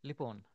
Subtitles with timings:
[0.00, 0.46] Λοιπόν,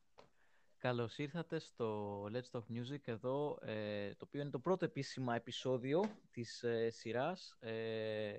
[0.77, 6.01] καλώς ήρθατε στο Let's Talk Music εδώ, ε, το οποίο είναι το πρώτο επίσημα επεισόδιο
[6.31, 7.57] της ε, σειράς.
[7.59, 8.37] Ε,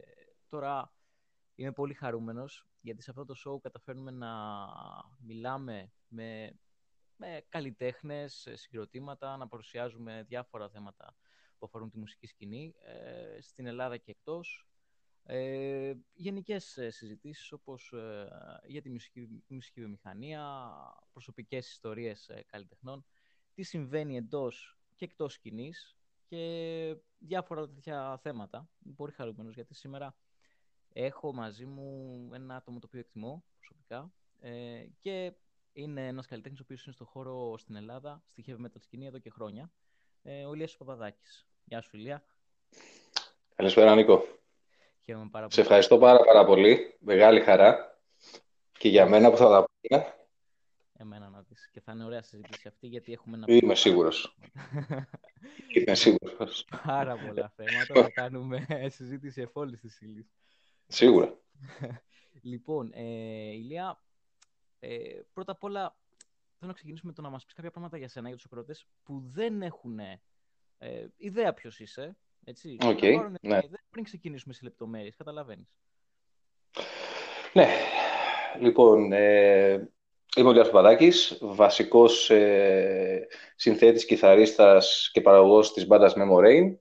[0.48, 0.94] τώρα
[1.54, 4.34] είμαι πολύ χαρούμενος, γιατί σε αυτό το show καταφέρνουμε να
[5.18, 6.58] μιλάμε με,
[7.16, 11.16] με καλλιτέχνες, συγκροτήματα, να παρουσιάζουμε διάφορα θέματα
[11.58, 14.68] που αφορούν τη μουσική σκηνή, ε, στην Ελλάδα και εκτός.
[15.26, 18.28] Ε, γενικές ε, συζητήσεις όπως ε,
[18.66, 20.70] για τη μουσική, μουσική βιομηχανία,
[21.12, 23.04] προσωπικές ιστορίες ε, καλλιτεχνών,
[23.54, 25.96] τι συμβαίνει εντός και εκτός σκηνής
[26.28, 28.68] και διάφορα τέτοια θέματα.
[28.84, 30.16] Είμαι πολύ χαρούμενος γιατί σήμερα
[30.92, 35.32] έχω μαζί μου ένα άτομο το οποίο εκτιμώ προσωπικά ε, και
[35.72, 39.18] είναι ένας καλλιτέχνης ο οποίος είναι στο χώρο στην Ελλάδα, στη heavy metal σκηνή εδώ
[39.18, 39.70] και χρόνια,
[40.22, 41.46] ε, ο Ηλίας Παπαδάκης.
[41.64, 42.24] Γεια σου Ηλία.
[43.54, 44.42] Καλησπέρα Νίκο.
[45.04, 45.54] Χαίρομαι πάρα πολύ.
[45.54, 46.96] Σε ευχαριστώ πάρα, πάρα πολύ.
[47.00, 47.98] Μεγάλη χαρά.
[48.78, 50.14] Και για μένα που θα τα πούμε.
[50.92, 51.68] Εμένα να δεις.
[51.70, 54.36] Και θα είναι ωραία συζήτηση αυτή γιατί έχουμε να Είμαι σίγουρος.
[55.74, 56.66] Είμαι σίγουρος.
[56.86, 58.02] πάρα πολλά θέματα.
[58.02, 60.32] θα κάνουμε συζήτηση εφόλης της ύλης.
[60.86, 61.38] Σίγουρα.
[62.42, 63.02] λοιπόν, ε,
[63.52, 64.02] Ηλία,
[64.78, 65.96] ε, πρώτα απ' όλα
[66.58, 68.86] θέλω να ξεκινήσουμε με το να μας πεις κάποια πράγματα για σένα, για τους ακροατές
[69.02, 72.16] που δεν έχουν ε, ιδέα ποιος είσαι.
[72.44, 73.60] Έτσι, okay, ναι.
[73.94, 75.68] Πριν ξεκινήσουμε σε λεπτομέρειες, καταλαβαίνεις.
[77.52, 77.68] Ναι,
[78.60, 79.90] λοιπόν, ε,
[80.36, 86.74] είμαι ο Λιάς Παπαδάκης, βασικός ε, συνθέτης, κιθαρίστας και παραγωγός της μπάντας Memorain.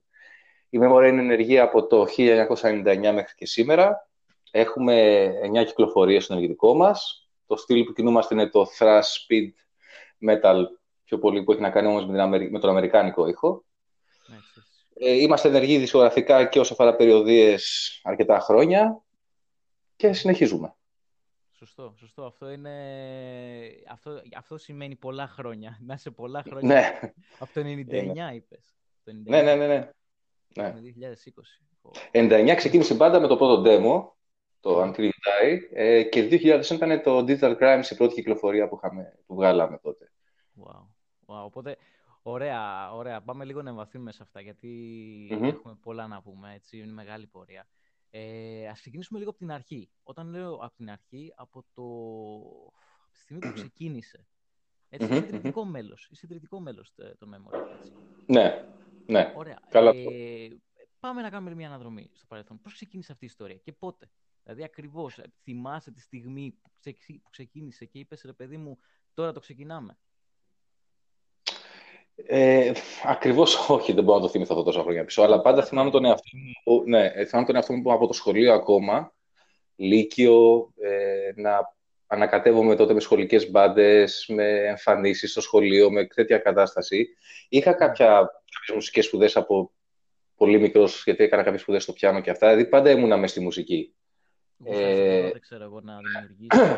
[0.70, 4.10] Η Memorain είναι ενεργή από το 1999 μέχρι και σήμερα.
[4.52, 7.30] Έχουμε 9 κυκλοφορίες στο ενεργητικό μας.
[7.46, 9.52] Το στυλ που κινούμαστε είναι το thrash speed
[10.30, 10.64] metal,
[11.04, 12.06] πιο πολύ που έχει να κάνει όμως
[12.50, 13.66] με τον αμερικάνικο ήχο.
[14.30, 14.64] Ε,
[15.04, 19.02] είμαστε ενεργοί δισκογραφικά και όσο αφορά περιοδίες αρκετά χρόνια
[19.96, 20.76] και συνεχίζουμε.
[21.52, 22.26] Σωστό, σωστό.
[22.26, 22.72] Αυτό, είναι...
[23.90, 25.80] αυτό, αυτό σημαίνει πολλά χρόνια.
[25.88, 26.68] Να σε πολλά χρόνια.
[26.68, 27.00] Ναι.
[27.40, 27.66] Από το 99
[28.34, 28.76] είπες.
[29.04, 29.14] Το 99.
[29.24, 29.68] Ναι, ναι, ναι.
[29.68, 29.92] ναι.
[30.56, 30.74] ναι.
[32.12, 32.52] 2020.
[32.52, 34.12] 99 ξεκίνησε η μπάντα με το πρώτο demo,
[34.60, 38.76] το Until You Die, ε, και 2000 ήταν το Digital Crimes η πρώτη κυκλοφορία που,
[38.76, 40.12] είχαμε, που βγάλαμε τότε.
[40.64, 40.88] Wow.
[41.26, 41.44] wow.
[41.44, 41.78] Οπότε
[42.26, 43.22] Ωραία, ωραία.
[43.22, 47.68] Πάμε λίγο να εμβαθύνουμε σε αυτά, έχουμε πολλά να πούμε, έτσι, είναι μεγάλη πορεία.
[48.10, 49.90] Ε, ας ξεκινήσουμε λίγο από την αρχή.
[50.04, 51.84] Όταν λέω από την αρχή, από, το...
[53.02, 54.28] από τη στιγμή που ξεκίνησε.
[54.90, 57.94] Έτσι, είσαι ιδρυτικό μέλος, είσαι ιδρυτικό μέλος των Memory, έτσι.
[58.26, 58.66] Ναι,
[59.06, 59.34] ναι.
[59.36, 59.60] Ωραία.
[59.70, 60.48] Καλά ε,
[61.00, 62.62] πάμε να κάνουμε μια αναδρομή στο παρελθόν.
[62.62, 64.12] Πώς ξεκίνησε αυτή η ιστορία και πότε;
[64.44, 66.52] Δηλαδή ακριβώς θυμάσαι τη στιγμή
[67.22, 68.78] που ξεκίνησε και είπες ρε παιδί μου
[69.14, 69.98] τώρα το ξεκινάμε.
[72.16, 72.72] Ε,
[73.04, 75.22] Ακριβώς όχι, δεν μπορώ να το θυμηθώ αυτό τόσα χρόνια πίσω.
[75.22, 76.30] Αλλά πάντα θυμάμαι τον εαυτό
[76.66, 79.14] μου, ναι, θυμάμαι τον εαυτό μου από το σχολείο ακόμα,
[79.76, 81.74] Λύκειο, ε, να
[82.08, 87.08] ανακατεύομαι τότε με σχολικές μπάντες, με εμφανίσεις στο σχολείο, με τέτοια κατάσταση.
[87.50, 88.08] Είχα κάποια,
[88.50, 89.72] κάποιες μουσικές σπουδές από
[90.36, 92.50] πολύ μικρός, γιατί έκανα κάποιες σπουδές στο πιάνο και αυτά.
[92.50, 93.94] Δηλαδή πάντα ήμουνα μες στη μουσική.
[94.66, 95.98] Ε, δεν ξέρω εγώ να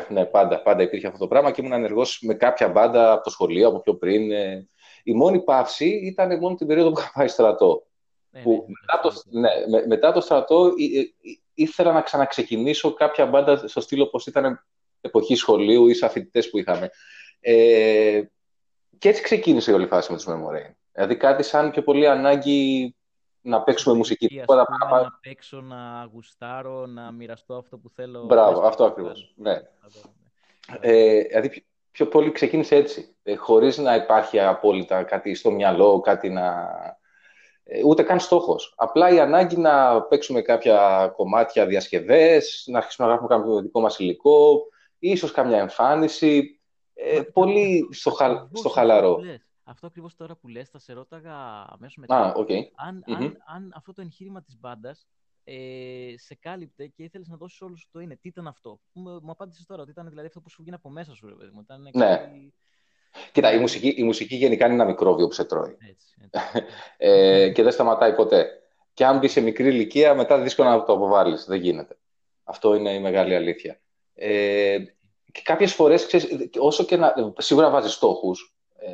[0.14, 3.30] ναι, πάντα, πάντα υπήρχε αυτό το πράγμα και ήμουν ενεργός με κάποια μπάντα από το
[3.30, 4.32] σχολείο, από πιο πριν.
[4.32, 4.68] Ε,
[5.06, 7.86] η μόνη παύση ήταν μόνο την περίοδο που είχα πάει στρατό.
[8.30, 13.26] Ναι, που ναι, μετά, το, ναι, μετά το στρατό ή, ή, ήθελα να ξαναξεκινήσω κάποια
[13.26, 14.64] μπάντα στο στήλο όπως ήταν
[15.00, 16.90] εποχή σχολείου ή σαν φοιτητές που είχαμε.
[17.40, 18.22] Ε,
[18.98, 20.74] και έτσι ξεκίνησε η όλη φάση με τους Memorain.
[20.92, 22.94] Δηλαδή κάτι σαν πιο πολύ ανάγκη
[23.40, 24.40] να παίξουμε μουσική.
[24.40, 24.62] Ας πούμε,
[25.00, 28.24] να παίξω, να γουστάρω, να μοιραστώ αυτό που θέλω.
[28.24, 29.34] Μπράβο, αυτό ακριβώς.
[29.36, 29.60] Ναι.
[30.80, 36.28] Ε, δηλαδή πιο πολύ ξεκίνησε έτσι, ε, χωρίς να υπάρχει απόλυτα κάτι στο μυαλό, κάτι
[36.28, 36.68] να...
[37.64, 38.74] Ε, ούτε καν στόχος.
[38.76, 43.98] Απλά η ανάγκη να παίξουμε κάποια κομμάτια διασκευές, να αρχίσουμε να γράφουμε κάποιο δικό μας
[43.98, 44.62] υλικό,
[44.98, 46.60] ίσως καμιά εμφάνιση,
[46.94, 48.48] ε, πολύ στο, χα...
[48.52, 49.18] στο χαλαρό.
[49.64, 51.34] Αυτό ακριβώς τώρα που λες, θα σε ρώταγα
[51.68, 52.16] αμέσως μετά.
[52.16, 52.60] Α, okay.
[52.74, 53.14] αν, mm-hmm.
[53.14, 55.06] αν, αν αυτό το εγχείρημα της μπάντας
[55.48, 58.16] ε, σε κάλυπτε και ήθελες να δώσεις όλου το είναι.
[58.16, 60.90] Τι ήταν αυτό; Μου, μου απάντησες τώρα ότι ήταν δηλαδή αυτό που σου βγαίνει από
[60.90, 61.60] μέσα σου, ρε παιδί μου.
[61.60, 62.16] Ήταν ναι.
[62.16, 62.54] Κάτι...
[63.32, 65.76] Κοίτα, η μουσική, η μουσική γενικά είναι ένα μικρόβιο που σε τρώει.
[65.90, 66.66] Έτσι, έτσι.
[66.96, 68.48] ε, και δεν σταματάει ποτέ.
[68.94, 71.44] Και αν μπεις σε μικρή ηλικία, μετά δύσκολο να το αποβάλεις.
[71.44, 71.96] Δεν γίνεται.
[72.44, 73.80] Αυτό είναι η μεγάλη αλήθεια.
[74.14, 74.78] Ε,
[75.32, 76.06] και κάποιες φορές,
[76.58, 77.14] όσο και να.
[77.38, 78.56] Σίγουρα βάζεις στόχους.
[78.76, 78.90] Ε,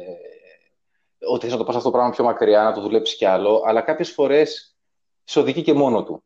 [1.27, 3.63] ότι θες να το πας αυτό το πράγμα πιο μακριά, να το δουλέψεις κι άλλο.
[3.67, 4.77] Αλλά κάποιες φορές
[5.25, 6.25] σε οδηγεί και μόνο του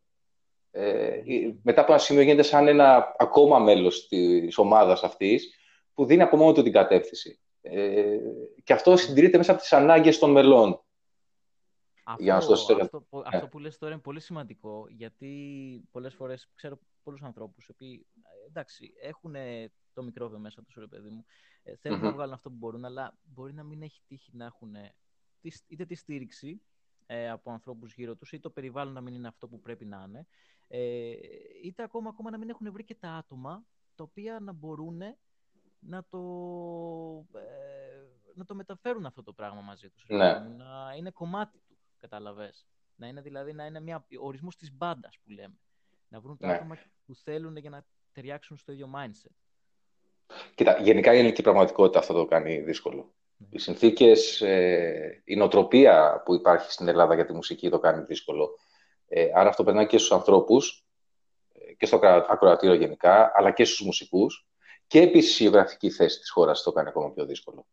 [0.78, 1.22] ε,
[1.62, 5.54] μετά από ένα σημείο γίνεται σαν ένα ακόμα μέλος της ομάδας αυτής
[5.94, 7.40] που δίνει από μόνο του την κατεύθυνση.
[7.60, 8.18] Ε,
[8.64, 10.80] και αυτό συντηρείται μέσα από τις ανάγκες των μελών.
[12.04, 13.48] Αυτό, για να αυτό, αυτό, αυτό ναι.
[13.48, 15.30] που λες τώρα είναι πολύ σημαντικό, γιατί
[15.90, 17.84] πολλές φορές ξέρω πολλούς ανθρώπους που
[18.48, 19.34] εντάξει, έχουν
[19.92, 21.24] το μικρόβιο μέσα τους, ρε παιδί μου.
[21.62, 24.74] Ε, θελουν να βγάλουν αυτό που μπορούν, αλλά μπορεί να μην έχει τύχει να έχουν
[25.66, 26.62] είτε τη στήριξη
[27.06, 30.04] ε, από ανθρώπους γύρω τους, είτε το περιβάλλον να μην είναι αυτό που πρέπει να
[30.08, 30.26] είναι,
[30.68, 31.12] ε,
[31.62, 33.64] είτε ακόμα, ακόμα να μην έχουν βρει και τα άτομα
[33.94, 35.02] τα οποία να μπορούν
[35.78, 36.18] να το,
[37.34, 37.42] ε,
[38.34, 40.04] να το μεταφέρουν αυτό το πράγμα μαζί τους.
[40.08, 40.38] Ναι.
[40.38, 42.66] Να είναι κομμάτι του, καταλαβες.
[42.96, 45.58] Να είναι δηλαδή να είναι μια ορισμός της μπάντας που λέμε.
[46.08, 46.52] Να βρουν τα ναι.
[46.52, 46.76] άτομα
[47.06, 49.34] που θέλουν για να ταιριάξουν στο ίδιο mindset.
[50.54, 53.14] Κοίτα, γενικά η ελληνική πραγματικότητα αυτό το κάνει δύσκολο.
[53.36, 53.46] Ναι.
[53.50, 58.58] Οι συνθήκες, ε, η νοοτροπία που υπάρχει στην Ελλάδα για τη μουσική το κάνει δύσκολο.
[59.08, 60.84] Ε, άρα αυτό περνάει και στους ανθρώπους
[61.52, 64.46] ε, και στο ακροατήριο γενικά, αλλά και στους μουσικούς
[64.86, 67.66] και επίσης η γεωγραφική θέση της χώρας το κάνει ακόμα πιο δύσκολο.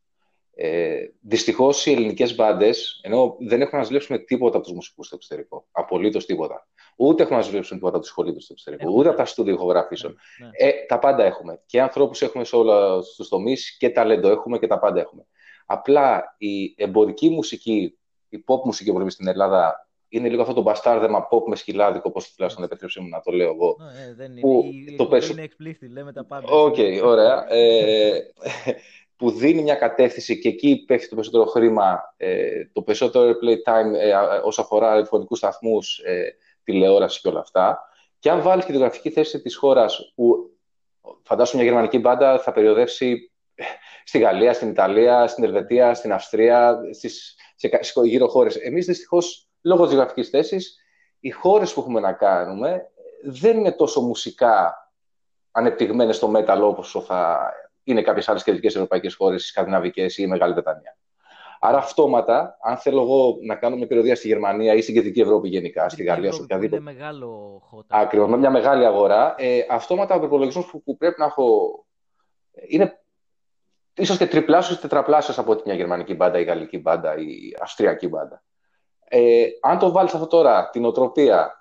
[0.55, 5.15] Ε, Δυστυχώς οι ελληνικές μπάντες, ενώ δεν έχουν να ζηλέψουν τίποτα από τους μουσικούς στο
[5.15, 6.67] εξωτερικό, απολύτως τίποτα.
[6.95, 10.15] Ούτε έχουν να ζηλέψουν τίποτα από τους σχολές στο εξωτερικό, ούτε από τα στούντιο ηχογραφήσεων.
[10.39, 10.51] Ναι, ναι.
[10.57, 11.61] Ε, τα πάντα έχουμε.
[11.65, 15.25] Και ανθρώπους έχουμε σε όλα του τομείς και ταλέντο έχουμε και τα πάντα έχουμε.
[15.65, 17.97] Απλά η εμπορική μουσική,
[18.29, 19.82] η pop μουσική που στην Ελλάδα
[20.13, 23.49] είναι λίγο αυτό το μπαστάρδεμα pop με σκυλάδικο, όπως τουλάχιστον επιτρέψτε μου να το λέω
[23.49, 23.77] εγώ.
[24.09, 24.39] Ε, δεν είναι.
[24.41, 26.47] Που το είναι explicit, λέμε τα πάντα.
[26.51, 27.53] OK, okay, ωραία.
[27.53, 28.19] ε,
[29.17, 33.93] που δίνει μια κατεύθυνση και εκεί πέφτει το περισσότερο χρήμα, ε, το περισσότερο play time
[33.99, 34.13] ε,
[34.43, 37.79] όσο αφορά ραδιοφωνικούς σταθμούς, ε, τηλεόρασης και όλα αυτά.
[38.19, 40.57] Και αν βάλεις και τη γραφική θέση της χώρας, που
[41.23, 43.31] φαντάσου μια γερμανική μπάντα θα περιοδεύσει
[44.03, 47.69] στη Γαλλία, στην Ιταλία, στην Ελβετία, στην Αυστρία, στις, σε
[48.03, 48.55] γύρω χώρες.
[48.55, 50.77] Εμείς δυστυχώς, λόγω της γραφικής θέσης,
[51.19, 52.89] οι χώρες που έχουμε να κάνουμε
[53.23, 54.73] δεν είναι τόσο μουσικά
[55.51, 57.51] ανεπτυγμένες στο metal όπως θα
[57.83, 60.97] είναι κάποιες άλλες κεντρικές ευρωπαϊκές χώρες, οι σκανδιναβικές ή η Μεγάλη Βρετανία.
[61.59, 65.47] Άρα, αυτόματα, αν θέλω εγώ να κάνω μια περιοδία στη Γερμανία ή στην Κεντρική Ευρώπη
[65.49, 66.81] γενικά, στη Γαλλία, σε οποιαδήποτε.
[66.81, 67.97] Είναι μεγάλο χώτα.
[67.97, 69.35] Ακριβώς, με μια μεγάλη αγορά.
[69.37, 71.75] Ε, αυτόματα ο προπολογισμός που, που πρέπει να έχω
[72.67, 73.03] είναι
[73.93, 78.43] ίσως και τριπλάσιος ή τετραπλάσιος από μια γερμανική μπάντα, η γαλλική μπάντα, η αυστριακή μπάντα.
[79.15, 81.59] Ε, αν το βάλεις αυτό τώρα, την οτροπία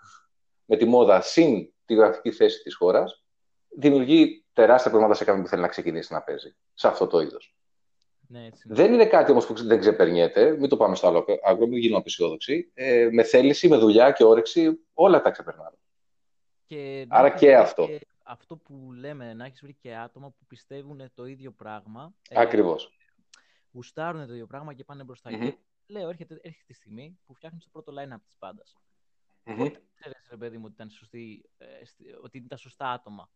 [0.64, 3.24] με τη μόδα συν τη γραφική θέση της χώρας,
[3.78, 7.56] δημιουργεί τεράστια προβλήματα σε κάποιον που θέλει να ξεκινήσει να παίζει σε αυτό το είδος.
[8.28, 10.56] Ναι, δεν είναι κάτι όμως που δεν ξεπερνιέται.
[10.56, 12.70] Μην το πάμε στο άλλο άκρο, μην γίνουμε απεσιόδοξοι.
[12.74, 15.78] Ε, με θέληση, με δουλειά και όρεξη, όλα τα ξεπερνάμε.
[16.66, 17.86] Και Άρα και αυτό.
[17.86, 22.14] Και αυτό που λέμε, να έχεις βρει και άτομα που πιστεύουν το ίδιο πράγμα.
[22.34, 22.84] Ακριβώς.
[22.84, 22.88] Ε,
[23.72, 25.30] γουστάρουν το ίδιο πράγμα και πάνε μπροστά.
[25.30, 25.52] Mm-hmm.
[25.86, 28.76] Και λέω, έρχεται, έρχεται τη στιγμή που φτιάχνει το πρώτο line-up της πάντας.
[29.44, 29.72] Mm-hmm.
[29.94, 31.66] Ξέρεις, ρε παιδί μου, ότι ήταν, σωστή, ε,
[32.22, 33.30] ότι ήταν σωστά άτομα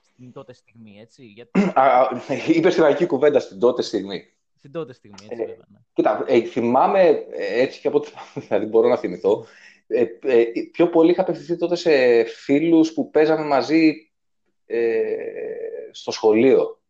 [0.00, 1.24] στην τότε στιγμή, έτσι.
[1.24, 1.72] Γιατί...
[2.56, 4.32] Είπες στην αρχή κουβέντα στην τότε στιγμή.
[4.56, 5.66] Στην τότε στιγμή, έτσι, ε, βέβαια.
[5.68, 5.78] Ναι.
[5.92, 8.10] Κοίτα, ε, θυμάμαι ε, έτσι και από ό,τι
[8.46, 9.46] δηλαδή μπορώ να θυμηθώ.
[9.86, 14.12] Ε, ε, πιο πολύ είχα απευθυνθεί τότε σε φίλους που παίζαμε μαζί
[14.66, 15.06] ε,
[15.90, 16.80] στο σχολείο.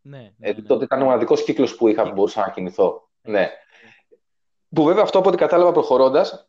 [0.00, 0.62] Ναι, ναι, ε, ναι.
[0.62, 3.10] τότε ήταν ο μοναδικός κύκλος που είχα που μπορούσα να κινηθώ.
[3.22, 3.50] Ναι.
[4.72, 4.78] Ναι.
[4.78, 6.48] Που βέβαια αυτό από ό,τι κατάλαβα προχωρώντας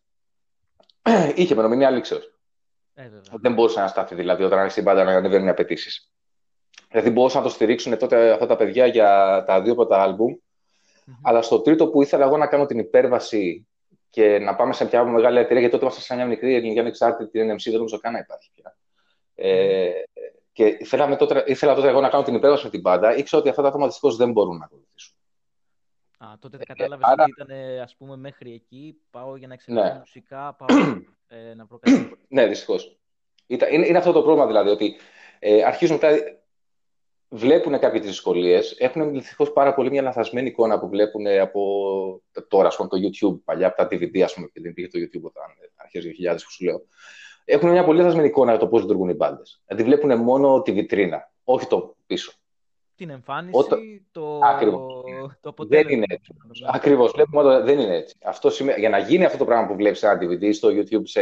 [1.35, 2.33] είχε μενομηνία λήξεως.
[2.93, 6.11] Ε, δεν μπορούσε να στάθει δηλαδή όταν άρχισε η μπάντα να ανεβαίνουν οι απαιτήσεις.
[6.89, 10.33] Δηλαδή μπορούσαν να το στηρίξουν τότε αυτά τα παιδιά για τα δύο πρώτα άλμπουμ.
[10.33, 11.19] Mm-hmm.
[11.23, 13.67] Αλλά στο τρίτο που ήθελα εγώ να κάνω την υπέρβαση
[14.09, 17.29] και να πάμε σε μια μεγάλη εταιρεία, γιατί τότε ήμασταν σε μια μικρή ελληνική ανεξάρτητη
[17.31, 18.75] την NMC, δεν νομίζω καν να υπάρχει πια.
[19.35, 19.91] Ε,
[20.53, 20.77] και
[21.17, 23.15] τότε, ήθελα τότε εγώ να κάνω την υπέρβαση με την μπάντα.
[23.15, 25.12] Ήξερα ότι αυτά τα άτομα δυστυχώς δεν μπορούν να ακολουθήσουν.
[26.23, 29.99] Α, τότε δεν κατάλαβες ότι ήταν ας πούμε μέχρι εκεί, πάω για να εξελίξω ναι.
[29.99, 30.77] μουσικά, πάω
[31.27, 32.17] ε, να βρω κάτι.
[32.27, 32.97] ναι, δυστυχώς.
[33.47, 34.95] Είναι, είναι αυτό το πρόβλημα δηλαδή, ότι
[35.39, 36.17] ε, αρχίζουν μετά,
[37.29, 41.61] βλέπουν κάποιες τι δυσκολίες, έχουν δυστυχώς πάρα πολύ μια λαθασμένη εικόνα που βλέπουν από
[42.47, 45.23] τώρα, ας πούμε, το YouTube, παλιά από τα DVD, ας πούμε, δεν υπήρχε το YouTube
[45.23, 45.43] όταν
[45.75, 46.85] αρχές 2000 που σου λέω.
[47.45, 49.61] Έχουν μια πολύ λαθασμένη εικόνα για το πώς λειτουργούν οι μπάντες.
[49.65, 52.33] Δηλαδή βλέπουν μόνο τη βιτρίνα, όχι το πίσω
[53.05, 53.79] την εμφάνιση, Όταν...
[54.11, 54.39] το...
[55.41, 55.89] το αποτέλεσμα.
[55.89, 56.35] Δεν είναι έτσι.
[56.73, 57.11] Ακριβώς.
[57.11, 58.15] Βλέπουμε δεν είναι έτσι.
[58.23, 58.79] Αυτό σημαίνει...
[58.79, 61.21] Για να γίνει αυτό το πράγμα που βλέπεις σε ένα DVD, στο YouTube, σε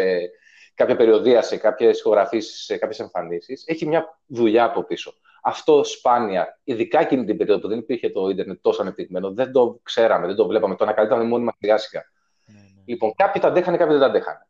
[0.74, 5.14] κάποια περιοδία, σε κάποιες ηχογραφήσεις, σε κάποιες εμφανίσεις, έχει μια δουλειά από πίσω.
[5.44, 9.80] Αυτό σπάνια, ειδικά εκείνη την περίοδο που δεν υπήρχε το ίντερνετ τόσο ανεπτυγμένο, δεν το
[9.84, 12.04] ξέραμε, δεν το βλέπαμε, το ανακαλύπταμε μόνοι μας σιγά σιγά.
[12.46, 12.82] Ναι, ναι.
[12.86, 14.48] Λοιπόν, κάποιοι τα αντέχανε, κάποιοι δεν τα αντέχανε.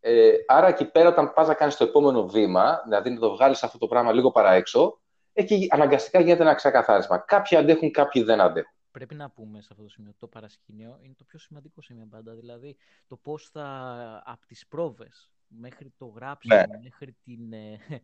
[0.00, 3.62] Ε, άρα εκεί πέρα, όταν πας να κάνεις το επόμενο βήμα, δηλαδή να το βγάλεις
[3.62, 5.00] αυτό το πράγμα λίγο παραέξω,
[5.34, 7.18] εκεί αναγκαστικά γίνεται ένα ξεκαθάρισμα.
[7.18, 8.72] Κάποιοι αντέχουν, κάποιοι δεν αντέχουν.
[8.90, 12.04] Πρέπει να πούμε σε αυτό το σημείο το παρασκήνιο είναι το πιο σημαντικό σε μια
[12.04, 12.34] μπάντα.
[12.34, 12.76] Δηλαδή
[13.06, 16.78] το πώς θα από τις πρόβες μέχρι το γράψιμο, ναι.
[16.82, 17.78] μέχρι την, ε,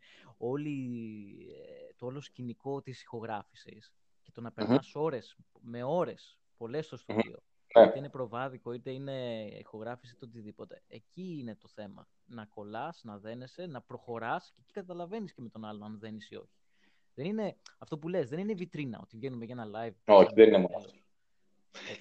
[0.53, 0.77] όλη,
[1.89, 6.87] ε, το όλο σκηνικό της ηχογράφησης και το να περνάς mm ώρες, με ώρες, πολλές
[6.87, 7.39] στο στούντιο.
[7.39, 7.87] Mm-hmm.
[7.87, 10.83] Είτε είναι προβάδικο, είτε είναι ηχογράφηση, είτε οτιδήποτε.
[10.89, 12.09] Εκεί είναι το θέμα.
[12.27, 16.31] Να κολλάς, να δένεσαι, να προχωράς και εκεί καταλαβαίνεις και με τον άλλον αν δένεις
[16.31, 16.60] ή όχι.
[17.15, 20.15] Δεν είναι αυτό που λες, δεν είναι βιτρίνα ότι βγαίνουμε για ένα live.
[20.15, 20.99] Όχι, δεν είναι μόνο αυτό.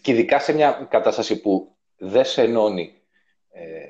[0.02, 3.02] Και ειδικά σε μια κατάσταση που δεν σε ενώνει
[3.50, 3.86] ε,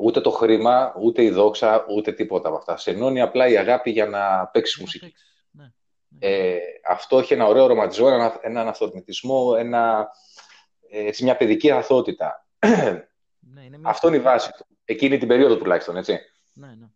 [0.00, 2.76] ούτε το χρήμα, ούτε η δόξα, ούτε τίποτα από αυτά.
[2.76, 5.14] Σε ενώνει απλά η αγάπη για να παίξεις μουσική.
[5.50, 5.72] Ναι,
[6.08, 6.26] ναι.
[6.26, 10.10] Ε, αυτό έχει ένα ωραίο ρομαντισμό, ένα, έναν αυτορμητισμό, ένα,
[10.90, 12.46] έτσι, μια παιδική αθότητα.
[13.54, 14.66] Ναι, είναι μια αυτό είναι η βάση του.
[14.84, 16.18] Εκείνη την περίοδο τουλάχιστον, έτσι.
[16.52, 16.86] Ναι, ναι.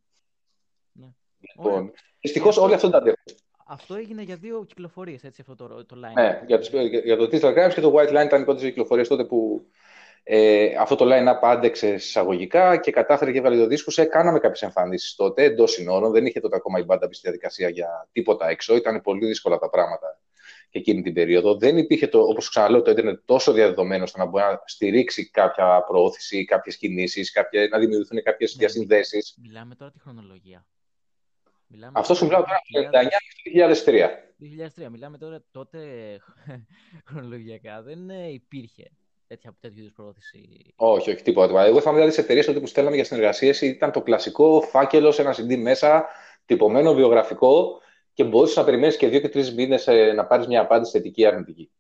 [0.93, 1.09] ναι.
[1.39, 3.23] Λοιπόν, Δυστυχώς όλοι αυτό τα αντέχουν.
[3.69, 6.15] Αυτό έγινε για δύο κυκλοφορίες, έτσι, αυτό το, το line.
[6.15, 6.61] Ναι, για,
[7.05, 9.67] για, το Digital Crimes και το White Line ήταν οι πρώτε κυκλοφορίε τότε που
[10.23, 14.05] ε, αυτό το line-up άντεξε εισαγωγικά και κατάφερε και έβαλε το δίσκο σε.
[14.05, 16.13] Κάναμε κάποιες εμφανίσεις τότε εντός συνόρων.
[16.13, 18.77] Δεν είχε τότε ακόμα η μπάντα στη διαδικασία για τίποτα έξω.
[18.77, 20.21] Ήταν πολύ δύσκολα τα πράγματα
[20.71, 21.57] και εκείνη την περίοδο.
[21.57, 25.85] Δεν υπήρχε, το, όπως ξαναλέω, το ίντερνετ τόσο διαδεδομένο ώστε να μπορεί να στηρίξει κάποια
[25.87, 27.33] προώθηση, κάποιες κινήσεις,
[27.71, 29.35] να δημιουργηθούν κάποιες διασυνδέσεις.
[29.43, 30.67] Μιλάμε τώρα τη χρονολογία.
[31.69, 32.99] Μιλάμε Αυτό σου μιλάω τώρα το
[33.87, 34.27] 1999
[34.87, 34.91] 2003.
[34.91, 35.79] Μιλάμε τώρα τότε
[37.09, 37.83] χρονολογιακά.
[37.83, 38.91] Δεν ε, υπήρχε
[39.27, 40.73] τέτοια, τέτοιου είδους προώθηση.
[40.77, 41.65] Όχι, όχι, τίποτα.
[41.65, 45.23] Εγώ θυμάμαι δηλαδή τις εταιρείες τότε που στέλναμε για συνεργασίες ήταν το κλασικό φάκελο σε
[45.23, 46.07] ένα CD μέσα,
[46.45, 47.81] τυπωμένο βιογραφικό
[48.13, 51.21] και μπορούσες να περιμένεις και δύο και τρεις μήνες ε, να πάρεις μια απάντηση θετική
[51.21, 51.71] ή αρνητική.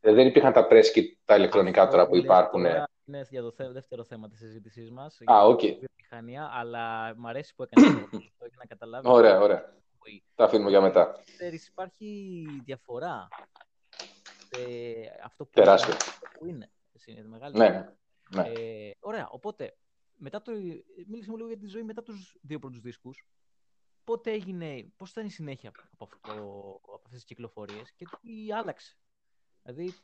[0.00, 2.64] Ε, δεν υπήρχαν τα press και τα ηλεκτρονικά τώρα που υπάρχουν.
[3.06, 5.20] Είναι για το δεύτερο θέμα της συζήτησής μας.
[5.24, 5.60] Α, OK.
[5.62, 5.78] Okay.
[6.50, 9.10] αλλά μου αρέσει που έκανες αυτό για να καταλάβεις.
[9.10, 9.72] Ωραία, ωραία.
[10.34, 11.22] Τα αφήνουμε για μετά.
[11.24, 13.28] Ξέρεις, υπάρχει διαφορά
[14.54, 14.62] σε
[15.24, 15.94] αυτό που, Τεράστιο.
[16.38, 16.70] που είναι.
[17.06, 17.94] είναι μεγάλη ναι,
[18.30, 18.42] ναι.
[18.42, 19.76] Ε, ωραία, οπότε,
[20.16, 20.52] μετά το,
[21.06, 23.26] μίλησε μου λίγο για τη ζωή μετά τους δύο πρώτους δίσκους.
[24.04, 26.32] Πότε έγινε, πώς ήταν η συνέχεια από, αυτό,
[26.82, 28.96] από αυτές τις κυκλοφορίες και τι άλλαξε.
[29.62, 29.94] Δηλαδή,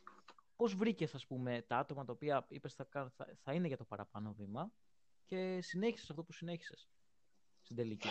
[0.55, 3.83] πώς βρήκες, ας πούμε, τα άτομα τα οποία είπες θα, θα, θα είναι για το
[3.83, 4.71] παραπάνω βήμα
[5.25, 6.89] και συνέχισες αυτό που συνέχισες
[7.61, 8.07] στην τελική;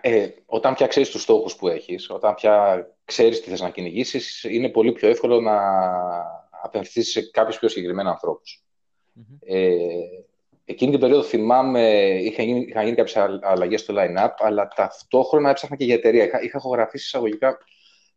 [0.00, 4.44] Ε, όταν πια ξέρεις τους στόχους που έχεις, όταν πια ξέρεις τι θες να κυνηγήσεις,
[4.44, 5.58] είναι πολύ πιο εύκολο να
[6.62, 8.20] απευθυνθείς σε κάποιους πιο συγκεκριμένα
[9.40, 9.76] Ε,
[10.64, 15.76] εκείνη την περίοδο θυμάμαι, είχαν γίνει, είχαν γίνει κάποιες αλλαγές στο line-up, αλλά ταυτόχρονα έψαχνα
[15.76, 16.24] και για εταιρεία.
[16.24, 17.58] Είχα, είχα ηχογραφήσει εισαγωγικά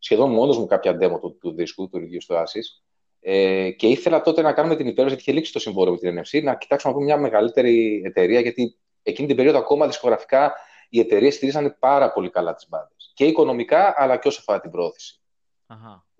[0.03, 2.83] σχεδόν μόνος μου κάποια demo του, του δίσκου, του ρηγείου στο Asis.
[3.19, 6.19] Ε, και ήθελα τότε να κάνουμε την υπέρβαση, γιατί είχε λήξει το συμβόλαιο με την
[6.19, 10.53] NFC, να κοιτάξουμε από μια μεγαλύτερη εταιρεία, γιατί εκείνη την περίοδο ακόμα δισκογραφικά
[10.89, 13.12] οι εταιρείες στηρίζανε πάρα πολύ καλά τις μπάντες.
[13.13, 15.22] Και οικονομικά, αλλά και όσο αφορά την πρόθεση.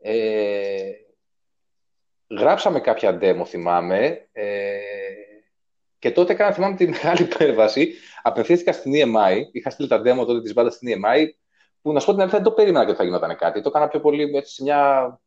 [0.01, 0.91] Ε,
[2.29, 4.27] γράψαμε κάποια demo, θυμάμαι.
[4.31, 4.77] Ε,
[5.99, 7.93] και τότε έκανα, θυμάμαι, τη μεγάλη υπέρβαση.
[8.21, 9.37] Απευθύνθηκα στην EMI.
[9.51, 11.27] Είχα στείλει τα demo τότε της μπάντας στην EMI.
[11.83, 13.61] Που να σου πω την αλήθεια, δεν το περίμενα και θα γινόταν κάτι.
[13.61, 15.19] Το έκανα πιο πολύ έτσι, σε μια.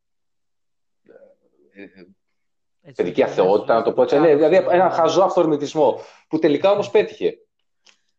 [2.82, 4.18] Έτσι, παιδική αθεότητα, να το πω έτσι.
[4.18, 6.00] Ναι, δηλαδή ένα χαζό αυθορμητισμό.
[6.28, 7.38] Που τελικά όμως πέτυχε.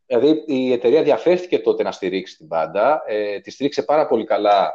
[0.05, 3.03] Δηλαδή η εταιρεία διαφέρθηκε τότε να στηρίξει την μπάντα.
[3.07, 4.73] Ε, τη στήριξε πάρα πολύ καλά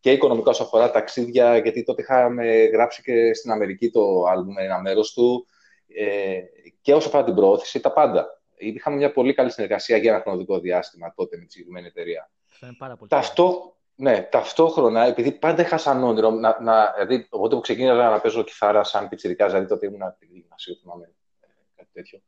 [0.00, 4.80] και οικονομικά όσο αφορά ταξίδια, γιατί τότε είχαμε γράψει και στην Αμερική το άλμπουμ ένα
[4.80, 5.46] μέρος του.
[5.86, 6.40] Ε,
[6.80, 8.40] και όσο αφορά την προώθηση, τα πάντα.
[8.56, 12.30] Είχαμε μια πολύ καλή συνεργασία για ένα χρονικό διάστημα τότε με τη συγκεκριμένη εταιρεία.
[12.78, 17.60] Πάρα πολύ Ταυτό, ναι, ταυτόχρονα, επειδή πάντα είχα σαν όνειρο, να, να, δηλαδή, οπότε που
[17.60, 22.20] ξεκίνησα να παίζω κιθάρα σαν πιτσιρικάς, δηλαδή τότε ήμουν από γυμνασίου, θυμάμαι ε, κάτι τέτοιο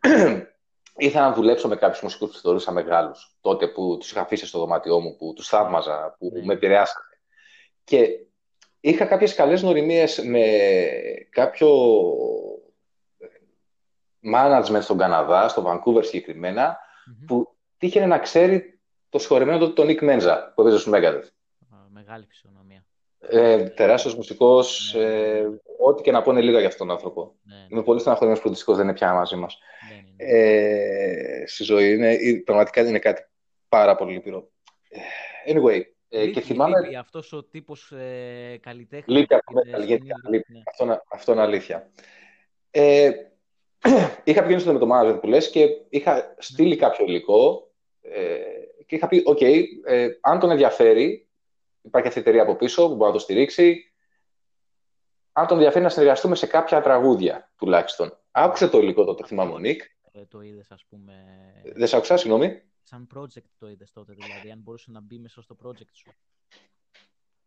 [0.96, 3.36] ήθελα να δουλέψω με κάποιους μουσικούς που θεωρούσα μεγάλους.
[3.40, 6.42] Τότε που τους είχα αφήσει στο δωμάτιό μου, που τους θαύμαζα, που mm.
[6.42, 7.02] με επηρεάσαν.
[7.84, 8.08] Και
[8.80, 10.46] είχα κάποιες καλές γνωριμίες με
[11.30, 11.70] κάποιο
[14.34, 17.24] management στον Καναδά, στο Vancouver συγκεκριμένα, mm-hmm.
[17.26, 18.71] που τύχαινε να ξέρει
[19.12, 21.28] το συγχωρεμένο τότε τον Nick Menza, που έπαιζε στο Megadeth.
[21.88, 22.84] Μεγάλη φυσιονομία.
[23.18, 25.04] Ε, τεράστιος μουσικός, ναι.
[25.04, 25.46] ε,
[25.78, 27.34] ό,τι και να πούνε λίγα για αυτόν τον άνθρωπο.
[27.42, 27.66] Ναι.
[27.68, 29.58] Είμαι πολύ στεναχωρημένος που δυστυχώς δεν είναι πια μαζί μας.
[29.88, 30.38] Ναι, ναι, ναι.
[30.38, 31.92] Ε, στη ζωή.
[31.92, 33.26] Είναι, πραγματικά είναι κάτι
[33.68, 34.50] πάρα πολύ λυπηρό.
[35.48, 36.80] Anyway, ε, και θυμάμαι...
[36.80, 39.16] Λείπει αυτός ο τύπος ε, καλλιτέχνης.
[39.16, 39.60] Λείπει από
[40.68, 41.90] Αυτό, αυτό είναι αλήθεια.
[42.70, 43.10] Ε,
[44.24, 47.70] είχα πηγαίνει με το manager που λες και είχα στείλει κάποιο υλικό
[48.02, 48.61] ε,
[48.92, 51.28] και είχα πει, οκ, ε, αν τον ενδιαφέρει,
[51.82, 53.92] υπάρχει αυτή η εταιρεία από πίσω που μπορεί να το στηρίξει,
[55.32, 58.18] αν τον ενδιαφέρει να συνεργαστούμε σε κάποια τραγούδια τουλάχιστον.
[58.30, 59.82] Άκουσε το υλικό τότε, θυμάμαι ο Νίκ.
[60.12, 61.14] Ε, το είδες, ας πούμε.
[61.74, 62.62] Δεν σε άκουσα, συγγνώμη.
[62.82, 66.12] Σαν project το είδες τότε, δηλαδή, αν μπορούσε να μπει μέσα στο project σου.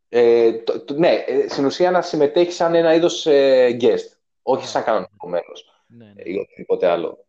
[0.09, 4.17] Ε, το, το, ναι, ε, στην ουσία να συμμετέχει σαν ένα είδος ε, guest.
[4.41, 5.53] Όχι ναι, σαν κανονικό μέλο
[5.87, 6.21] ναι, ναι.
[6.23, 7.25] ή οτιδήποτε άλλο.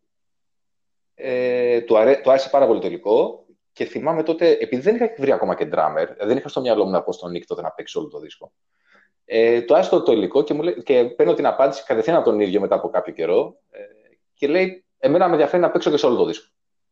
[1.14, 3.45] Ε, του, αρέ, του άρεσε πάρα πολύ το υλικό
[3.76, 6.90] και θυμάμαι τότε, επειδή δεν είχα βρει ακόμα και drummer, δεν είχα στο μυαλό μου
[6.90, 8.52] να πω στον Νίκ τότε να παίξει όλο το δίσκο.
[9.24, 12.40] Ε, το άστο το υλικό και, μου λέει, και παίρνω την απάντηση κατευθείαν από τον
[12.40, 13.80] ίδιο μετά από κάποιο καιρό ε,
[14.34, 16.48] και λέει: Εμένα με ενδιαφέρει να παίξω και σε όλο το δίσκο.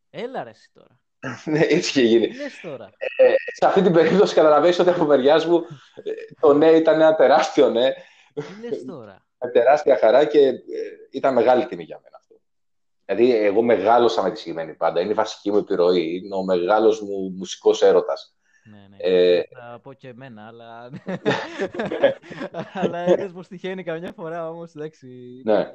[0.09, 0.99] Έλα ρε εσύ τώρα.
[1.51, 2.29] ναι, έτσι είχε γίνει.
[2.61, 2.89] τώρα.
[3.17, 5.55] Ε, σε αυτή την περίπτωση καταλαβαίνεις ότι από μεριάς μου
[6.03, 7.93] ε, το ναι ήταν ένα τεράστιο ναι.
[8.69, 9.25] Τι τώρα.
[9.39, 10.53] Με τεράστια χαρά και ε,
[11.11, 12.24] ήταν μεγάλη τιμή για μένα αυτό.
[13.05, 15.01] Δηλαδή, εγώ μεγάλωσα με τη συγκεκριμένη πάντα.
[15.01, 16.21] Είναι η βασική μου επιρροή.
[16.23, 18.35] Είναι ο μεγάλος μου μουσικός έρωτας.
[18.63, 18.97] Ναι, ναι.
[18.97, 19.43] Ε...
[19.53, 20.89] Θα πω και εμένα, αλλά.
[22.73, 24.75] αλλά είδε πω τυχαίνει καμιά φορά όμως.
[24.75, 25.07] Εντάξει.
[25.43, 25.73] Ναι.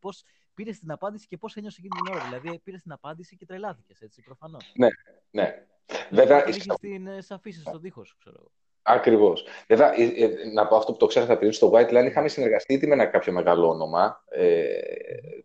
[0.00, 3.46] Πώς πήρες την απάντηση και πώς ένιωσες εκείνη την ώρα; Δηλαδή, πήρες την απάντηση και
[3.46, 4.72] τρελάθηκες, έτσι, προφανώς.
[4.76, 4.88] Ναι,
[5.30, 5.66] ναι.
[6.10, 6.48] Βέβαια.
[6.48, 8.50] Είχες την ε, αφήσει στον τοίχο, ξέρω εγώ.
[8.82, 9.44] Ακριβώς.
[9.68, 12.74] Βέβαια, ε, ε, να πω αυτό που το ξέρατε πριν, στο White Line είχαμε συνεργαστεί
[12.74, 14.24] ήδη με ένα κάποιο μεγάλο όνομα.
[14.28, 14.64] Ε,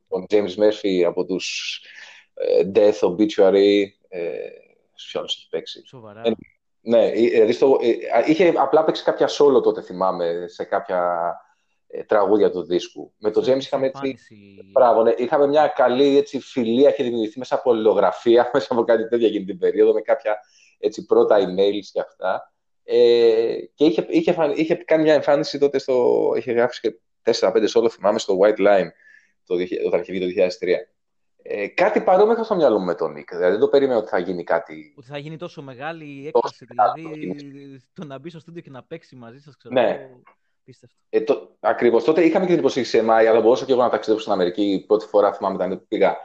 [0.08, 1.82] τον James Murphy από τους
[2.74, 3.84] Death Obituary.
[4.08, 4.32] Ε,
[4.96, 5.82] Ποιο άλλο έχει παίξει.
[5.86, 6.22] Σοβαρά.
[6.82, 7.78] ναι, δηλαδή στο,
[8.26, 11.34] είχε απλά παίξει κάποια solo τότε, θυμάμαι, σε κάποια
[12.08, 13.14] τραγούδια του δίσκου.
[13.18, 14.18] Με τον James είχαμε έτσι.
[14.72, 19.08] Μπράβο, ναι, είχαμε μια καλή έτσι, φιλία και δημιουργηθεί μέσα από αλληλογραφία, μέσα από κάτι
[19.08, 20.40] τέτοια εκείνη την περίοδο, με κάποια
[20.80, 22.54] έτσι, πρώτα emails και αυτά.
[22.88, 26.34] Ε, και είχε, είχε, είχε, κάνει μια εμφάνιση τότε στο.
[26.38, 26.96] είχε γράψει και
[27.40, 28.88] 4-5 solo, θυμάμαι, στο White Line
[29.46, 30.68] το, όταν είχε βγει το 2003.
[31.48, 33.30] Ε, κάτι παρόμοιο είχα στο μυαλό μου με τον Νίκ.
[33.30, 34.94] Δηλαδή δεν το περίμενα ότι θα γίνει κάτι.
[34.98, 36.66] Ότι θα γίνει τόσο μεγάλη η έκταση.
[36.66, 37.36] Δηλαδή
[37.94, 40.10] το να μπει στο στούντιο και να παίξει μαζί σας, ξέρω ναι.
[41.10, 42.04] Ε, το, Ακριβώς.
[42.04, 44.84] Τότε είχαμε και την υποστήριξη σε ΕΜΑΙ, αλλά μπορούσα και εγώ να ταξιδέψω στην Αμερική.
[44.88, 46.18] Πρώτη φορά θυμάμαι ήταν πήγα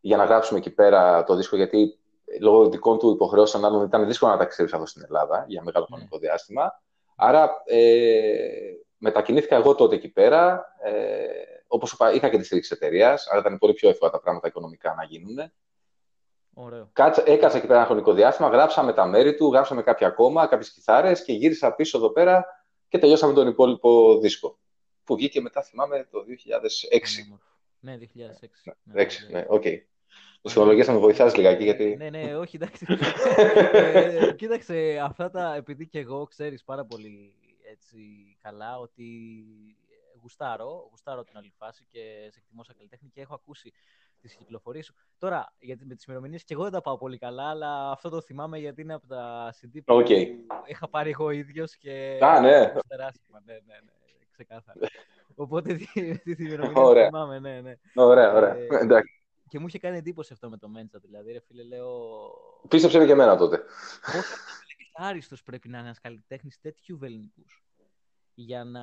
[0.00, 1.98] για να γράψουμε εκεί πέρα το δίσκο, γιατί
[2.40, 5.96] λόγω δικών του υποχρεώσεων άλλων ήταν δύσκολο να ταξιδέψει εδώ στην Ελλάδα για μεγάλο ναι.
[5.96, 6.82] χρονικό διάστημα.
[7.16, 8.48] Άρα ε,
[8.96, 10.64] μετακινήθηκα εγώ τότε εκεί πέρα.
[10.82, 11.26] Ε,
[11.66, 14.94] Όπως είπα, είχα και τη στήριξη εταιρείας, άρα ήταν πολύ πιο εύκολα τα πράγματα οικονομικά
[14.94, 15.52] να γίνουν.
[16.54, 16.90] Ωραίο.
[17.24, 21.24] έκατσα εκεί πέρα ένα χρονικό διάστημα, γράψαμε τα μέρη του, γράψαμε κάποια ακόμα, κάποιες κιθάρες
[21.24, 22.46] και γύρισα πίσω εδώ πέρα
[22.88, 24.58] και τελειώσαμε τον υπόλοιπο δίσκο.
[25.04, 27.38] Που βγήκε μετά, θυμάμαι, το 2006.
[27.80, 28.06] Ναι, 2006.
[28.82, 29.62] Ναι, 6, ναι, OK.
[29.64, 29.76] Okay.
[30.42, 31.96] Ψυχολογία θα με βοηθάς λιγάκι, γιατί...
[31.96, 32.86] Ναι, ναι, όχι, εντάξει.
[33.72, 37.34] ε, κοίταξε, αυτά τα, επειδή και εγώ ξέρεις πάρα πολύ
[37.70, 37.98] έτσι,
[38.42, 39.04] καλά, ότι
[40.22, 43.72] γουστάρω, γουστάρω την όλη φάση και σε εκτιμώ σαν καλλιτέχνη και έχω ακούσει
[44.20, 44.94] τις κυκλοφορίες σου.
[45.18, 48.20] Τώρα, γιατί με τις ημερομηνίες και εγώ δεν τα πάω πολύ καλά, αλλά αυτό το
[48.20, 50.26] θυμάμαι γιατί είναι από τα CD που okay.
[50.66, 52.18] είχα πάρει εγώ ίδιος και...
[52.20, 52.48] Α, ναι.
[52.48, 52.62] ναι,
[53.44, 53.92] ναι, ναι,
[54.30, 54.78] ξεκάθαρα.
[55.34, 57.74] Οπότε τη ημερομηνία θυμάμαι, ναι, ναι.
[57.94, 58.56] Ωραία, ωραία.
[58.56, 59.17] Ε, Εντάξει.
[59.48, 61.98] Και μου είχε κάνει εντύπωση αυτό με το Μέντσα, δηλαδή, ρε φίλε, λέω...
[62.68, 63.62] Πίστεψε και εμένα τότε.
[64.12, 64.34] Πόσο
[64.98, 67.62] άριστος πρέπει να είναι ένας καλλιτέχνης τέτοιου βεληνικούς
[68.34, 68.80] για να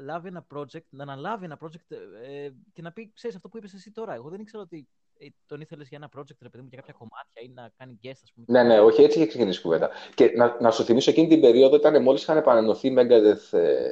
[0.00, 3.74] λάβει ένα project, να αναλάβει ένα project ε, και να πει, ξέρεις αυτό που είπες
[3.74, 6.68] εσύ τώρα, εγώ δεν ήξερα ότι ε, τον ήθελες για ένα project, ρε παιδί μου,
[6.68, 8.46] για κάποια κομμάτια ή να κάνει guest, ας πούμε.
[8.48, 9.90] Ναι, ναι, όχι, έτσι είχε ξεκινήσει η κουβέντα.
[10.14, 13.88] Και να, να σου θυμίσω εκείνη την περίοδο ήταν μόλις είχαν επανενωθεί Megadeth ε,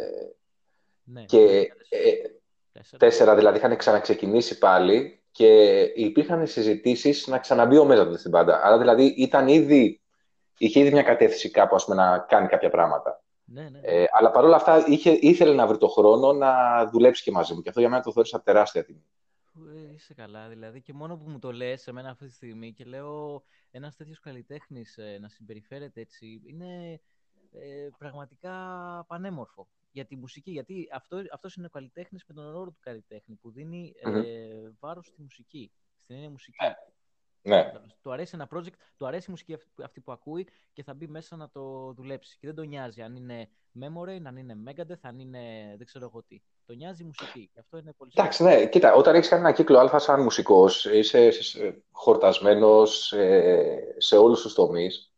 [1.05, 2.13] ναι, και ε,
[2.97, 8.61] τέσσερα, δηλαδή είχαν ξαναξεκινήσει πάλι και υπήρχαν συζητήσεις να ξαναμπεί ο Μέζαντο στην πάντα.
[8.63, 10.01] Άρα δηλαδή ήταν ήδη,
[10.59, 13.23] είχε ήδη μια κατεύθυνση κάπου ας πούμε, να κάνει κάποια πράγματα.
[13.45, 13.81] Ναι, ναι.
[13.83, 17.63] Ε, αλλά παρόλα αυτά είχε, ήθελε να βρει το χρόνο να δουλέψει και μαζί μου.
[17.63, 19.05] Και αυτό για μένα το θεώρησα τεράστια τιμή.
[19.69, 20.81] Ε, είσαι καλά, δηλαδή.
[20.81, 24.21] Και μόνο που μου το λες σε μένα αυτή τη στιγμή και λέω ένας τέτοιος
[24.21, 27.01] καλλιτέχνης ε, να συμπεριφέρεται έτσι είναι
[27.53, 28.55] ε, πραγματικά
[29.09, 30.51] πανέμορφο για τη μουσική.
[30.51, 34.25] Γιατί αυτό αυτός είναι ο καλλιτέχνης με τον όρο του καλλιτέχνη που δίνει mm-hmm.
[34.25, 36.57] ε, βάρος στη μουσική, στην έννοια μουσική.
[37.43, 37.73] Ναι.
[38.03, 41.37] Του αρέσει ένα project, του αρέσει η μουσική αυτή που ακούει και θα μπει μέσα
[41.37, 42.37] να το δουλέψει.
[42.41, 43.49] Και δεν τον νοιάζει αν είναι
[43.81, 46.41] Memory, αν είναι Megadeth, αν είναι δεν ξέρω εγώ τι.
[46.67, 47.51] Το νοιάζει η μουσική.
[47.53, 48.67] Και αυτό είναι πολύ Εντάξει, ναι.
[48.67, 51.31] Κοίτα, όταν έχεις κάνει ένα κύκλο Α σαν μουσικός, είσαι
[51.91, 55.13] χορτασμένος σε, σε όλους τους τομείς.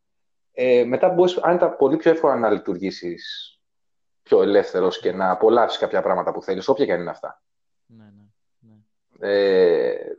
[0.52, 3.52] Ε, μετά μπορείς, αν ήταν πολύ πιο εύκολα να λειτουργήσεις
[4.22, 7.42] πιο ελεύθερος και να απολαύσεις κάποια πράγματα που θέλεις, όποια και αν είναι αυτά.
[7.86, 8.24] Ναι, ναι.
[8.58, 9.32] ναι.
[9.32, 10.16] Ε,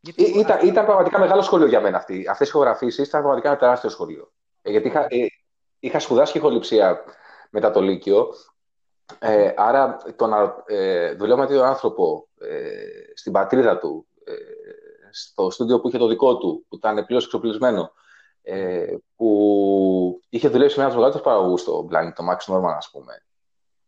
[0.00, 0.22] γιατί...
[0.38, 2.26] Ήταν, ήταν πραγματικά μεγάλο σχολείο για μένα αυτή.
[2.28, 4.32] Αυτές οι ηχογραφήσεις ήταν πραγματικά ένα τεράστιο σχολείο.
[4.62, 5.26] Ε, γιατί είχα, ε,
[5.78, 7.04] είχα σπουδάσει ηχοληψία
[7.50, 8.28] μετά το Λύκειο.
[9.18, 12.68] Ε, άρα το να ε, δουλεύω με τον άνθρωπο ε,
[13.14, 14.32] στην πατρίδα του, ε,
[15.10, 17.92] στο στούντιο που είχε το δικό του, που ήταν πλήρως εξοπλισμένο,
[18.42, 22.74] ε, που είχε δουλέψει με ένα από του μεγαλύτερου παραγωγούς στο Blind, το Max Norman,
[22.76, 23.22] ας πούμε,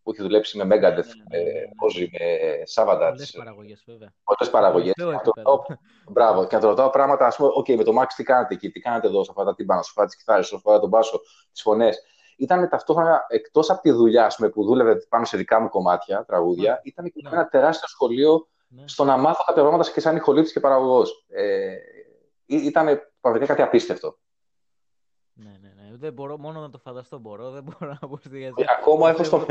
[0.03, 3.09] που έχει δουλέψει με Megadeth, ναι, ναι, με Ozzy, ναι, με Savatage.
[3.09, 4.15] Πολλές παραγωγές, βέβαια.
[4.25, 4.93] Πολλές παραγωγές.
[6.11, 6.47] Μπράβο.
[6.47, 8.81] Και να το ρωτάω πράγματα, ας πούμε, OK, με το Max τι κάνετε εκεί, τι
[8.81, 11.21] κάνετε εδώ, σε αυτά τα τύμπανα, σε αυτά τις κιθάρες, σε αυτά τον μπάσο,
[11.53, 12.03] τις φωνές.
[12.37, 16.81] Ήταν ταυτόχρονα, εκτός από τη δουλειά πούμε, που δούλευε πάνω σε δικά μου κομμάτια, τραγούδια,
[16.83, 18.49] ήταν και ένα τεράστιο σχολείο
[18.85, 21.27] στο να μάθω κάποια πράγματα και σαν ηχολήπτης και παραγωγός.
[21.29, 21.75] Ε,
[22.47, 24.19] ήταν πραγματικά κάτι απίστευτο.
[26.03, 26.13] Ναι, ναι, ναι.
[26.13, 27.51] Δεν μπορώ, μόνο να το φανταστώ μπορώ.
[27.51, 29.47] Δεν μπορώ να πω στη Ακόμα έχω στο,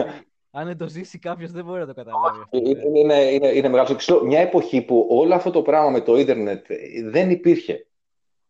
[0.52, 2.44] αν δεν το ζήσει κάποιος, δεν μπορεί να το καταλάβει.
[2.50, 3.98] Είναι, είναι, είναι, είναι μεγάλο.
[4.24, 6.66] Μια εποχή που όλο αυτό το πράγμα με το ίντερνετ
[7.04, 7.86] δεν υπήρχε.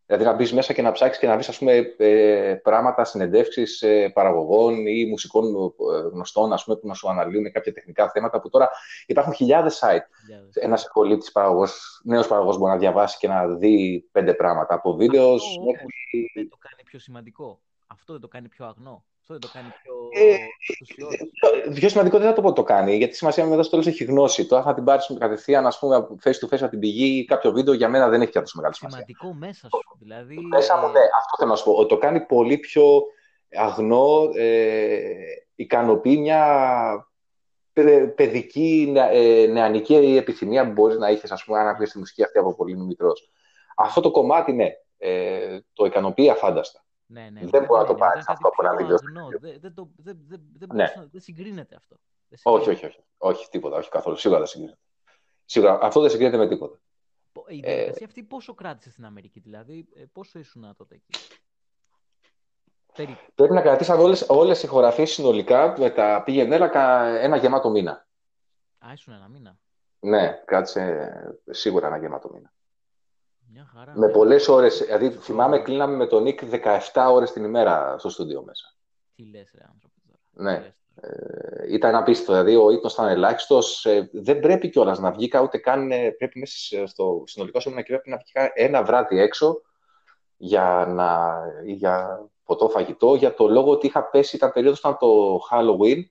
[0.05, 1.61] Δηλαδή να μπεις μέσα και να ψάξεις και να βρεις
[1.97, 7.51] ε, πράγματα, συνεντεύξεις ε, παραγωγών ή μουσικών ε, γνωστών ας πούμε, που να σου αναλύουν
[7.51, 8.69] κάποια τεχνικά θέματα που τώρα
[9.05, 10.05] υπάρχουν χιλιάδες site.
[10.53, 15.29] Ένας πολίτης παραγωγός, νέος παραγωγός μπορεί να διαβάσει και να δει πέντε πράγματα από βίντεο.
[15.31, 16.31] Μέχρι...
[16.33, 17.61] Δεν το κάνει πιο σημαντικό.
[17.91, 19.05] Αυτό δεν το κάνει πιο αγνό.
[19.19, 19.93] Αυτό δεν το κάνει πιο.
[20.23, 24.03] Ε, πιο σημαντικό δεν θα το πω το κάνει, γιατί σημασία μετά στο τέλο έχει
[24.03, 24.45] γνώση.
[24.45, 27.51] Τώρα θα την πάρεις κατευθείαν, ας πούμε, face to face από την πηγή ή κάποιο
[27.51, 29.05] βίντεο για μένα δεν έχει τόσο μεγάλη σημασία.
[29.07, 29.97] Σημαντικό μέσα σου.
[29.99, 30.35] Δηλαδή...
[30.35, 31.71] Μέσα μου, ναι, αυτό θέλω να σου πω.
[31.71, 33.01] Ότι το κάνει πολύ πιο
[33.51, 35.01] αγνό, ε,
[35.55, 36.45] ικανοποιεί μια
[38.15, 42.37] παιδική, ε, νεανική επιθυμία που μπορείς να έχει, ας πούμε, αν ακούσει τη μουσική αυτή
[42.37, 43.29] από πολύ μικρός.
[43.75, 46.83] Αυτό το κομμάτι, ναι, ε, το ικανοποιεί αφάνταστα.
[47.11, 48.97] Ναι, ναι, δεν ναι, μπορεί ναι, να το πάρεις ναι, αυτό από ένα βίντεο.
[49.39, 50.93] Δεν, δεν, το, δεν, δεν, δεν, ναι.
[50.95, 51.95] να, δεν συγκρίνεται αυτό.
[52.27, 53.49] Δεν όχι, όχι, όχι, όχι.
[53.49, 54.15] τίποτα, όχι καθόλου.
[54.15, 54.79] Σίγουρα δεν συγκρίνεται.
[55.45, 56.79] Σίγουρα αυτό δεν συγκρίνεται με τίποτα.
[57.47, 58.05] Η διαδικασία ε...
[58.05, 61.19] αυτή πόσο κράτησε στην Αμερική, δηλαδή, ε, πόσο ήσουν τότε εκεί;
[62.93, 63.31] Περίπου.
[63.35, 66.55] Πρέπει να κρατήσαν όλες, όλες οι χωραφίες συνολικά με τα πήγαινε
[67.21, 68.07] ένα γεμάτο μήνα.
[68.79, 69.57] Α, ήσουν ένα μήνα.
[69.99, 71.11] Ναι, κράτησε
[71.49, 72.53] σίγουρα ένα γεμάτο μήνα.
[73.53, 73.93] Μια χαρά.
[73.95, 74.83] Με πολλές ώρες.
[74.85, 76.39] Δηλαδή, θυμάμαι, κλείναμε με τον Νίκ
[76.93, 78.75] 17 ώρες την ημέρα στο στούντιο μέσα.
[79.15, 79.91] Τι λες, ρε άνθρωπος.
[80.31, 80.73] Ναι.
[80.95, 82.31] Ε, ήταν απίστευτο.
[82.31, 83.85] Δηλαδή, ο ύπνος ήταν ελάχιστος.
[83.85, 85.91] Ε, δεν πρέπει κιόλας να βγει ούτε καν.
[85.91, 89.61] Ε, πρέπει μέσα στο συνολικό σώμα και πρέπει να βγει ένα βράδυ έξω
[90.37, 93.15] για, να, για ποτό φαγητό.
[93.15, 96.03] Για το λόγο ότι είχα πέσει, ήταν περίοδος ήταν το Halloween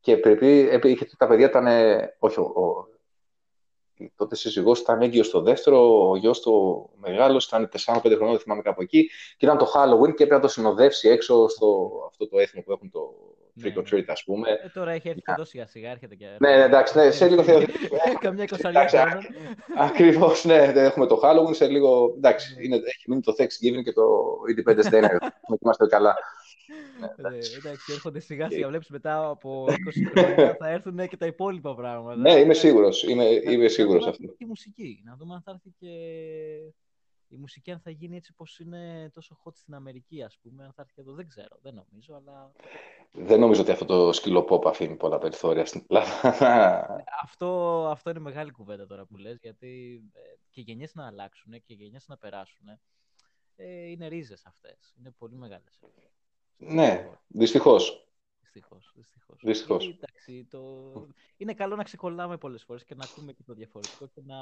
[0.00, 1.66] και πρέπει, είχε, τα παιδιά ήταν.
[2.18, 2.88] Όχι, ο,
[4.16, 8.62] τότε σύζυγός ήταν έγκυος στο δεύτερο, ο γιος του μεγάλος ήταν 4-5 χρονών, δεν θυμάμαι
[8.62, 9.10] κάπου εκεί.
[9.36, 12.72] Και ήταν το Halloween και έπρεπε να το συνοδεύσει έξω στο αυτό το έθνο που
[12.72, 13.14] έχουν το
[13.62, 14.50] trick or treat, ας πούμε.
[14.50, 16.26] Ε, τώρα έχει έρθει εδώ σιγά σιγά, έρχεται και.
[16.38, 17.52] Ναι, ναι, εντάξει, ναι, σε λίγο θα.
[18.20, 18.88] Καμιά εικοσαριά
[19.78, 22.14] Ακριβώς, ναι, έχουμε το Halloween, σε λίγο.
[22.16, 24.02] Εντάξει, είναι, έχει μείνει το Thanksgiving και το
[24.56, 25.00] Independence Day,
[25.48, 26.16] να είμαστε καλά.
[27.20, 28.68] Ναι, εντάξει, έρχονται σιγά σιγά.
[28.68, 29.72] Βλέπεις μετά από 20
[30.14, 32.20] χρόνια θα έρθουν και τα υπόλοιπα πράγματα.
[32.20, 33.02] Ναι, είμαι σίγουρος.
[33.02, 34.26] Είμαι, είμαι σίγουρος αυτό.
[34.26, 35.02] Και η μουσική.
[35.04, 35.88] Να δούμε αν θα έρθει και
[37.28, 40.72] η μουσική αν θα γίνει έτσι πως είναι τόσο hot στην Αμερική, ας πούμε, αν
[40.72, 42.52] θα έρθει εδώ, δεν ξέρω, δεν νομίζω, αλλά...
[43.12, 47.04] Δεν νομίζω ότι αυτό το σκύλο pop αφήνει πολλά περιθώρια στην Ελλάδα.
[47.22, 47.48] αυτό,
[47.88, 52.08] αυτό είναι μεγάλη κουβέντα τώρα που λες, γιατί ε, και γενιές να αλλάξουν και γενιές
[52.08, 52.66] να περάσουν,
[53.56, 55.78] ε, είναι ρίζες αυτές, είναι πολύ μεγάλες.
[56.56, 58.08] Ναι, δυστυχώς.
[58.40, 59.40] Δυστυχώς, δυστυχώς.
[59.42, 59.88] δυστυχώς.
[59.88, 60.92] εντάξει, το...
[61.36, 64.36] Είναι καλό να ξεκολλάμε πολλές φορές και να ακούμε και το διαφορετικό και να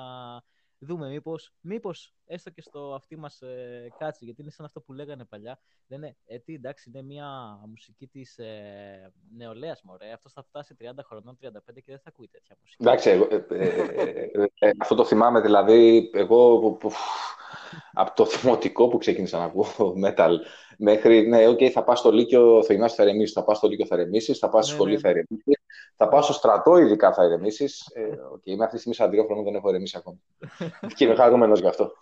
[0.84, 4.92] δούμε μήπως, μήπως έστω και στο αυτή μας ε, κάτσει, γιατί είναι σαν αυτό που
[4.92, 5.60] λέγανε παλιά.
[5.86, 10.12] Δεν είναι, ε, τι, εντάξει, είναι μια μουσική της ε, νεολαίας, μωρέ.
[10.12, 12.82] Αυτό θα φτάσει 30 χρονών, 35 και δεν θα ακούει τέτοια μουσική.
[12.82, 13.68] Εντάξει, ε, ε,
[14.32, 16.90] ε, ε, αυτό το θυμάμαι, δηλαδή, εγώ που, που,
[17.92, 20.36] από το δημοτικό που ξεκίνησα να ακούω metal
[20.78, 23.86] μέχρι, ναι, okay, θα πας στο Λύκειο, θα γυμνάσει, θα ηρεμήσεις, θα πας στο Λύκειο,
[23.86, 25.00] θα ηρεμήσεις, θα πας στο ναι, σχολείο, ναι.
[25.00, 25.61] θα ηρεμήσεις,
[25.96, 27.86] θα πάω στο στρατό, ειδικά θα ηρεμήσεις.
[27.94, 28.02] Ε,
[28.34, 30.18] okay, είμαι αυτή τη στιγμή 42 χρονών, δεν έχω ηρεμήσει ακόμα.
[30.96, 31.92] και είμαι χαρούμενο γι' αυτό.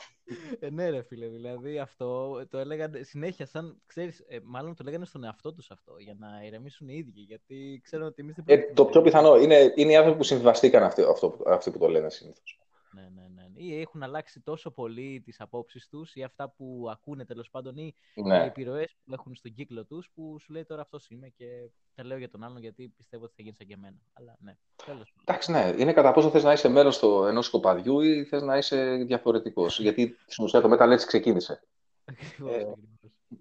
[0.60, 5.04] Ε, ναι, ρε φίλε, δηλαδή αυτό το έλεγαν συνέχεια, σαν ξέρεις, ε, μάλλον το λέγανε
[5.04, 7.20] στον εαυτό τους αυτό, για να ηρεμήσουν οι ίδιοι.
[7.20, 10.82] Γιατί ξέρουν ότι εμείς δεν ε, Το πιο πιθανό είναι, είναι οι άνθρωποι που συμβιβαστήκαν
[10.82, 12.60] αυτοί, αυτό, αυτοί που το λένε συνήθως.
[12.94, 13.46] Ναι, ναι, ναι.
[13.54, 17.94] Ή έχουν αλλάξει τόσο πολύ τις απόψεις τους ή αυτά που ακούνε τέλος πάντων ή
[18.14, 18.36] ναι.
[18.36, 22.04] οι επιρροές που έχουν στον κύκλο τους που σου λέει τώρα αυτός είμαι και τα
[22.04, 23.96] λέω για τον άλλον γιατί πιστεύω ότι θα γίνει σαν και εμένα.
[24.12, 25.14] Αλλά ναι, τέλος.
[25.20, 25.74] Εντάξει, ναι.
[25.78, 29.80] Είναι κατά πόσο θες να είσαι μέρος ενός σκοπαδιού ή θες να είσαι διαφορετικός.
[29.80, 31.62] γιατί στην ουσία το Metal έτσι ξεκίνησε.
[32.04, 32.74] Ακριβώς, ε,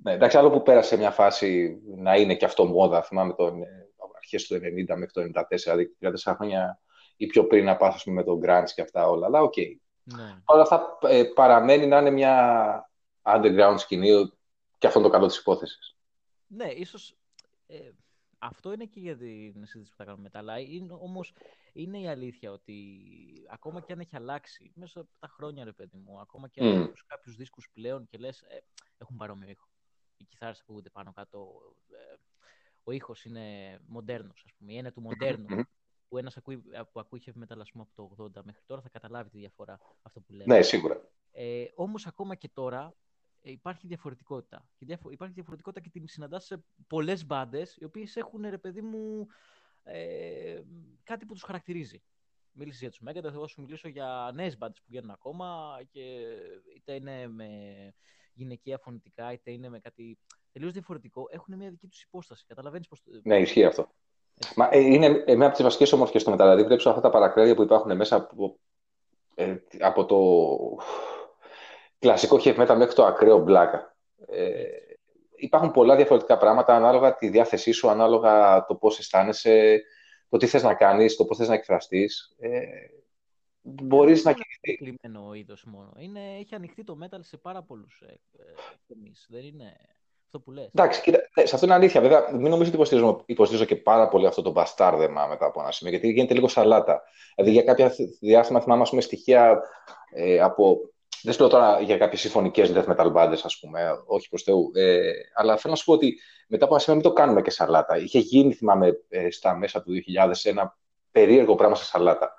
[0.04, 3.04] ναι, εντάξει, άλλο που πέρασε μια φάση να είναι και αυτό μόδα.
[3.04, 3.64] Θυμάμαι τον
[4.18, 4.60] αρχές του 90
[4.98, 6.80] μέχρι το 94, δηλαδή 34 χρόνια
[7.20, 9.26] ή πιο πριν να πάθω με τον grunge και αυτά όλα.
[9.26, 9.54] Αλλά OK.
[9.56, 9.76] Okay.
[10.04, 10.42] Ναι.
[10.46, 14.32] Όλα αυτά ε, παραμένει να είναι μια underground σκηνή
[14.78, 15.98] και αυτό είναι το καλό της υπόθεσης.
[16.48, 17.18] Ναι, ίσως
[17.68, 17.90] ε,
[18.40, 21.34] αυτό είναι και για την συζήτηση που θα κάνουμε μετά, αλλά είναι, όμως
[21.74, 23.02] είναι η αλήθεια ότι
[23.50, 26.84] ακόμα και αν έχει αλλάξει μέσα από τα χρόνια, ρε παιδί μου, ακόμα και αν
[26.84, 26.94] mm.
[27.08, 28.64] κάποιους δίσκους πλέον και λες ε,
[28.98, 29.68] έχουν παρόμοιο ήχο.
[30.18, 32.16] Οι κιθάρες ακούγονται πάνω κάτω, ε,
[32.84, 35.48] ο ήχος είναι μοντέρνος, ας πούμε, είναι του μοντέρνου
[36.10, 36.58] που ένας ακούει,
[36.92, 40.20] που ακούει heavy metal πούμε, από το 80 μέχρι τώρα θα καταλάβει τη διαφορά αυτό
[40.20, 40.56] που λέμε.
[40.56, 41.02] Ναι, σίγουρα.
[41.32, 42.96] Ε, όμως ακόμα και τώρα
[43.42, 44.70] ε, υπάρχει διαφορετικότητα.
[44.78, 48.82] Και διαφο- υπάρχει διαφορετικότητα και την συναντάς σε πολλές μπάντες, οι οποίες έχουν, ρε παιδί
[48.82, 49.28] μου,
[49.84, 50.62] ε,
[51.04, 52.04] κάτι που τους χαρακτηρίζει.
[52.52, 56.28] Μίλησες για τους Megadeth, εγώ σου μιλήσω για νέες μπάντες που βγαίνουν ακόμα και
[56.76, 57.50] είτε είναι με
[58.34, 60.18] γυναικεία φωνητικά, είτε είναι με κάτι
[60.52, 62.46] τελείως διαφορετικό, έχουν μια δική τους υπόσταση.
[62.46, 63.04] Καταλαβαίνεις πώς...
[63.24, 63.96] Ναι, ισχύει αυτό.
[64.56, 66.64] Μα, ε, είναι μια από τις βασικές ομορφιές στο μεταλλαδί.
[66.64, 68.60] Δηλαδή, αυτά τα παρακράτια που υπάρχουν μέσα από,
[69.36, 70.18] ε, από το.
[72.00, 73.96] κλασικό heavy metal μέχρι το ακραίο μπλάκα.
[74.28, 74.64] Ε,
[75.36, 79.84] υπάρχουν πολλά διαφορετικά πράγματα ανάλογα τη διάθεσή σου, ανάλογα το πώς αισθάνεσαι,
[80.30, 82.36] το τι θες να κάνεις, το πώς θες να εκφραστείς.
[82.40, 82.60] Ε,
[83.62, 84.84] μπορείς να κινηθεί.
[84.84, 85.94] Είναι κλειμένο είδος μόνο.
[85.98, 88.54] Είναι, έχει ανοιχτεί το metal σε πάρα πολλούς ε, ε
[89.28, 89.74] Δεν είναι
[90.30, 90.70] αυτό που λες.
[90.74, 92.02] Εντάξει, κοίτα, ε, σε αυτό είναι αλήθεια.
[92.02, 95.72] Βέβαια, μην νομίζω ότι υποστηρίζω, υποστηρίζω και πάρα πολύ αυτό το μπαστάρδεμα μετά από ένα
[95.72, 97.02] σημείο, γιατί γίνεται λίγο σαλάτα.
[97.36, 99.62] Δηλαδή, για κάποια διάστημα θυμάμαι πούμε, στοιχεία
[100.16, 100.78] ε, από.
[101.22, 104.72] Δεν σου λέω τώρα για κάποιες συμφωνικές death metal bands, ας πούμε, όχι προς Θεού.
[104.74, 107.50] Ε, αλλά θέλω να σου πω ότι μετά από ένα σημείο μην το κάνουμε και
[107.50, 107.98] σαλάτα.
[107.98, 110.78] Είχε γίνει, θυμάμαι, ε, στα μέσα του 2000 ένα
[111.12, 112.34] περίεργο πράγμα σε σαλάτα.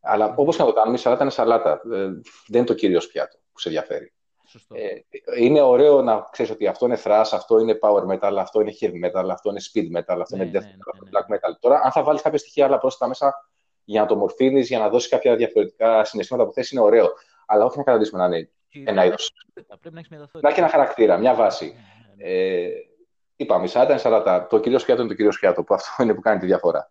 [0.00, 1.72] Αλλά όπως και να το κάνουμε, η σαλάτα είναι σαλάτα.
[1.72, 1.98] Ε,
[2.46, 4.15] δεν είναι το κύριος πιάτο που σε ενδιαφέρει.
[4.72, 8.72] Ε, είναι ωραίο να ξέρεις ότι αυτό είναι thrash, αυτό είναι power metal, αυτό είναι
[8.80, 11.56] heavy metal, αυτό είναι speed metal, αυτό είναι ναι, death ναι, metal, ναι, black metal.
[11.60, 13.48] Τώρα, αν θα βάλεις κάποια στοιχεία άλλα πρόσθετα μέσα
[13.84, 17.08] για να το μορφύνεις, για να δώσεις κάποια διαφορετικά συναισθήματα που θες, είναι ωραίο.
[17.46, 18.50] Αλλά όχι να κρατήσουμε να είναι
[18.84, 19.32] ένα είδος.
[19.52, 21.74] Πρέπει να έχεις μια Να έχεις ένα χαρακτήρα, μια βάση.
[22.16, 22.68] Ε,
[23.36, 24.46] είπαμε, η σαλάτα είναι σαλάτα.
[24.46, 26.90] Το κυρίω πιάτο είναι το κυρίω πιάτο, που αυτό είναι που κάνει τη διαφορά.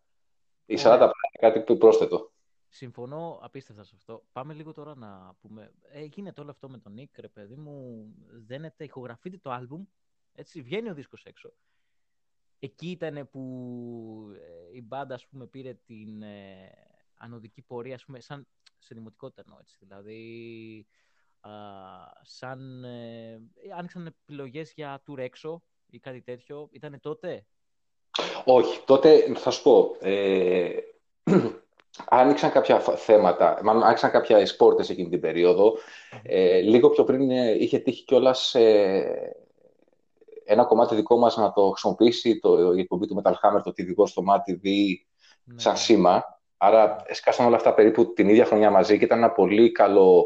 [0.66, 2.32] Η σαλάτα είναι κάτι πρόσθετο.
[2.76, 4.26] Συμφωνώ απίστευτα σε αυτό.
[4.32, 5.74] Πάμε λίγο τώρα να πούμε.
[5.82, 8.06] Ε, γίνεται όλο αυτό με τον Νίκ, ρε παιδί μου.
[8.46, 9.84] Δένεται, ηχογραφείται το άλμπουμ.
[10.34, 11.54] Έτσι, βγαίνει ο δίσκος έξω.
[12.60, 13.42] Εκεί ήταν που
[14.36, 16.72] ε, η μπάντα, ας πούμε, πήρε την ε,
[17.18, 19.78] ανωδική πορεία, ας πούμε, σαν σε δημοτικότητα εννοώ, έτσι.
[19.80, 20.88] Δηλαδή,
[21.40, 21.52] α,
[22.22, 23.42] σαν ε,
[23.78, 26.70] άνοιξαν επιλογές για tour έξω ή κάτι τέτοιο.
[26.72, 27.46] Ήτανε τότε;
[28.46, 29.96] Όχι, τότε θα σου πω.
[30.00, 30.80] Ε,
[32.10, 35.74] άνοιξαν κάποια θέματα, μάλλον άνοιξαν κάποια πόρτε εκείνη την περίοδο.
[36.24, 39.36] Ε, λίγο πιο πριν ε, είχε τύχει κιόλας ε,
[40.46, 44.08] ένα κομμάτι δικό μας να το χρησιμοποιήσει το, η εκπομπή του Metal Hammer, το TV
[44.08, 44.70] στο MATV,
[45.44, 45.60] ναι.
[45.60, 46.24] σαν σήμα.
[46.58, 50.26] Άρα σκάσαν όλα αυτά περίπου την ίδια χρονιά μαζί και ήταν ένα πολύ καλό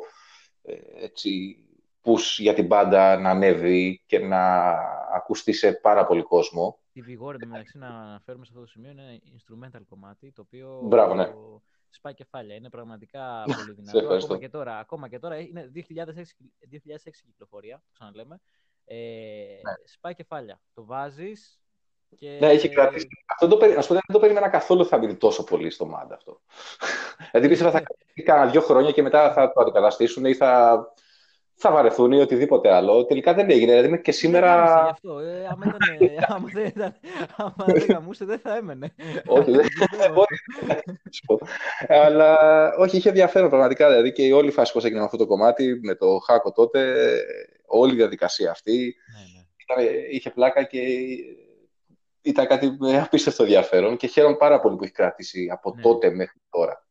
[0.64, 1.58] ε, έτσι,
[2.04, 4.70] push για την μπάντα να ανέβει και να
[5.16, 6.79] ακουστεί σε πάρα πολύ κόσμο.
[6.92, 11.14] Τη Vigor, μεταξύ, να αναφέρουμε σε αυτό το σημείο, είναι instrumental κομμάτι, το οποίο Μπράβο,
[11.14, 11.34] ναι.
[11.90, 12.56] σπάει κεφάλια.
[12.56, 14.14] Είναι πραγματικά πολύ δυνατό.
[14.14, 15.84] ακόμα, και τώρα, ακόμα και τώρα, είναι 2006, 2006
[17.26, 18.40] κυκλοφορία, το ξαναλέμε.
[18.86, 19.74] Ε, ναι.
[19.86, 20.62] Σπάει κεφάλια.
[20.74, 21.62] Το βάζεις
[22.18, 22.38] και...
[22.40, 23.08] Ναι, έχει κρατήσει.
[23.26, 23.74] Αυτό το, περί...
[23.74, 26.42] δεν το περίμενα καθόλου θα μπει τόσο πολύ στο μάντα αυτό.
[27.32, 30.94] δηλαδή πίστευα θα κρατήσει κάνα δύο χρόνια και μετά θα το αντικαταστήσουν ή θα
[31.62, 33.06] θα βαρεθούν ή οτιδήποτε άλλο.
[33.06, 33.82] Τελικά δεν έγινε.
[33.82, 34.82] Δηλαδή και σήμερα.
[34.84, 35.20] Γι' αυτό.
[35.20, 36.96] Ε, άμα, ήταν, άμα δεν ήταν.
[37.36, 38.94] Άμα δεν γαμούσε, δεν θα έμενε.
[39.26, 40.38] όχι, δεν μπορεί.
[42.04, 42.38] Αλλά
[42.78, 43.90] όχι, είχε ενδιαφέρον πραγματικά.
[43.90, 46.96] Δηλαδή και όλη η φάση πώς έγινε με αυτό το κομμάτι, με το Χάκο τότε,
[47.66, 48.96] όλη η διαδικασία αυτή.
[49.14, 49.46] Ναι, ναι.
[49.84, 50.80] Ήταν, είχε πλάκα και
[52.22, 55.82] ήταν κάτι απίστευτο ενδιαφέρον και χαίρομαι πάρα πολύ που έχει κρατήσει από ναι.
[55.82, 56.88] τότε μέχρι τώρα.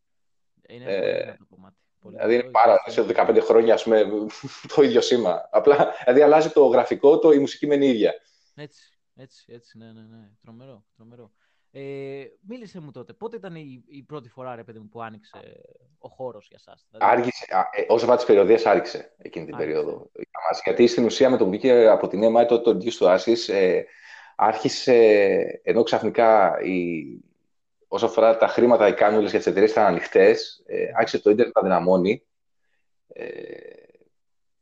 [0.69, 1.77] Είναι ε, το κομμάτι.
[2.03, 4.05] Δηλαδή είναι πάρα σε 15 χρόνια ας πούμε,
[4.75, 5.49] το ίδιο σήμα.
[5.51, 8.15] Απλά δηλαδή αλλάζει το γραφικό, το, η μουσική μένει ίδια.
[8.55, 10.31] Έτσι, έτσι, έτσι, ναι, ναι, ναι.
[10.43, 11.33] Τρομερό, τρομερό.
[11.71, 15.63] Ε, μίλησε μου τότε, πότε ήταν η, η πρώτη φορά ρε παιδί μου, που άνοιξε
[15.99, 16.87] ο χώρος για σας.
[16.91, 17.13] Δηλαδή...
[17.13, 19.73] Άργησε, ε, όσο βάζει περιοδίες άρχισε εκείνη την άρχισε.
[19.73, 20.11] περίοδο.
[20.65, 23.87] Γιατί στην ουσία με τον μπήκε από την ΕΜΑ το, το του Άσης ε,
[24.37, 24.95] άρχισε,
[25.63, 27.05] ενώ ξαφνικά η,
[27.89, 31.55] όσο αφορά τα χρήματα, οι κάνουλε για τις εταιρείες ήταν ανοιχτές, ε, άρχισε το ίντερνετ
[31.55, 32.23] να δυναμώνει.
[33.09, 33.27] Ε,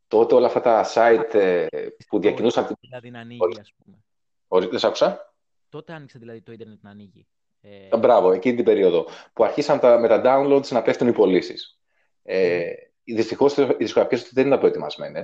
[0.08, 1.66] τότε όλα αυτά τα site ε,
[2.08, 2.76] που διακινούσαν...
[2.80, 4.68] Δηλαδή να ανοίγει, ας πούμε.
[4.68, 5.34] δεν σ' άκουσα;
[5.68, 7.26] Τότε άνοιξε δηλαδή το ίντερνετ να ανοίγει.
[7.60, 7.96] Ε...
[7.96, 11.80] Μπράβο, εκείνη την περίοδο που αρχίσαν τα, με τα downloads να πέφτουν οι πωλήσεις.
[12.22, 12.70] Ε,
[13.14, 15.20] Δυστυχώς οι δισκογραφίε δεν ήταν προετοιμασμένε.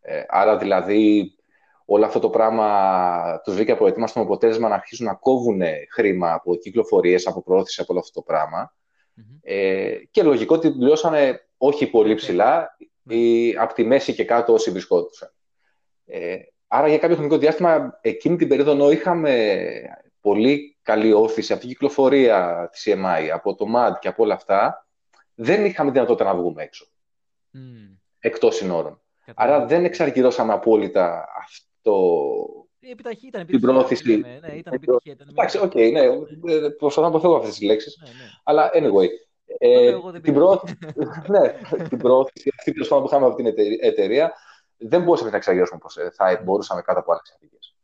[0.00, 1.35] Ε, άρα δηλαδή
[1.86, 6.56] όλο αυτό το πράγμα τους βρήκε από ετοίμαστο αποτέλεσμα να αρχίσουν να κόβουν χρήμα από
[6.56, 8.74] κυκλοφορίες, από προώθηση από όλο αυτό το πραγμα
[9.42, 12.76] Ε, και λογικό ότι πληρώσανε όχι πολύ ψηλά,
[13.08, 15.32] ή από τη μέση και κάτω όσοι βρισκόντουσαν.
[16.06, 19.62] Ε, άρα για κάποιο χρονικό διάστημα, εκείνη την περίοδο ενώ είχαμε
[20.20, 24.86] πολύ καλή όθηση από την κυκλοφορία της EMI, από το MAD και από όλα αυτά,
[25.34, 26.86] δεν είχαμε δυνατότητα να βγούμε έξω.
[27.54, 27.96] Mm.
[28.18, 29.00] Εκτός συνόρων.
[29.34, 31.28] Άρα δεν εξαργυρώσαμε απόλυτα
[31.86, 31.94] το...
[32.78, 34.16] Η επιταχύ ήταν την πρόθεση.
[34.16, 35.12] Ναι, ναι, ήταν επιτυχία.
[35.12, 36.00] Ήταν Εντάξει, OK, okay, ναι.
[36.52, 37.98] Ε, προσπαθώ να αποφεύγω αυτές τις λέξεις.
[38.02, 38.28] Ναι, ναι.
[38.44, 39.08] Αλλά anyway.
[39.58, 40.78] Ε, την, πρόθεση,
[41.32, 41.54] ναι,
[41.88, 43.46] την πρόθεση αυτή που είχαμε από την
[43.80, 44.32] εταιρεία
[44.76, 47.76] δεν μπορούσαμε να εξαργυρώσουμε όπως ε, θα μπορούσαμε κάτω από άλλες συνθήκες.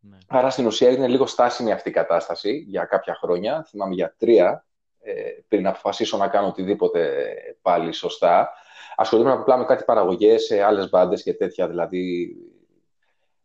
[0.00, 0.16] Ναι.
[0.28, 3.66] Άρα στην ουσία είναι λίγο στάσιμη αυτή η κατάσταση για κάποια χρόνια.
[3.68, 4.66] Θυμάμαι για τρία
[5.00, 5.12] ε,
[5.48, 8.52] πριν να αποφασίσω να κάνω οτιδήποτε πάλι σωστά.
[8.96, 11.68] Ασχολούμαι απλά με κάτι παραγωγές σε άλλες μπάντες και τέτοια.
[11.68, 12.36] Δηλαδή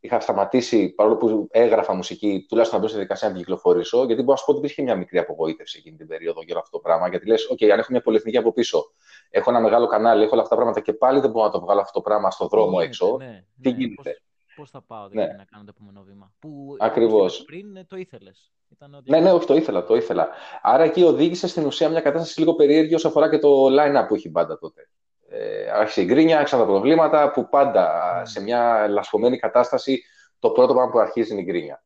[0.02, 4.22] είχα σταματήσει, παρόλο που έγραφα μουσική, τουλάχιστον να μπω στη διαδικασία να την κυκλοφορήσω, γιατί
[4.22, 6.80] μπορώ να σου πω ότι υπήρχε μια μικρή απογοήτευση εκείνη την περίοδο για αυτό το
[6.80, 7.08] πράγμα.
[7.08, 8.92] Γιατί λες, OK, αν έχω μια πολυεθνική από πίσω,
[9.30, 11.60] έχω ένα μεγάλο κανάλι, έχω όλα αυτά τα πράγματα και πάλι δεν μπορώ να το
[11.60, 13.18] βγάλω αυτό το πράγμα στον δρόμο γίνεται, έξω.
[13.18, 14.22] Ναι, τι ναι, γίνεται;
[14.56, 15.10] Πώ θα πάω Ναι.
[15.10, 16.32] δηλαδή, να κάνω το επόμενο βήμα.
[16.40, 17.44] Που Ακριβώς.
[17.44, 18.52] πριν ε, το ήθελες.
[18.70, 19.12] Ήταν ότι...
[19.12, 20.30] Ναι, ναι, όχι, το ήθελα, το ήθελα.
[20.62, 24.16] Άρα εκεί οδήγησε στην ουσία μια κατάσταση λίγο περίεργη όσο αφορά και το line-up που
[24.16, 24.90] έχει η μπάντα τότε.
[25.34, 28.26] Ε, άρχισε η γκρίνια, άρχισαν τα προβλήματα που πάντα Ναι.
[28.26, 30.04] σε μια λασπωμένη κατάσταση
[30.40, 31.84] το πρώτο πράγμα που αρχίζει είναι η γκρίνια.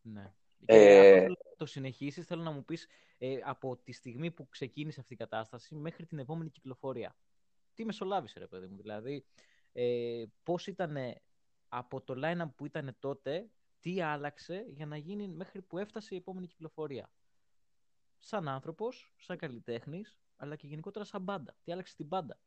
[0.00, 0.32] Ναι.
[0.64, 0.76] Ε,
[1.18, 5.12] Και αν το συνεχίσεις, θέλω να μου πεις ε, από τη στιγμή που ξεκίνησε αυτή
[5.12, 7.16] η κατάσταση μέχρι την επόμενη κυκλοφορία.
[7.74, 8.76] Τι μεσολάβησε, ρε παιδί μου.
[8.76, 9.24] Δηλαδή,
[9.72, 10.96] ε, πώς ήταν
[11.68, 13.48] από το line που ήταν τότε,
[13.80, 17.10] τι άλλαξε για να γίνει μέχρι που έφτασε η επόμενη κυκλοφορία.
[18.18, 21.54] Σαν άνθρωπος, σαν καλλιτέχνης, αλλά και γενικότερα σαν μπάντα.
[21.64, 22.38] Τι άλλαξε στην μπάντα.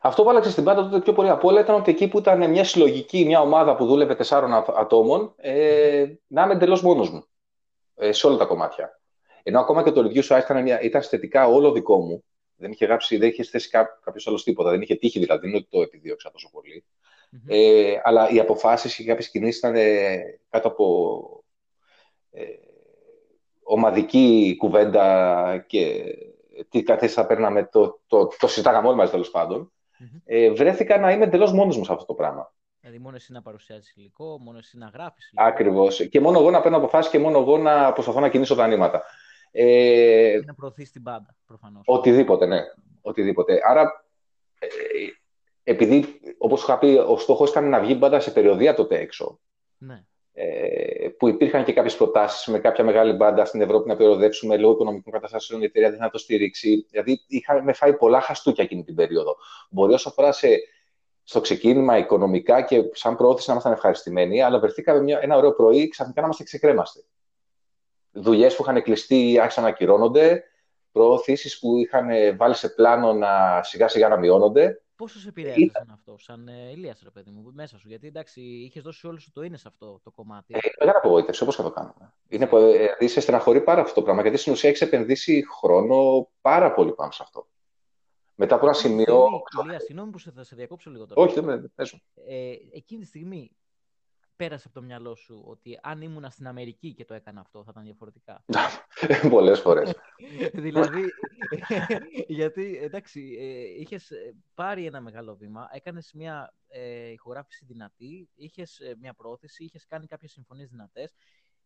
[0.00, 2.50] Αυτό που άλλαξε στην πάντα τότε πιο πολύ απ' όλα ήταν ότι εκεί που ήταν
[2.50, 7.24] μια συλλογική, μια ομάδα που δούλευε τεσσάρων α- ατόμων, ε, να είμαι εντελώς μόνος μου
[7.94, 9.00] ε, σε όλα τα κομμάτια.
[9.42, 12.24] Ενώ ακόμα και το review σου ήταν, μια, ήταν αισθητικά όλο δικό μου.
[12.56, 13.68] Δεν είχε γράψει, δεν είχε θέσει
[14.04, 14.70] κάποιος άλλος τίποτα.
[14.70, 16.84] Δεν είχε τύχει δηλαδή, δεν είναι ότι το επιδίωξα τόσο πολύ.
[17.30, 17.40] Μμμ.
[17.46, 20.18] Ε, αλλά οι αποφάσεις και κάποιες κινήσεις ήταν ε,
[20.50, 21.44] κάτω από
[22.30, 22.44] ε,
[23.62, 26.04] ομαδική κουβέντα και
[26.68, 29.72] τι καθέσεις θα παίρναμε, το, το, το συζητάγαμε όλοι μαζί τέλος πάντων.
[29.98, 30.08] Μμμ.
[30.24, 32.52] Ε, βρέθηκα να είμαι εντελώς μόνος μου σε αυτό το πράγμα.
[32.80, 35.48] Δηλαδή, μόνος εσύ να παρουσιάζεις υλικό, μόνος εσύ να γράφεις υλικό.
[35.48, 36.08] Ακριβώς.
[36.08, 39.02] Και μόνο εγώ να παίρνω αποφάσεις και μόνο εγώ να προσπαθώ να κινήσω τα νήματα.
[39.50, 39.64] Ε,
[40.38, 41.82] Και να προωθείς την μπάντα, προφανώς.
[41.86, 42.60] οτιδήποτε, ναι.
[43.02, 43.60] Οτιδήποτε.
[43.68, 44.04] Άρα,
[44.58, 44.66] ε,
[45.62, 49.40] επειδή, όπως είχα πει, ο στόχος ήταν να βγει η μπάντα σε περιοδία τότε έξω.
[49.78, 50.04] Ναι.
[50.40, 54.72] Ε, που υπήρχαν και κάποιες προτάσεις με κάποια μεγάλη μπάντα στην Ευρώπη να περιοδεύσουμε λόγω
[54.72, 55.62] οικονομικών καταστάσεων.
[55.62, 56.86] Η εταιρεία δεν θα το στηρίξει.
[56.90, 59.36] Δηλαδή, είχαμε φάει πολλά χαστούκια εκείνη την περίοδο.
[59.70, 60.48] Μπορεί όσο αφορά σε,
[61.22, 65.88] στο ξεκίνημα οικονομικά και σαν προώθηση να ήμασταν ευχαριστημένοι, αλλά βρεθήκαμε μια, ένα ωραίο πρωί
[65.88, 67.04] ξαφνικά να είμαστε ξεκρέμαστοι.
[68.10, 70.44] Δουλειές που είχαν κλειστεί άρχισαν να ακυρώνονται.
[70.92, 74.82] Προωθήσεις που είχαν βάλει σε πλάνο να σιγά σιγά να μειώνονται.
[74.98, 77.88] Πόσο σε επηρέασε σαν αυτό, σαν ε, Ηλίας, ρε παιδί μου, μέσα σου.
[77.88, 80.54] Γιατί εντάξει, είχες δώσει όλο σου το είναι σε αυτό το κομμάτι.
[80.54, 82.14] Ε, μεγάλη απογοήτευση, όπως και το κάνουμε.
[82.28, 85.44] Είναι, πο- ε, δηλαδή, σε στεναχωρεί πάρα αυτό το πράγμα, γιατί στην ουσία έχεις επενδύσει
[85.60, 87.48] χρόνο πάρα πολύ πάνω σε αυτό.
[88.34, 89.24] Μετά από ένα Εκείνη τη σημείο.
[89.26, 91.20] στιγμή, Ηλία, συγγνώμη που σε, θα σε διακόψω λίγο τώρα.
[91.22, 92.00] Όχι, δεν με πες μου.
[92.28, 93.50] Ε, εκείνη τη στιγμή
[94.38, 97.70] πέρασε από το μυαλό σου ότι αν ήμουν στην Αμερική και το έκανα αυτό θα
[97.70, 98.44] ήταν διαφορετικά;
[99.30, 99.94] Πολλές φορές.
[100.64, 101.04] δηλαδή,
[102.38, 108.78] γιατί εντάξει, ε, είχες ε, πάρει ένα μεγάλο βήμα, έκανες μια ε, ηχογράφηση δυνατή, είχες
[108.80, 111.14] ε, μια πρόθεση, είχες κάνει κάποιες συμφωνίες δυνατές,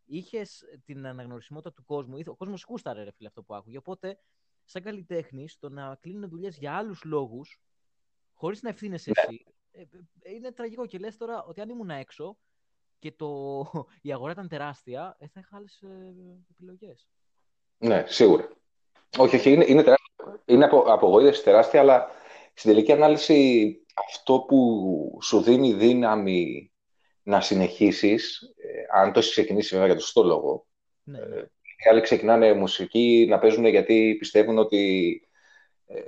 [0.05, 4.19] είχες την αναγνωρισιμότητα του κόσμου, Ήθε- ο κόσμος κούσταρε ρε φίλε αυτό που άκουγε, οπότε
[4.65, 7.61] σαν καλλιτέχνης το να κλείνουν δουλειές για άλλους λόγους,
[8.33, 12.39] χωρίς να ευθύνεσαι εσύ, ε, ε, είναι τραγικό και λες τώρα ότι αν ήμουν έξω
[13.03, 13.65] και το,
[14.09, 16.15] η αγορά ήταν τεράστια, ε, θα είχα άλλες ε,
[16.51, 17.09] επιλογές.
[17.79, 18.49] ναι, σίγουρα.
[19.19, 20.43] Όχι, όχι, είναι, είναι, τεράστιο.
[20.45, 22.11] είναι απο, απογοήτευση τεράστια, αλλά
[22.55, 23.77] στην τελική ανάλυση
[24.09, 26.73] αυτό που σου δίνει δύναμη
[27.23, 30.67] να συνεχίσεις, ε, αν το έχεις ξεκινήσει βέβαια για το σωστό λόγο,
[31.03, 31.37] Ναι, ναι.
[31.85, 35.21] οι άλλοι ξεκινάνε μουσική να παίζουν γιατί πιστεύουν ότι
[35.87, 36.01] ε,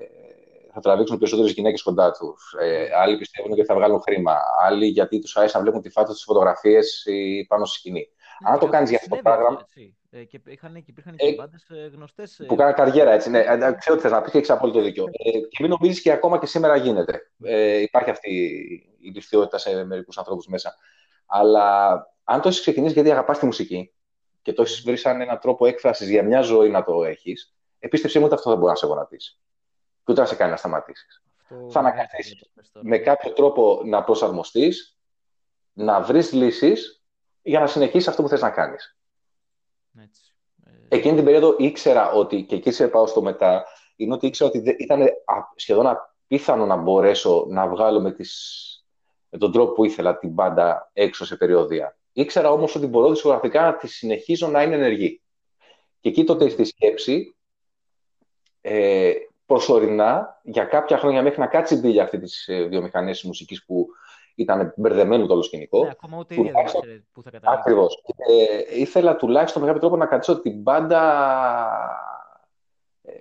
[0.75, 2.55] θα τραβήξουν περισσότερες γυναίκες κοντά τους.
[2.61, 4.37] Ε, άλλοι πιστεύουν ότι θα βγάλουν χρήμα.
[4.63, 8.09] Άλλοι γιατί τους άρεσε να βλέπουν τη φάτο στι φωτογραφίες ή πάνω στη σκηνή.
[8.45, 9.97] Ναι, Αν το και κάνεις για αυτό το συνέβη πράγμα- έτσι.
[10.11, 12.39] Ε, και είχαν, και υπήρχαν Ε, και μπάντες ε, γνωστές.
[12.41, 13.31] ε, Που κάνουν καριέρα έτσι.
[13.31, 15.05] Ναι, Ε, ξέρω τι θες να πεις και έχεις απόλυτο δίκιο.
[15.13, 17.31] Ε, και μην νομίζεις και ακόμα και σήμερα γίνεται.
[17.43, 18.31] Ε, υπάρχει αυτή
[19.01, 20.75] η ληστιότητα σε μερικούς ανθρώπους μέσα.
[21.27, 21.93] Αλλά
[22.25, 23.93] αν το έχεις ξεκινήσει γιατί αγαπάς τη μουσική
[24.43, 28.19] και το έχεις βρει σαν έναν τρόπο έκφρασης για μια ζωή να το έχεις, επίστεψή
[28.19, 29.39] μου ότι αυτό δεν μπορεί να σε γονατίσει.
[30.05, 31.23] Και ούτε να σε κάνει να σταματήσεις.
[31.43, 32.87] αυτό θα ναι, αναγκαστείς το πες τώρα.
[32.89, 34.99] Με κάποιο τρόπο να προσαρμοστείς,
[35.73, 37.03] να βρεις λύσεις
[37.43, 38.97] για να συνεχίσεις αυτό που θες να κάνεις.
[40.01, 40.35] Έτσι.
[40.67, 43.65] Ε, Εκείνη την περίοδο ήξερα ότι, και εκεί σε πάω στο μετά,
[43.97, 45.09] είναι ότι ήξερα ότι δεν- ήταν α-
[45.57, 48.63] σχεδόν απίθανο να μπορέσω να βγάλω με, τις,
[49.29, 51.97] με τον τρόπο που ήθελα την μπάντα έξω σε περιοδία.
[52.13, 55.23] Ήξερα όμως ότι μπορώ δισκογραφικά να τη συνεχίζω να είναι ενεργή.
[56.01, 57.37] Και εκεί τότε ήρθε η σκέψη,
[58.61, 59.13] ε,
[59.47, 63.65] προσωρινά, για κάποια χρόνια μέχρι να κάτσει η μπύλια αυτή της ε, βιομηχανίας της μουσικής
[63.65, 63.87] που
[64.35, 65.83] ήταν μπερδεμένο το όλο σκηνικό.
[65.85, 67.61] ναι, ακόμα ούτε η ίδια δεν τουλάχιστον- ήξερε πού θα καταλήξει.
[67.61, 68.03] Ακριβώς.
[68.71, 71.03] Ε, ήθελα τουλάχιστον με κάποιο τρόπο να κρατήσω την μπάντα
[73.03, 73.13] ε,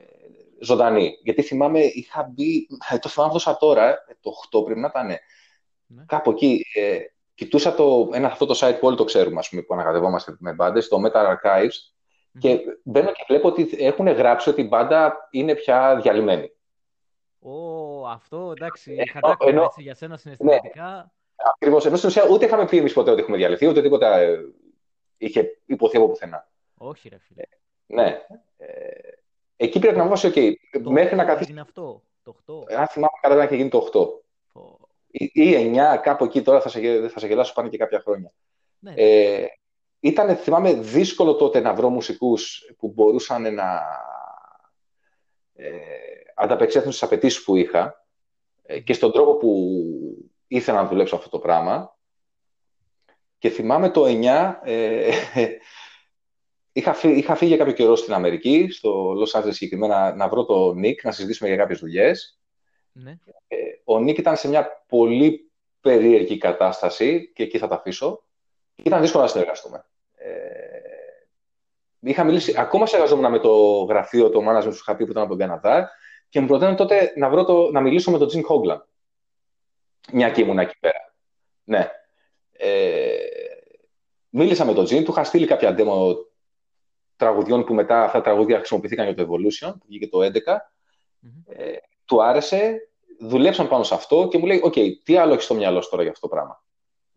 [0.61, 1.17] ζωντανή.
[1.23, 2.67] Γιατί θυμάμαι, είχα μπει.
[2.93, 5.07] ε, Το θυμάμαι αυτό τώρα, ε, το 8 πρέπει να ήταν.
[5.85, 6.03] Ναι.
[6.07, 6.65] Κάπου εκεί.
[6.73, 6.97] Ε,
[7.35, 10.53] κοιτούσα το, ένα αυτό το site που όλοι το ξέρουμε, ας πούμε, που ανακατευόμαστε με
[10.53, 11.92] μπάντες, το Metal Archives, Μμμ.
[12.39, 16.51] Και μπαίνω και βλέπω ότι έχουν γράψει ότι η μπάντα είναι πια διαλυμένη.
[17.39, 21.11] Ω, αυτό εντάξει, Ενώ- χαντάκωμα ενώ- έτσι για σένα συναισθηματικά.
[21.35, 21.85] Ακριβώς.
[21.85, 24.39] Ενώ στην ουσία ούτε είχαμε πει εμείς ποτέ ότι έχουμε διαλυθεί, ούτε τίποτα ε,
[25.17, 26.49] είχε υποθεί από πουθενά.
[26.77, 27.43] Όχι, ρε φίλε.
[27.85, 28.21] Ναι.
[28.57, 28.67] Ε,
[29.55, 30.53] εκεί πρέπει να βάσει, OK,
[30.83, 31.43] Το μέχρι να 8 καθίσει.
[31.49, 32.03] έγινε αυτό.
[32.23, 32.75] Το 8.
[32.77, 34.07] Αν θυμάμαι καλά, δεν είχε γίνει το 8.
[34.53, 34.79] Πω.
[35.07, 37.99] Ή, ή 9, κάπου εκεί τώρα θα σε, γε- θα σε γελάσω πάνε και κάποια
[37.99, 38.31] χρόνια.
[38.79, 39.01] Ναι, ναι.
[39.01, 39.47] Ε,
[40.03, 43.81] ήταν, θυμάμαι, δύσκολο τότε να βρω μουσικούς που μπορούσαν να
[45.53, 45.69] ε,
[46.35, 48.05] ανταπεξέλθουν στις απαιτήσεις που είχα
[48.61, 49.77] ε, και στον τρόπο που
[50.47, 51.97] ήθελα να δουλέψω αυτό το πράγμα.
[53.37, 55.11] Και θυμάμαι το 9, ε,
[56.71, 60.45] είχα, φύ- είχα φύγει για κάποιο καιρό στην Αμερική, στο Los Angeles συγκεκριμένα, να βρω
[60.45, 62.39] τον Νίκ, να συζητήσουμε για κάποιες δουλειές.
[62.91, 63.19] ναι.
[63.47, 65.51] Ε, ο Νίκ ήταν σε μια πολύ
[65.81, 68.23] περίεργη κατάσταση και εκεί θα τα αφήσω.
[68.75, 69.85] Ήταν δύσκολο να συνεργαστούμε.
[70.15, 70.29] Ε,
[71.99, 75.31] είχα μιλήσει, ακόμα συνεργαζόμουν με το γραφείο, το management του είχα πει που ήταν από
[75.31, 75.91] τον Καναδά
[76.29, 78.87] και μου προτείνουν τότε να, βρω το, να μιλήσω με τον Τζιν Χόγκλαν.
[80.11, 81.13] Μια και ήμουν εκεί πέρα.
[81.63, 81.91] Ναι.
[82.51, 83.15] Ε,
[84.29, 86.15] μίλησα με τον Τζιν, του είχα στείλει κάποια demo
[87.15, 90.29] τραγουδιών που μετά αυτά τα τραγούδια χρησιμοποιήθηκαν για το Evolution, που βγήκε το 11
[91.19, 91.31] Μμμ.
[91.45, 91.73] ε,
[92.05, 95.81] του άρεσε, δουλέψαν πάνω σε αυτό και μου λέει: Οκ, τι άλλο έχεις στο μυαλό
[95.81, 96.62] σου τώρα για αυτό το πράγμα;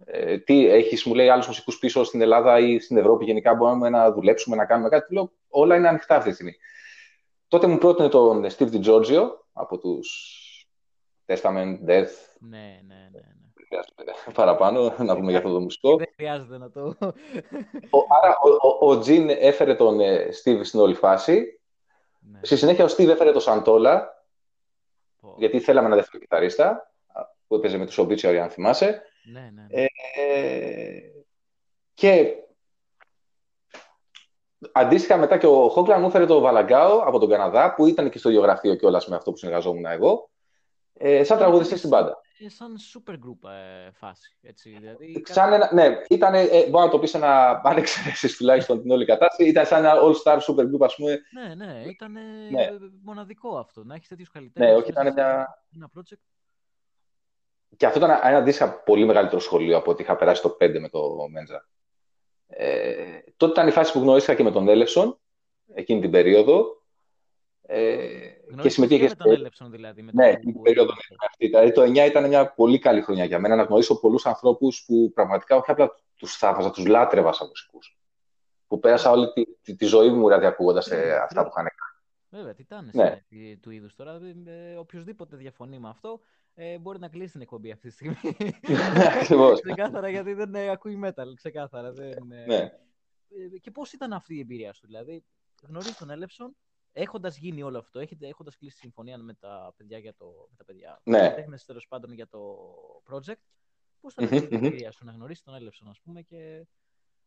[0.04, 3.88] Ε, τι έχεις, μου λέει, άλλους μουσικούς πίσω στην Ελλάδα ή στην Ευρώπη γενικά μπορούμε
[3.88, 5.06] να δουλέψουμε, να κάνουμε κάτι.
[5.06, 6.56] Του λέω: Όλα είναι ανοιχτά αυτή τη στιγμή.
[7.48, 10.32] Τότε μου πρότεινε τον Steve DiGiorgio από τους
[11.26, 13.20] Testament, Death, Ναι, ναι, ναι.
[13.20, 14.32] ναι.
[14.32, 15.96] παραπάνω, να πούμε για αυτό το μουσικό.
[15.96, 16.80] Δεν χρειάζεται να το.
[17.90, 21.60] Ο, άρα ο, ο, ο Τζιν έφερε τον ε, Steve στην όλη φάση.
[22.20, 22.38] ναι.
[22.42, 24.24] Στη συνέχεια ο Steve έφερε τον Σαντόλα,
[25.20, 25.34] Πω.
[25.38, 26.92] γιατί θέλαμε ένα δεύτερο κιθαρίστα,
[27.46, 29.02] που έπαιζε με τους Obituary, αν θυμάσαι.
[29.26, 29.66] Ναι, ναι.
[29.70, 29.84] ναι.
[30.14, 31.00] Ε,
[31.94, 32.34] και
[34.72, 38.18] αντίστοιχα μετά και ο Χόγκλαν μου έφερε το Βαλαγκάο από τον Καναδά, που ήταν και
[38.18, 40.30] στο γεωγραφείο κιόλας με αυτό που συνεργαζόμουν εγώ,
[40.92, 42.20] ε, σαν τραγουδιστής στην μπάντα.
[42.38, 44.36] Ε, σαν super group ε, φάση.
[44.42, 48.80] Έτσι, δηλαδή, Σαν ένα, ναι, ήταν, ε, μπορεί να το πεις ένα, αν εξαιρέσεις τουλάχιστον
[48.80, 51.20] την όλη κατάσταση, ήταν σαν ένα all-star super group, ας πούμε.
[51.30, 52.12] Ναι, ναι, ήταν
[52.50, 52.68] Ναι.
[53.02, 53.84] μοναδικό αυτό.
[53.84, 54.70] Να έχεις τέτοιους καλλιτέχνε.
[54.70, 56.35] Ναι, όχι, ήταν μια, Ένα project.
[57.76, 60.88] Και αυτό ήταν ένα αντίστοιχα πολύ μεγαλύτερο σχολείο από ό,τι είχα περάσει το 5 με
[60.88, 61.68] το Μέντζα.
[62.46, 62.94] Ε,
[63.36, 65.18] τότε ήταν η φάση που γνωρίστηκα και με τον Έλεσον,
[65.74, 66.82] εκείνη την περίοδο.
[67.68, 69.06] Ε, και Γνώρισες συμμετείχε.
[69.06, 70.02] και με τον Έλεψον δηλαδή.
[70.02, 70.92] Με Ναι, τον εκείνη την που- περίοδο.
[70.92, 71.46] ναι, αυτή.
[71.46, 75.12] Δηλαδή, το 9 ήταν μια πολύ καλή χρονιά για μένα να γνωρίσω πολλούς ανθρώπους που
[75.14, 77.98] πραγματικά όχι απλά τους θαύμαζα, τους λάτρευα σαν μουσικούς.
[78.66, 81.70] Που πέρασα όλη τη, τη, τη ζωή μου δηλαδή ακούγοντας Ναι, αυτά που είχαν κάνει.
[82.30, 83.22] Βέβαια, τιτάνε Ναι.
[83.28, 83.56] ναι.
[83.56, 84.20] του είδους τώρα.
[84.46, 86.20] Ε, οποιοδήποτε διαφωνεί με αυτό
[86.58, 88.16] ε, μπορεί να κλείσει την εκπομπή αυτή τη στιγμή.
[89.20, 89.60] Ακριβώς.
[89.60, 91.34] ξεκάθαρα γιατί δεν ε, ακούει metal.
[91.34, 91.92] Ξεκάθαρα.
[91.92, 92.56] Δεν, ε, Ναι.
[92.56, 95.24] Ε, και πώς ήταν αυτή η εμπειρία σου, δηλαδή,
[95.62, 96.56] γνωρίζεις τον Έλεψον,
[96.92, 100.46] έχοντας γίνει όλο αυτό, έχοντας κλείσει συμφωνία με τα παιδιά για το.
[100.50, 101.34] Με τα παιδιά, Ναι.
[101.34, 102.56] τέχνες, τέλος πάντων για το
[103.10, 103.40] project.
[104.00, 104.64] Πώς ήταν Μμμ, αυτή η μμμ.
[104.64, 106.66] εμπειρία σου να γνωρίσει τον Έλεψον, ας πούμε, και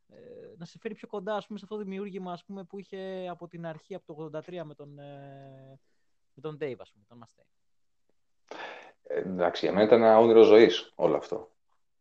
[0.08, 0.18] ε,
[0.58, 3.28] να σε φέρει πιο κοντά ας πούμε, σε αυτό το δημιούργημα ας πούμε, που είχε
[3.30, 5.80] από την αρχή, από το 83 με τον, ε,
[6.34, 7.48] με τον Dave, ας πούμε, τον Mustaine.
[9.12, 11.51] Ε, εντάξει, για μένα ήταν ένα όνειρο ζωής όλο αυτό.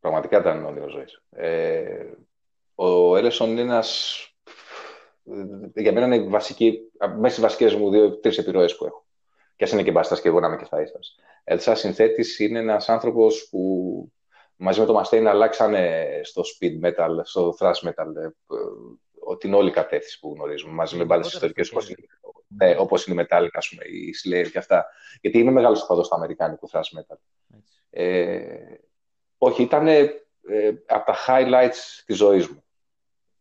[0.01, 1.23] Πραγματικά ήταν ένα όνειρο ζωής.
[1.31, 2.11] Ε,
[2.75, 4.23] ο Έλεσον είναι ένας.
[5.75, 9.07] Για μένα είναι η βασική, μέσα στις βασικές μου δύο-τρει επιρροές που έχω.
[9.57, 10.99] Και ας είναι και μπάστα και εγώ να είμαι και θαίστα.
[11.45, 14.13] Έτσι, σαν συνθέτης, είναι ένας άνθρωπος που
[14.57, 18.31] μαζί με τον Mustaine αλλάξανε στο speed metal, στο thrash metal, ε, ε,
[19.39, 22.07] την όλη κατεύθυνση που γνωρίζουμε, μαζί με μπάντες Γενικότερα ιστορικές στο όπως είναι,
[22.49, 24.87] ναι, όπως είναι η Metallica, ας πούμε, η Slayer και αυτά.
[25.21, 27.17] Γιατί είμαι μεγάλος οπαδός του αμερικάνικου thrash metal.
[27.57, 27.73] Έτσι.
[27.91, 28.79] Ε,
[29.39, 30.11] όχι, ήταν ε,
[30.87, 32.65] από τα highlights της ζωής μου.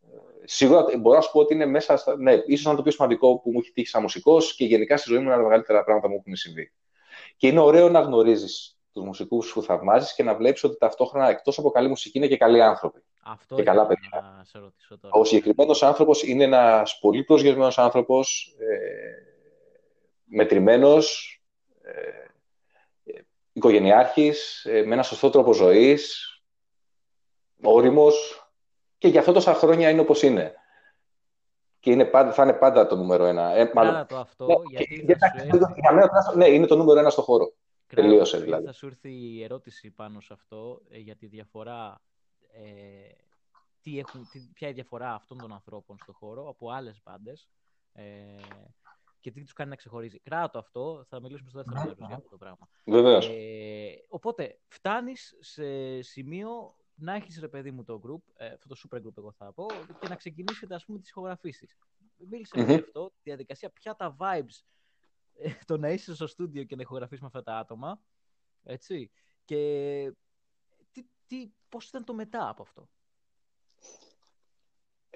[0.02, 2.18] Ε, Σίγουρα μπορώ να σου πω ότι είναι μέσα στα.
[2.18, 4.98] Ναι, ίσως να είναι το πιο σημαντικό που μου έχει τύχει σαν μουσικός και γενικά
[4.98, 6.74] στη ζωή μου είναι ένα από τα μεγαλύτερα πράγματα που μου έχουν συμβεί.
[7.38, 11.58] Και είναι ωραίο να γνωρίζεις τους μουσικούς που θαυμάζεις και να βλέπεις ότι ταυτόχρονα εκτός
[11.58, 13.04] από καλή μουσική είναι και καλοί άνθρωποι.
[13.28, 14.34] Αυτό Και καλά ήθελα παιδιά.
[14.38, 15.18] να σε ρωτήσω τώρα.
[15.20, 18.78] Ο συγκεκριμένος άνθρωπος είναι ένας πολύ προσγειωμένο άνθρωπος, ε,
[20.26, 21.40] μετρημένος,
[21.82, 21.92] ε,
[23.04, 23.22] ε,
[23.54, 26.32] οικογενειάρχης, ε, με ένα σωστό τρόπο ζωής,
[27.64, 28.48] όριμος
[28.98, 30.54] και για αυτό τόσα χρόνια είναι όπως είναι.
[31.80, 33.56] Και είναι πάντα, θα είναι πάντα το νούμερο ένα.
[33.56, 35.80] Ε, μάλλον, Κράτα το αυτό, ναι, γιατί και- θα για- σου έρθει...
[35.80, 37.54] για μένα, τουλάχιστον, ναι, είναι το νούμερο ένα στο χώρο.
[37.88, 38.66] Κράτα, τελείωσε, γιατί δηλαδή.
[38.66, 42.02] Θα σου έρθει η ερώτηση πάνω σε αυτό ε, για τη διαφορά.
[42.64, 43.12] Ε,
[43.82, 47.48] τι έχουν, τι, ποια είναι η διαφορά αυτών των ανθρώπων στον χώρο από άλλες μπάντες
[47.94, 48.36] ε,
[49.20, 50.20] και τι τους κάνει να ξεχωρίζει.
[50.20, 52.70] Κράτο αυτό, θα μιλήσουμε στο δεύτερο μέρος για αυτό το πράγμα.
[52.86, 53.30] Βεβαίως.
[53.30, 58.76] Ε, οπότε, φτάνεις σε σημείο να έχεις ρε παιδί μου το group, ε, αυτό το
[58.84, 59.66] super group, εγώ θα πω,
[60.00, 61.78] και να ξεκινήσετε ας πούμε τις ηχογραφήσεις.
[62.18, 62.66] Μίλησε Μμμ.
[62.66, 64.64] για αυτό, τη διαδικασία, ποια τα vibes
[65.34, 68.02] ε, το να είσαι στο στούντιο και να ηχογραφείς με αυτά τα άτομα.
[68.64, 69.12] Έτσι.
[69.46, 70.14] Και
[70.92, 72.88] τι, τι, πώς ήταν το μετά από αυτό;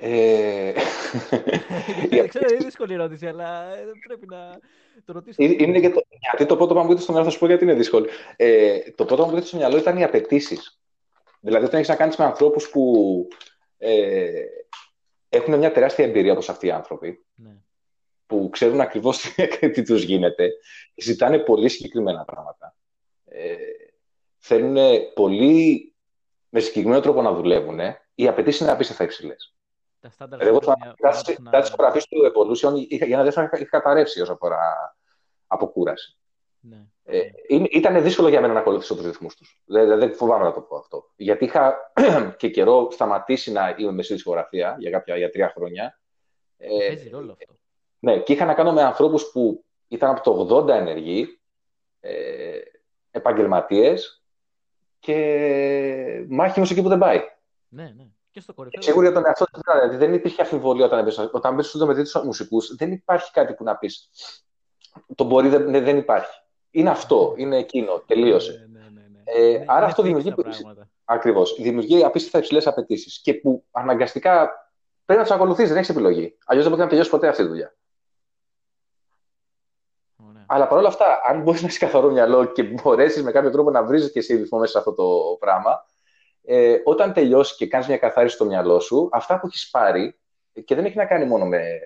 [0.04, 0.72] Ε...
[2.28, 4.60] ξέρω, είναι δύσκολη ερώτηση, αλλά ε, πρέπει να
[5.06, 5.44] το ρωτήσω.
[5.44, 6.02] Είναι και το...
[6.20, 8.08] Γιατί το πρώτο που μου έρχεται στο μυαλό, θα σου πω γιατί είναι δύσκολο.
[8.36, 10.82] Ε, το πρώτο που μου έρχεται στο μυαλό ήταν οι απαιτήσεις.
[11.40, 13.28] Δηλαδή, όταν έχεις να κάνεις με ανθρώπους που
[13.78, 14.44] ε,
[15.30, 17.58] έχουν μια τεράστια εμπειρία όπως αυτοί οι άνθρωποι, ναι.
[18.26, 19.34] που ξέρουν ακριβώς
[19.74, 20.52] τι τους γίνεται,
[20.96, 22.76] ζητάνε πολύ συγκεκριμένα πράγματα.
[23.26, 23.56] Ε,
[24.38, 24.78] θέλουν
[25.14, 25.91] πολύ
[26.54, 27.80] με συγκεκριμένο τρόπο να δουλεύουν.
[28.16, 29.56] Οι απαιτήσεις είναι απίστευτα υψηλές.
[30.38, 34.60] Εγώ θα κάτι τη υπογραφή του Evolution για να δεν είχα καταρρεύσει όσο αφορά
[35.48, 36.18] αποκούραση.
[36.60, 36.86] Ναι.
[37.04, 37.22] Ε,
[37.72, 39.62] ήταν δύσκολο για μένα να ακολουθήσω τους ρυθμούς τους.
[39.66, 41.12] Δεν, δεν φοβάμαι να το πω αυτό.
[41.16, 41.92] Γιατί είχα
[42.38, 46.00] και καιρό σταματήσει να είμαι μεσή δισκογραφία για, κάποια, για τρία χρόνια.
[46.58, 47.54] Ε, Παίζει ρόλο αυτό.
[48.00, 51.42] Ναι, και είχα να κάνω με ανθρώπους που ήταν από το 80 ενεργοί,
[52.00, 52.60] ε,
[53.12, 54.21] επαγγελματίες
[55.02, 57.20] και μάχημο εκεί που δεν πάει.
[57.68, 58.08] Ναι, ναι.
[58.32, 58.82] Και στο κορυφαίο.
[58.82, 61.30] Σίγουρα για τον εαυτό του δηλαδή, δεν υπήρχε αμφιβολία όταν έμπαιζε.
[61.32, 64.10] Όταν μπει στο με του μουσικού, δεν υπάρχει κάτι που να πεις.
[65.16, 66.42] Το μπορεί, δεν, δεν υπάρχει.
[66.72, 68.70] Είναι αυτό, είναι εκείνο, τελείωσε.
[68.72, 69.54] Ναι, ναι, ναι, ναι.
[69.54, 70.34] Ε, άρα αυτό δημιουργεί.
[71.06, 71.56] Ακριβώς.
[71.60, 74.50] Δημιουργεί απίστευτα υψηλές απαιτήσεις και που αναγκαστικά
[75.06, 76.38] πρέπει να του ακολουθείς, δεν έχεις επιλογή.
[76.46, 77.76] Αλλιώς δεν μπορεί να τελειώσει ποτέ αυτή τη δουλειά.
[80.54, 83.84] Αλλά παρόλα αυτά, αν μπορείς να έχεις καθαρό μυαλό και μπορέσεις με κάποιο τρόπο να
[83.84, 85.86] βρει και εσύ ρυθμό μέσα σε αυτό το πράγμα,
[86.44, 90.20] ε, όταν τελειώσει και κάνεις μια καθάριση στο μυαλό σου, αυτά που έχεις πάρει,
[90.66, 91.80] και δεν έχει να κάνει μόνο με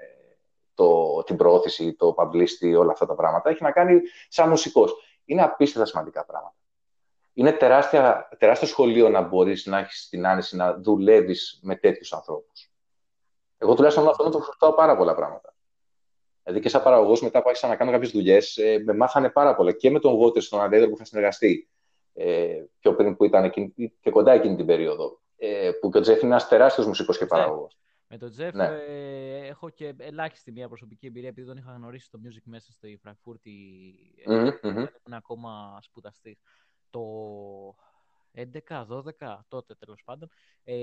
[0.74, 4.93] το, την προώθηση, το publicity, όλα αυτά τα πράγματα, έχει να κάνει σαν μουσικός.
[5.26, 6.55] Είναι απίστευτα σημαντικά πράγματα.
[7.34, 12.72] Είναι τεράστια, τεράστιο σχολείο να μπορείς να έχεις την άνεση να δουλεύεις με τέτοιους ανθρώπους.
[13.57, 15.55] Εγώ τουλάχιστον αυτό το χρωστάω πάρα πολλά πράγματα.
[16.46, 19.56] Δηλαδή και σαν παραγωγός, μετά που άρχισα να κάνω κάποιες δουλειές, ε, με μάθανε πάρα
[19.56, 21.70] πολλά και με τον Βότερ στον Αντέδρο που θα συνεργαστεί
[22.14, 23.52] ε, πιο πριν που ήταν
[24.02, 25.20] και κοντά εκείνη την περίοδο.
[25.38, 27.78] Ε, που και ο Τζεφ είναι ένας τεράστιος μουσικός και παραγωγός.
[28.08, 28.66] Με τον Τζεφ ναι.
[28.66, 33.00] ε, έχω και ελάχιστη μια προσωπική εμπειρία επειδή τον είχα γνωρίσει στο Music μέσα στη
[33.02, 33.52] Φραγκφούρτη.
[34.28, 34.88] Mm-hmm, mm-hmm.
[35.12, 36.39] ακόμα σπουδαστής.
[36.89, 37.02] Το
[38.36, 40.30] 11-12 τότε τέλος πάντων.
[40.64, 40.76] Ε,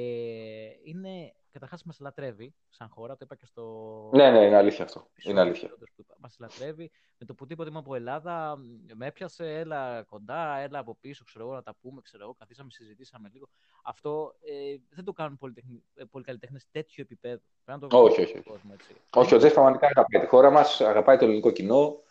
[0.84, 4.11] είναι, καταρχάς μας λατρεύει σαν χώρα, το είπα και στο...
[4.12, 5.07] Ναι, ναι, είναι αλήθεια αυτό.
[5.22, 5.70] Είναι αλήθεια.
[6.18, 6.90] Μας λατρεύει.
[7.18, 8.57] Με το που τίποτε είμαι από Ελλάδα,
[8.94, 12.70] με έπιασε, έλα κοντά, έλα από πίσω, ξέρω εγώ, να τα πούμε, ξέρω εγώ, καθίσαμε,
[12.70, 13.48] συζητήσαμε λίγο.
[13.82, 17.40] Αυτό ε, δεν το κάνουν πολύ, ε, πολύ καλλιτέχνε τέτοιο επίπεδο.
[17.64, 18.42] το όχι, όχι.
[18.42, 18.94] Κόσμο, έτσι.
[19.11, 22.03] όχι, ο Τζέφ πραγματικά αγαπάει τη χώρα μας, αγαπάει το ελληνικό κοινό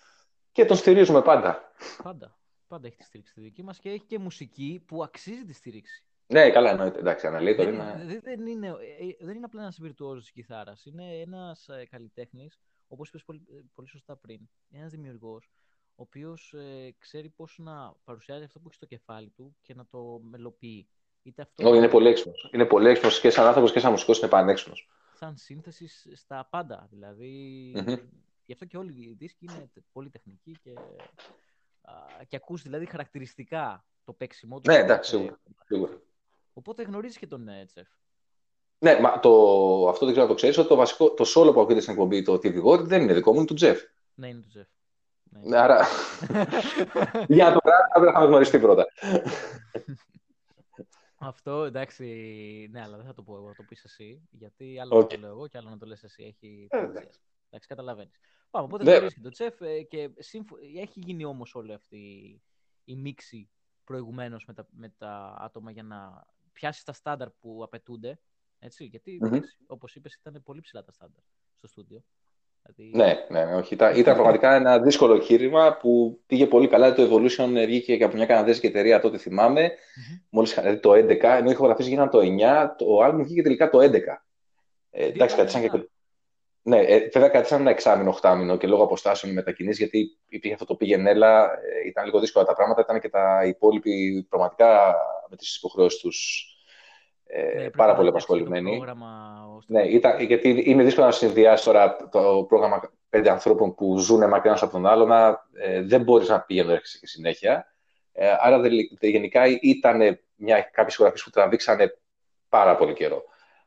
[0.51, 1.71] και τον στηρίζουμε πάντα.
[2.03, 2.40] Πάντα.
[2.71, 6.03] Πάντα έχει τη στήριξη τη δική μας και έχει και μουσική που αξίζει τη στήριξη.
[6.27, 6.99] Ναι, καλά εννοείται.
[6.99, 8.19] Εντάξει, αναλύει δεν, είναι...
[8.21, 10.85] Δεν, είναι, ε, δεν είναι απλά ένας βιρτουόζος της κιθάρας.
[10.85, 15.51] Είναι ένας ε, καλλιτέχνης, όπως είπες πολύ, ε, πολύ, σωστά πριν, ένας δημιουργός,
[15.95, 19.85] ο οποίος ε, ξέρει πώς να παρουσιάζει αυτό που έχει στο κεφάλι του και να
[19.85, 20.87] το μελοποιεί.
[21.23, 21.69] Είτε αυτό...
[21.69, 22.49] Όχι, είναι πολύ έξυπνος.
[22.53, 24.89] Είναι πολύ έξυπνος και σαν άνθρωπος και σαν μουσικός είναι πανέξυπνος.
[25.13, 26.87] Σαν σύνθεσης στα πάντα.
[26.91, 27.73] Δηλαδή.
[27.77, 27.99] Mm-hmm.
[28.45, 30.73] Γι' αυτό και όλοι οι δίσκοι είναι πολύ τεχνικοί και
[32.27, 34.71] και ακούς δηλαδή χαρακτηριστικά το παίξιμό του.
[34.71, 35.39] Ναι, εντάξει, σίγουρα.
[35.65, 36.01] σίγουρα.
[36.53, 37.87] Οπότε γνωρίζεις και τον ε, Τσεφ.
[38.77, 39.29] Ναι, μα το,
[39.89, 42.21] αυτό δεν ξέρω να το ξέρεις, ότι το, βασικό, το solo που ακούγεται στην εκπομπή,
[42.21, 43.81] το TV God, δεν είναι δικό μου, είναι του Τζεφ.
[44.13, 44.67] Ναι, είναι του Τζεφ.
[45.23, 45.85] Ναι, άρα.
[47.27, 48.87] Για να το κάνω, θα με γνωριστεί πρώτα.
[51.17, 52.05] Αυτό εντάξει,
[52.71, 54.27] ναι, αλλά δεν θα το πω εγώ, θα το πεις εσύ.
[54.31, 55.01] Γιατί άλλο okay.
[55.01, 56.23] να το λέω εγώ και άλλο να το λες εσύ.
[56.23, 56.67] Έχει.
[56.69, 56.87] Ε,
[57.51, 58.19] εντάξει, καταλαβαίνεις.
[58.49, 58.91] Πάμε, οπότε ναι.
[58.91, 60.09] γνωρίζει και τον Τσεφ ε, και
[60.75, 61.97] έχει γίνει όμως όλη αυτή
[62.83, 63.49] η μίξη
[63.83, 68.19] προηγουμένως με τα, με τα άτομα για να πιάσει τα στάνταρ που απαιτούνται.
[68.59, 69.39] Έτσι, γιατί, mm-hmm.
[69.67, 71.23] όπως είπες, ήταν πολύ ψηλά τα στάνταρ
[71.55, 72.03] στο στούντιο.
[72.63, 72.97] Δηλαδή...
[72.97, 73.73] Ναι, ναι, ναι, όχι.
[73.73, 76.93] Ήταν, ήταν πραγματικά ένα δύσκολο εγχείρημα που πήγε πολύ καλά.
[76.93, 79.67] Το Evolution βγήκε και από μια καναδέζικη εταιρεία τότε, θυμάμαι.
[79.67, 80.25] Mm-hmm.
[80.29, 83.79] Μόλις, δηλαδή το 11, ενώ οι ηχογραφίε γίνανε το 9, το album βγήκε τελικά το
[83.79, 83.93] 11.
[84.89, 85.69] Ε, εντάξει, κρατήσαν και
[86.63, 90.65] ναι, ε, βέβαια κάτι σαν ένα εξάμεινο, οχτάμινο και λόγω αποστάσεων μετακινήσει, γιατί υπήρχε αυτό
[90.65, 92.81] το πήγαινε έλα, ε, ήταν λίγο δύσκολα τα πράγματα.
[92.81, 94.95] Ήταν και τα υπόλοιποι πραγματικά
[95.29, 96.45] με τις υποχρεώσεις τους
[97.33, 98.83] ε, ναι, πάρα πολύ απασχολημένοι.
[99.67, 104.53] Ναι, ήταν, γιατί είναι δύσκολο να συνδυάσεις τώρα το πρόγραμμα πέντε ανθρώπων που ζουν μακριά
[104.53, 107.65] από τον άλλο, να, ε, δεν μπορείς να πηγαίνεις και συνέχεια.
[108.11, 108.61] Ε, άρα
[108.99, 111.97] γενικά ήταν μια, κάποιες που τραβήξανε
[112.49, 113.23] πάρα πολύ καιρό.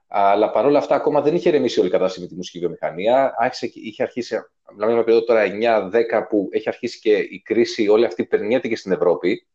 [0.08, 3.34] Αλλά παρόλα αυτά, ακόμα δεν είχε ρεμίσει όλη η κατάσταση με τη μουσική βιομηχανία.
[3.36, 4.36] Άρχισε, είχε αρχίσει,
[4.72, 5.42] μιλάμε για περίοδο τώρα
[5.90, 9.46] 9-10, που έχει αρχίσει και η κρίση όλη αυτή περνιέται και στην Ευρώπη.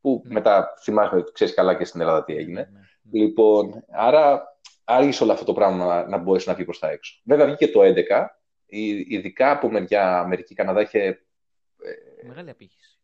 [0.00, 0.32] Που ναι.
[0.32, 2.60] μετά θυμάσαι ότι ξέρεις καλά και στην Ελλάδα τι έγινε.
[2.60, 3.20] Ναι, ναι.
[3.20, 7.20] Λοιπόν, άρα άργησε όλο αυτό το πράγμα να, να μπορέσει να βγει προς τα έξω.
[7.24, 8.26] Βέβαια, βγήκε το 11,
[9.08, 10.98] ειδικά από μεριά Αμερική, Καναδά είχε.
[11.02, 12.98] Ε, Μεγάλη απήχηση.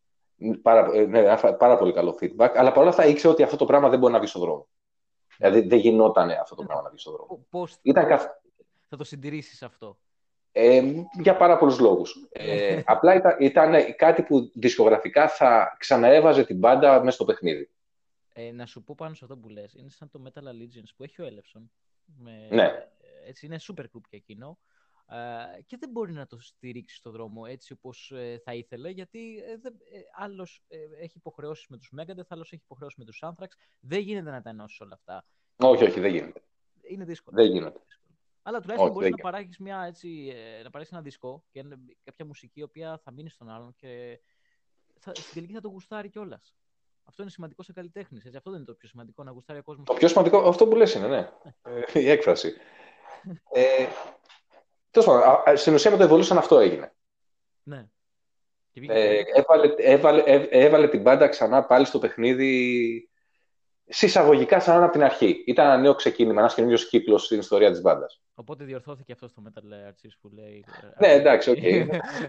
[0.63, 3.89] Πάρα, ε, ναι, πάρα πολύ καλό feedback, αλλά παρόλα αυτά ήξερε ότι αυτό το πράγμα
[3.89, 4.69] δεν μπορεί να βγει στον δρόμο.
[5.41, 7.47] Δηλαδή δεν γινόταν αυτό το πράγμα να βγεις στον δρόμο.
[7.51, 8.27] Πώς Ήταν καθ...
[8.89, 9.99] θα το συντηρήσεις αυτό;
[10.53, 10.83] Ε,
[11.21, 12.29] για πάρα πολλούς λόγους.
[12.31, 17.71] Ε, απλά ήταν, ήταν κάτι που δισκογραφικά θα ξαναέβαζε την μπάντα μέσα στο παιχνίδι.
[18.33, 21.03] Ε, να σου πω πάνω σε αυτό που λες, είναι σαν το Metal Allegiance που
[21.03, 21.71] έχει ο Έλευσον.
[22.17, 22.89] Με, ναι.
[23.27, 24.59] Έτσι, είναι super group και εκείνο.
[25.13, 29.43] Ε, και δεν μπορεί να το στηρίξει στο δρόμο έτσι όπως ε, θα ήθελε, γιατί
[29.47, 30.63] ε, ε άλλος
[31.01, 33.49] έχει υποχρεώσεις με τους Megadeth, άλλος έχει υποχρεώσεις με τους Anthrax.
[33.81, 35.25] Δεν γίνεται να τα ενώσει όλα αυτά.
[35.57, 36.43] Όχι, όχι, δεν γίνεται.
[36.83, 37.43] Είναι δύσκολο.
[37.43, 37.81] Δεν γίνεται.
[38.43, 41.65] Αλλά τουλάχιστον μπορείς να παράγεις να παράγεις ένα δισκό και
[42.05, 44.21] κάποια μουσική η οποία θα μείνει στον άλλον και
[44.99, 46.55] θα, στην τελική θα το γουστάρει κιόλας.
[47.05, 48.19] Αυτό είναι σημαντικό σε καλλιτέχνη.
[48.37, 49.87] Αυτό δεν είναι το πιο σημαντικό, να γουστάρει ο κόσμος.
[49.87, 51.31] Το πιο σημαντικό, αυτό που λες είναι, ναι.
[51.95, 52.53] ε, η έκφραση.
[53.53, 53.87] ε,
[55.55, 56.93] στην ουσία με το Evolution αυτό έγινε.
[57.63, 57.89] Ναι.
[58.73, 63.11] Ε, έβαλε, έβαλε, έβαλε την μπάντα ξανά πάλι στο παιχνίδι
[63.91, 65.45] σε εισαγωγικά σαν από την αρχή.
[65.47, 68.21] Ήταν ένα νέο ξεκίνημα, ένας καινούριος κύκλος στην ιστορία της μπάντας.
[68.35, 70.65] Οπότε διορθώθηκε αυτό στο Metal Archives που λέει.
[70.99, 71.57] ναι, εντάξει, OK.
[71.57, 71.87] Okay.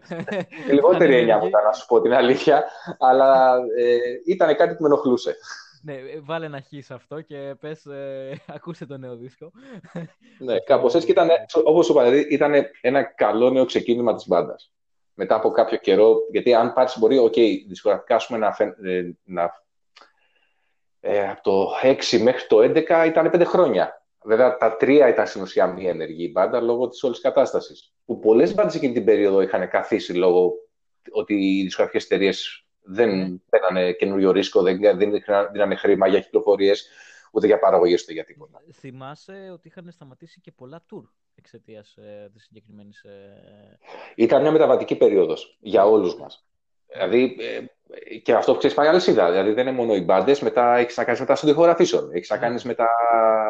[0.71, 2.65] Λιγότερη έννοια μου να σου πω την αλήθεια,
[2.99, 5.35] αλλά ε, ήταν κάτι που με ενοχλούσε.
[5.83, 9.51] Ναι, βάλε ένα X σε αυτό και πες, ε, ακούσε το νέο δίσκο.
[10.39, 11.29] ναι, κάπως έτσι και ήταν,
[11.63, 14.71] όπως σου είπα, δηλαδή, ήταν ένα καλό νέο ξεκίνημα της μπάντας.
[15.13, 18.55] Μετά από κάποιο καιρό, γιατί αν πάρεις μπορεί, OK, okay, δισκογραφικά να,
[18.89, 19.51] ε, να
[20.99, 24.05] ε, από το 6 μέχρι το 11 ήταν 5 χρόνια.
[24.23, 27.93] Βέβαια, τα τρία ήταν στην ουσία μία ενεργή μπάντα λόγω της όλης κατάστασης.
[28.05, 30.53] Που πολλές μπάντες εκείνη την περίοδο είχαν καθίσει λόγω
[31.11, 33.37] ότι οι δισκογραφικές εταιρείες δεν ναι.
[33.49, 35.11] παίρνανε καινούριο ρίσκο, δεν, δεν
[35.51, 36.87] δίνανε χρήμα για κυκλοφορίες,
[37.31, 38.61] ούτε για παραγωγέ, ούτε για τίποτα.
[38.73, 41.03] Θυμάσαι ότι είχαν σταματήσει και πολλά tour
[41.35, 43.03] εξαιτίας ε, της συγκεκριμένης.
[43.03, 43.77] Ε...
[44.15, 46.45] Ήταν μια μεταβατική περίοδος για όλους μας.
[46.93, 49.29] Δηλαδή, ε, και αυτό που ξέρει πάει αλυσίδα.
[49.29, 52.37] Δηλαδή, δεν είναι μόνο οι μπάντες, μετά έχεις να κάνεις με τα συντηχογραφήσεων, έχεις να
[52.37, 52.87] κάνεις με, τα...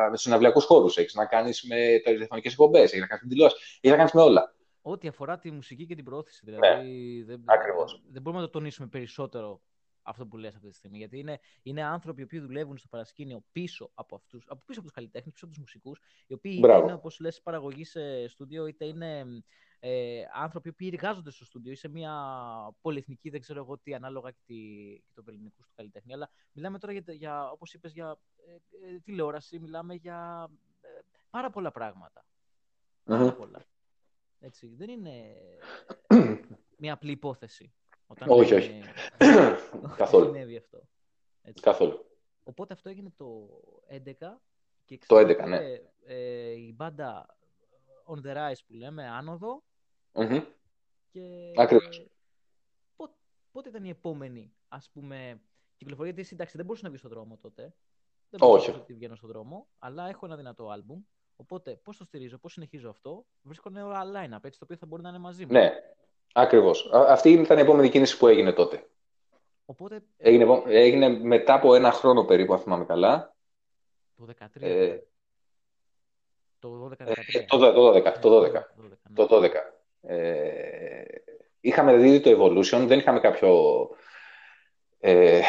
[0.05, 3.27] με τους συναυλιακούς χώρους, έχεις να κάνεις με τις τηλεφωνικέ εκπομπές, έχεις να κάνεις με
[3.27, 4.53] την τηλεόραση, έχεις να κάνεις με όλα.
[4.81, 6.41] Ό,τι αφορά τη μουσική και την προώθηση.
[6.45, 8.01] Δηλαδή, ναι, δεν, ακριβώς.
[8.09, 9.61] δεν μπορούμε να το τονίσουμε περισσότερο
[10.03, 10.97] αυτό που λες αυτή τη στιγμή.
[10.97, 14.87] Γιατί είναι, είναι άνθρωποι οι οποίοι δουλεύουν στο παρασκήνιο πίσω από αυτούς, από πίσω από
[14.87, 18.67] τους καλλιτέχνες, πίσω από τους μουσικούς, οι οποίοι είτε είναι, όπως λες, παραγωγή σε στούντιο,
[18.67, 19.25] είτε είναι
[19.79, 22.13] ε, άνθρωποι που εργάζονται στο στούντιο ή σε μια
[22.81, 24.55] πολυεθνική, δεν ξέρω εγώ τι, ανάλογα και, τη,
[25.07, 26.13] και τον ελληνικού του καλλιτέχνη.
[26.13, 30.49] Αλλά μιλάμε τώρα για, για όπως είπες, για ε, ε, τηλεόραση, μιλάμε για
[30.81, 30.87] ε,
[31.29, 32.25] πάρα πολλά πράγματα.
[33.03, 33.65] Πάρα πολλά.
[34.43, 35.35] Έτσι, δεν είναι
[36.81, 37.73] μια απλή υπόθεση.
[38.07, 38.81] Όταν όχι, όχι.
[39.97, 40.57] Καθόλου.
[40.57, 40.87] αυτό.
[41.41, 41.63] Έτσι.
[41.63, 42.05] Καθόλου.
[42.43, 43.49] Οπότε αυτό έγινε το
[43.89, 44.13] 11
[44.85, 45.57] και το 11, ναι.
[46.05, 47.37] ε, η μπάντα
[48.05, 49.63] On The Rise που λέμε, άνοδο.
[50.13, 50.45] Mm-hmm.
[51.11, 52.07] Και Ακριβώς.
[52.95, 53.13] Πότε,
[53.51, 55.41] πότε ήταν η επόμενη, ας πούμε,
[55.77, 57.73] κυκλοφορία, γιατί εντάξει δεν μπορούσε να βγει στον δρόμο τότε.
[58.29, 61.01] Δεν μπορούσα να βγαίνω στον δρόμο, αλλά έχω ένα δυνατό άλμπουμ.
[61.41, 63.25] Οπότε πώς το στηρίζω, πώς συνεχίζω αυτό.
[63.41, 65.51] Βρίσκω νέο line-up, έτσι, το οποίο θα μπορεί να είναι μαζί μου.
[65.51, 65.71] Ναι,
[66.33, 66.89] ακριβώς.
[66.91, 68.89] Αυτή ήταν η επόμενη κίνηση που έγινε τότε.
[69.65, 70.03] Οπότε...
[70.17, 73.35] Έγινε, έγινε μετά από ένα χρόνο περίπου, αν θυμάμαι καλά.
[74.15, 74.45] Το 2013.
[74.59, 74.97] Ε,
[76.59, 77.07] το 12-13.
[77.33, 78.19] Ε, το 12.
[78.21, 78.51] Το 12.
[79.13, 79.49] Το 12.
[80.01, 81.03] Ε,
[81.59, 83.89] είχαμε δει το Evolution, δεν είχαμε κάποιο...
[84.99, 85.41] Ε,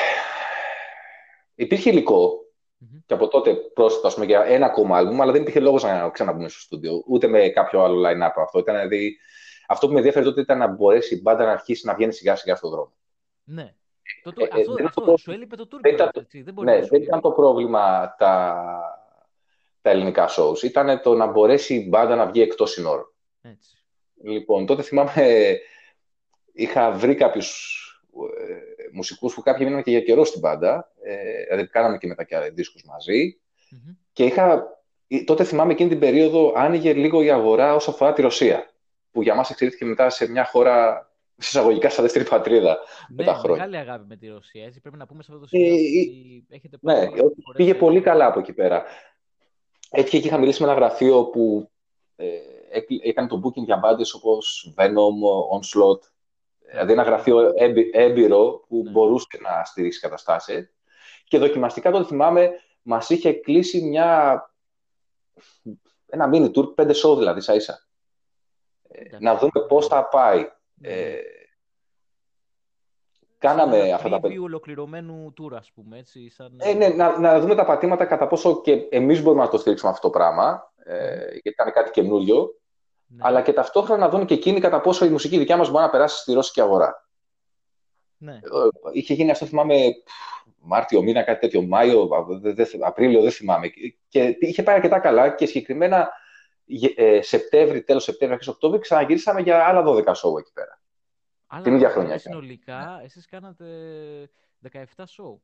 [1.55, 2.42] υπήρχε υλικό
[2.83, 3.03] mm-hmm.
[3.07, 6.49] και από τότε πρόσθετα πούμε, για ένα ακόμα άλμπουμ, αλλά δεν υπήρχε λόγος να ξαναμπούμε
[6.49, 8.59] στο στούντιο, ούτε με κάποιο άλλο line-up αυτό.
[8.59, 9.17] Ήταν, δηλαδή,
[9.69, 12.37] αυτό που με ενδιαφέρει τότε ήταν να μπορέσει η μπάντα να αρχίσει να βγαίνει σιγά
[12.37, 12.93] σιγά στον δρόμο.
[13.45, 13.75] Ναι.
[14.23, 15.97] Το, το, ε, αυτό, ε, αυτό το, σου έλειπε το τουρκο.
[15.97, 18.65] Δεν, έτσι, δεν, ναι, δεν ήταν το πρόβλημα τα,
[19.83, 20.63] τα ελληνικά shows.
[20.63, 23.13] Ήταν το να μπορέσει η μπάντα να βγει εκτός συνόρων.
[23.43, 23.77] Έτσι.
[24.23, 25.59] Λοιπόν, τότε θυμάμαι,
[26.53, 27.82] είχα βρει κάποιους ε,
[28.93, 32.37] μουσικούς που κάποιοι μείναν και για καιρό στην μπάντα, ε, δηλαδή κάναμε και μετά και
[32.55, 33.41] δίσκους μαζί,
[33.71, 33.97] mm-hmm.
[34.13, 34.67] και είχα,
[35.09, 38.71] ε, τότε θυμάμαι εκείνη την περίοδο άνοιγε λίγο η αγορά όσο αφορά τη Ρωσία,
[39.11, 41.07] που για μας εξελίχθηκε μετά σε μια χώρα
[41.37, 43.67] συσσαγωγικά σαν δεύτερη πατρίδα ναι, με τα χρόνια.
[43.67, 45.67] Μεγάλη αγάπη με τη Ρωσία, έτσι πρέπει να πούμε σε αυτό το σημείο.
[45.67, 47.07] Ε, ε έχετε ναι,
[47.57, 48.85] πήγε πολύ καλά από εκεί πέρα.
[49.91, 51.71] Έτσι και εκεί είχα μιλήσει με ένα γραφείο που
[52.17, 52.27] ε,
[53.03, 55.17] έκανε το booking για μπάντες όπως Venom,
[55.59, 56.01] Onslaught.
[56.73, 57.53] Δηλαδή ένα γραφείο
[57.93, 58.91] έμπειρο που ναι.
[58.91, 60.75] μπορούσε να στηρίξει καταστάσεις.
[61.25, 62.51] Και δοκιμαστικά τότε θυμάμαι
[62.83, 64.41] μας είχε κλείσει μια...
[66.07, 67.87] ένα mini tour, πέντε show δηλαδή, σα ίσα.
[68.89, 70.51] Ε, να δούμε πώς θα πάει.
[70.75, 70.89] Ναι.
[70.89, 71.21] Ε,
[73.39, 74.41] Κάναμε ένα αυτά τα παιδιά.
[74.41, 76.31] ολοκληρωμένου tour, ας πούμε, έτσι.
[76.31, 76.59] Σαν...
[76.61, 79.91] Ε, ναι, να, να δούμε τα πατήματα κατά πόσο και εμείς μπορούμε να το στηρίξουμε
[79.91, 82.62] αυτό το πράγμα, ε, γιατί ήταν κάτι καινούριο,
[83.15, 83.23] ναι.
[83.25, 85.91] αλλά και ταυτόχρονα να δουν και εκείνοι κατά πόσο η μουσική δικιά μας μπορεί να
[85.91, 87.07] περάσει στη ρώσικη αγορά.
[88.17, 88.41] Ναι.
[88.93, 89.75] Είχε γίνει αυτό, θυμάμαι,
[90.59, 92.09] Μάρτιο μήνα, κάτι τέτοιο, Μάιο,
[92.81, 93.71] Απρίλιο, δεν θυμάμαι.
[94.09, 96.11] Και είχε πάει αρκετά καλά και συγκεκριμένα
[96.97, 100.81] ε, Σεπτέμβρη, τέλος Σεπτέμβρη, αρχές Οκτώβρη, ξαναγυρίσαμε για άλλα 12 σοου εκεί πέρα.
[101.47, 102.19] Άλλα την ίδια χρονιά.
[102.19, 103.65] Συνολικά, εσείς κάνατε
[104.73, 105.43] 17 σοου.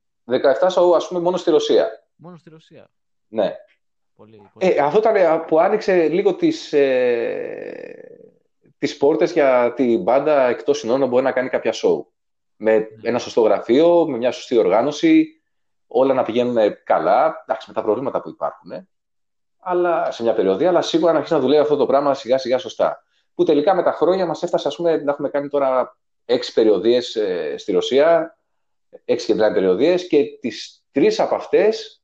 [0.60, 1.88] 17 σοου, ας πούμε, μόνο στη Ρωσία.
[2.16, 2.90] Μόνο στη Ρωσία.
[3.28, 3.56] Ναι.
[4.18, 4.72] Πολύ, πολύ.
[4.72, 8.20] Ε, αυτό ήταν που άνοιξε λίγο τις, ε,
[8.78, 12.12] τις πόρτες για την μπάντα εκτός συνόρων να μπορεί να κάνει κάποια σοου.
[12.56, 12.86] Με ναι.
[13.02, 15.40] ένα σωστό γραφείο, με μια σωστή οργάνωση,
[15.86, 18.70] όλα να πηγαίνουν καλά, εντάξει, με τα προβλήματα που υπάρχουν.
[18.70, 18.88] Ε
[19.58, 22.58] αλλά, σε μια περιοδία, αλλά σίγουρα να αρχίσει να δουλεύει αυτό το πράγμα σιγά σιγά
[22.58, 23.02] σωστά.
[23.34, 27.16] Που τελικά με τα χρόνια μας έφτασε, ας πούμε, να έχουμε κάνει τώρα έξι περιοδίες
[27.16, 28.38] ε, στη Ρωσία,
[29.04, 31.97] έξι κεντρικά περιοδίες και τις τρεις από αυτές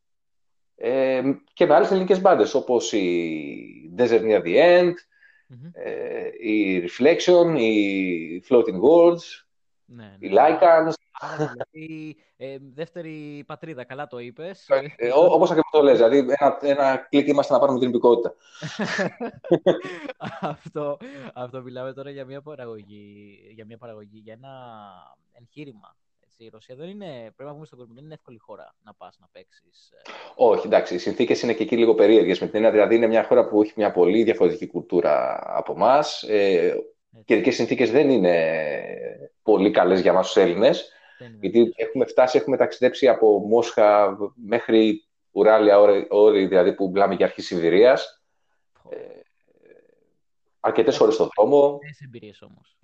[0.77, 1.23] ε,
[1.53, 4.93] και με άλλες ελληνικές μπάντες όπως η Desert Near the End,
[5.73, 9.45] ε, η Reflection, η Floating Worlds,
[9.85, 10.35] ναι, η ναι.
[10.41, 10.93] Lycans,
[11.37, 14.69] δηλαδή, ε, δεύτερη πατρίδα, καλά το είπες.
[14.69, 18.35] Ε, ε Όπως ακριβώς το λες, δηλαδή ένα, ένα κλικ είμαστε να πάρουμε την υπηκότητα.
[20.41, 20.97] αυτό,
[21.35, 24.51] αυτό μιλάμε τώρα για μια παραγωγή, για, μια παραγωγή, για ένα
[25.33, 25.97] εγχείρημα.
[26.37, 28.95] Έτσι, η Ρωσία δεν είναι, πρέπει να πούμε στον κόσμο, δεν είναι εύκολη χώρα να
[28.95, 29.91] πας να παίξεις.
[29.91, 30.11] Ε.
[30.35, 32.41] Όχι, εντάξει, οι συνθήκες είναι και εκεί λίγο περίεργες.
[32.41, 36.23] Με την έννοια, δηλαδή είναι μια χώρα που έχει μια πολύ διαφορετική κουλτούρα από εμάς.
[36.23, 36.77] Ε,
[37.25, 38.57] καιρικές συνθήκες δεν είναι
[39.43, 40.93] πολύ καλές για εμάς τους Έλληνες.
[41.41, 47.47] Γιατί έχουμε φτάσει, έχουμε ταξιδέψει από Μόσχα μέχρι Ουράλια όρη, δηλαδή που μιλάμε για αρχής
[47.47, 48.23] Σιβηρίας.
[48.91, 48.97] Ε,
[50.61, 51.79] Αρκετές ώρες στον δρόμο.
[52.05, 52.77] εμπειρίες όμως.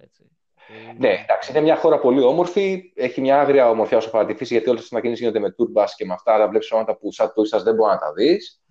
[0.99, 2.93] Ναι, εντάξει, είναι μια χώρα πολύ όμορφη.
[2.95, 6.13] Έχει μια άγρια ομορφιά όσο παρατηρήσει, γιατί όλες τις ανακοινήσεις γίνονται με τουρμπα και με
[6.13, 6.35] αυτά.
[6.35, 8.63] Αλλά βλέπεις πράγματα που σαν τουρίστας δεν μπορείς να τα δεις.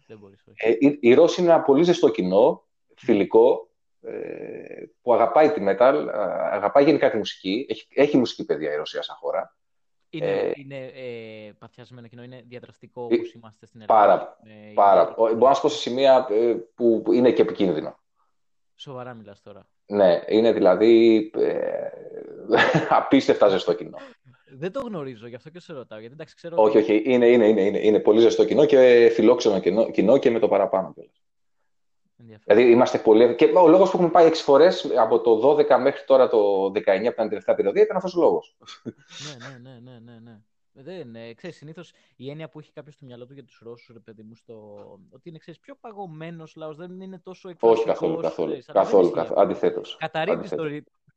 [0.54, 3.70] Ε, η Ρώση είναι ένα πολύ ζεστό κοινό, φιλικό,
[4.02, 4.12] ε,
[5.02, 6.08] που αγαπάει τη metal,
[6.52, 7.66] αγαπάει γενικά τη μουσική.
[7.70, 9.54] Έχει, έχει μουσική παιδεία η Ρωσία σαν χώρα.
[10.10, 14.06] Είναι, ε, είναι ε, παθιασμένο κοινό, είναι διαδραστικό όπως είμαστε στην Ελλάδα.
[14.06, 15.14] Πάρα, ε, πάρα.
[15.18, 17.99] Μπορώ να σου πω σε σημεία ε, που είναι και επικίνδυνο.
[18.82, 19.67] Σοβαρά μιλάς τώρα.
[19.86, 21.89] Ναι, είναι δηλαδή ε,
[22.99, 23.97] απίστευτα ζεστό κοινό.
[24.57, 25.99] Δεν το γνωρίζω, γι' αυτό και σε ρωτάω.
[25.99, 29.59] Γιατί, εντάξει, ξέρω όχι, όχι, είναι, είναι, είναι, είναι, είναι πολύ ζεστό κοινό και φιλόξενο
[29.59, 31.21] κοινό, κοινό και με το παραπάνω κιόλας.
[32.43, 33.36] Δηλαδή είμαστε πολύ.
[33.36, 36.71] Και ο λόγος που έχουμε πάει έξι φορές από το 12 μέχρι τώρα το 19
[36.71, 38.57] που ήταν η τελευταία περιοδία ήταν αυτός ο λόγος.
[38.84, 40.39] ναι, ναι, ναι, ναι, ναι.
[40.72, 40.84] Ναι.
[40.84, 43.93] Δεν, ε, ξέρεις, συνήθως η έννοια που έχει κάποιος στο μυαλό του για τους Ρώσους,
[43.93, 44.76] ρε παιδί μου, στο...
[45.09, 47.82] ότι είναι ξέρεις, πιο παγωμένος λαός, δεν είναι τόσο εκφραστικό.
[47.82, 48.57] Όχι καθόλου, καθόλου.
[48.65, 49.95] καθόλου, καθόλου αντιθέτως.
[49.99, 50.55] Καταρρύπτει το,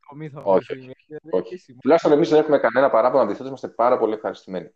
[0.08, 0.42] το μύθο.
[0.44, 0.94] Όχι, όχι.
[1.30, 1.74] όχι.
[1.80, 4.70] Τουλάχιστον εμείς δεν έχουμε κανένα παράπονο, αντιθέτως είμαστε πάρα πολύ ευχαριστημένοι.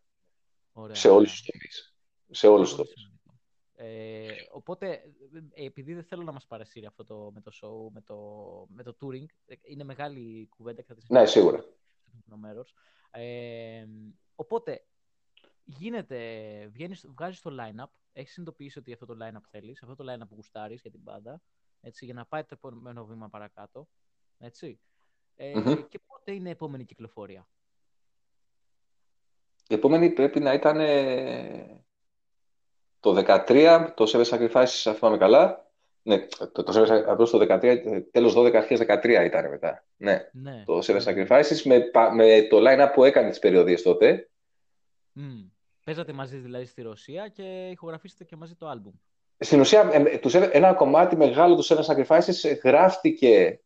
[0.72, 1.96] Ωραία, σε όλους τους τομείς.
[2.30, 3.10] Σε όλους τους τομείς.
[3.78, 5.02] Ε, οπότε,
[5.54, 8.16] ε, επειδή δεν θέλω να μας παρασύρει αυτό το, με το show, με το,
[8.68, 11.64] με το touring, ε, είναι μεγάλη κουβέντα και θα τη Ναι, σίγουρα.
[12.24, 12.74] Μέρος.
[13.10, 13.86] Ε,
[14.36, 14.84] οπότε,
[15.64, 16.18] γίνεται,
[16.72, 20.34] βγαίνεις, βγάζεις το line-up, έχεις συνειδητοποιήσει ότι αυτό το line-up θέλεις, αυτό το line-up που
[20.34, 21.42] γουστάρεις για την πάντα,
[21.80, 23.88] έτσι, για να πάει το επόμενο βήμα παρακάτω,
[24.38, 24.80] έτσι.
[25.36, 25.88] Ε, mm-hmm.
[25.88, 27.48] Και πότε είναι η επόμενη κυκλοφορία;
[29.68, 30.76] Η επόμενη πρέπει να ήταν
[33.00, 35.65] το 13, το Seven Sacrifices, αν θυμάμαι καλά.
[36.06, 39.84] Ναι, το, το Seven Sacrifices το 13, τέλος 12, αρχές 13 ήταν μετά.
[39.96, 40.62] Ναι, ναι.
[40.66, 44.30] το Seven Sacrifices με, με το line-up που έκανε τις περιοδίες τότε.
[45.16, 45.50] Mm.
[45.84, 48.92] Παίζατε μαζί δηλαδή στη Ρωσία και ηχογραφήσετε και μαζί το άλμπουμ.
[49.38, 49.90] Στην ουσία,
[50.52, 53.60] ένα κομμάτι μεγάλο του Seven Sacrifices γράφτηκε,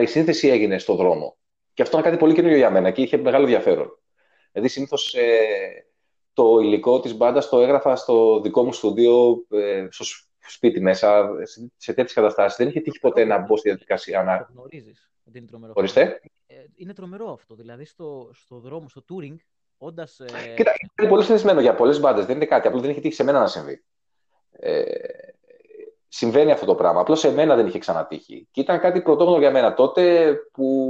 [0.00, 1.36] η σύνθεση έγινε στο δρόμο.
[1.74, 3.98] Και αυτό είναι κάτι πολύ καινούριο για μένα και είχε μεγάλο ενδιαφέρον.
[4.52, 5.38] Δηλαδή, συνήθως ε,
[6.32, 10.04] το υλικό της μπάντας το έγραφα στο δικό μου στούντιο, ε, στο
[10.50, 11.30] σπίτι μέσα,
[11.76, 12.56] σε τέτοιες καταστάσεις.
[12.58, 14.38] Δεν είχε τύχει ποτέ να μπω στη διαδικασία να...
[14.38, 15.72] Το γνωρίζεις ότι είναι τρομερό.
[15.76, 16.20] Ορίστε.
[16.46, 17.54] Ε, είναι τρομερό αυτό.
[17.54, 19.36] Δηλαδή στο, στο δρόμο, στο touring,
[19.78, 20.20] όντας...
[20.20, 20.54] Ε...
[20.56, 22.26] Κοίτα, είναι πολύ συνηθισμένο για πολλές μπάντες.
[22.26, 22.68] Δεν είναι κάτι.
[22.68, 23.84] Απλά δεν είχε τύχει σε μένα να συμβεί.
[24.50, 24.82] Ε,
[26.08, 27.00] συμβαίνει αυτό το πράγμα.
[27.00, 28.48] Απλώς σε μένα δεν είχε ξανατύχει.
[28.50, 30.88] Και ήταν κάτι πρωτόγνωρο για μένα τότε που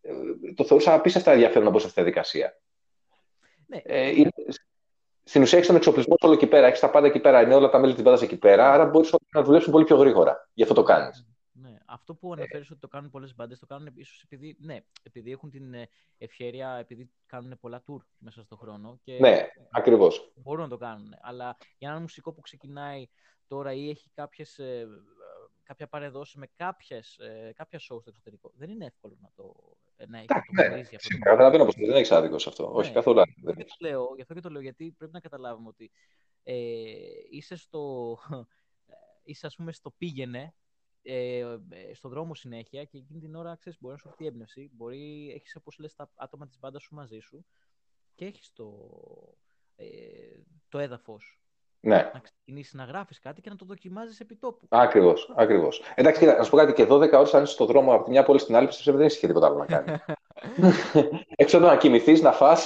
[0.00, 0.12] ε,
[0.54, 2.60] το θεωρούσα απίστευτα ενδιαφέρον να μπω σε αυτή τη διαδικασία.
[3.66, 3.80] Ναι.
[3.84, 4.12] Ε,
[5.30, 7.68] στην ουσία έχεις τον εξοπλισμό όλο εκεί πέρα, έχεις τα πάντα εκεί πέρα, είναι όλα
[7.68, 10.48] τα μέλη της μπάντα εκεί πέρα, άρα μπορείς να δουλέψουν πολύ πιο γρήγορα.
[10.54, 11.26] Γι' αυτό το κάνεις.
[11.52, 11.78] Ναι.
[11.84, 15.50] Αυτό που αναφέρεις ότι το κάνουν πολλές μπάντες, το κάνουν ίσως επειδή, ναι, επειδή έχουν
[15.50, 18.98] την ε, ευχαίρεια, επειδή κάνουν πολλά tour μέσα στον χρόνο.
[19.02, 20.32] Και ναι, ακριβώς.
[20.34, 21.14] Μπορούν να το κάνουν.
[21.20, 23.08] Αλλά για έναν μουσικό που ξεκινάει
[23.46, 24.86] τώρα ή έχει κάποιες, ε,
[25.62, 29.54] κάποια παρεδόση με κάποιες, ε, κάποια show στο εξωτερικό, δεν είναι εύκολο να το
[30.08, 30.82] να έχει ναι, ναι,
[31.20, 32.62] Καταλαβαίνω πως δεν έχει άδικο σε αυτό.
[32.70, 32.78] Ναι.
[32.78, 33.52] Όχι, καθόλου άδικο.
[33.52, 35.90] Γι' αυτό, λέω, γι' αυτό και το λέω, γιατί πρέπει να καταλάβουμε ότι
[36.42, 36.54] ε,
[37.30, 38.16] είσαι στο...
[39.24, 40.54] είσαι ας πούμε στο πήγαινε
[41.02, 41.38] ε,
[41.68, 44.70] ε, στον δρόμο συνέχεια και εκείνη την ώρα ξέρεις, μπορεί να σου έρθει έμπνευση.
[44.72, 47.46] Μπορεί, έχεις όπως λες τα άτομα της μπάντας σου μαζί σου
[48.14, 48.88] και έχεις το,
[49.76, 49.86] ε,
[50.68, 51.39] το έδαφος
[51.80, 52.10] ναι.
[52.12, 54.66] να ξεκινήσεις να γράφεις κάτι και να το δοκιμάζεις επί τόπου.
[54.68, 55.32] Ακριβώς.
[55.36, 55.82] Ακριβώς.
[55.94, 58.10] Εντάξει, κοίτα, να σου πω κάτι και 12 ώρες αν είσαι στον δρόμο από τη
[58.10, 60.00] μια πόλη στην άλλη, πιστεύω δεν έχει τίποτα άλλο να κάνεις.
[61.36, 62.56] Έξω να κοιμηθείς, να φά.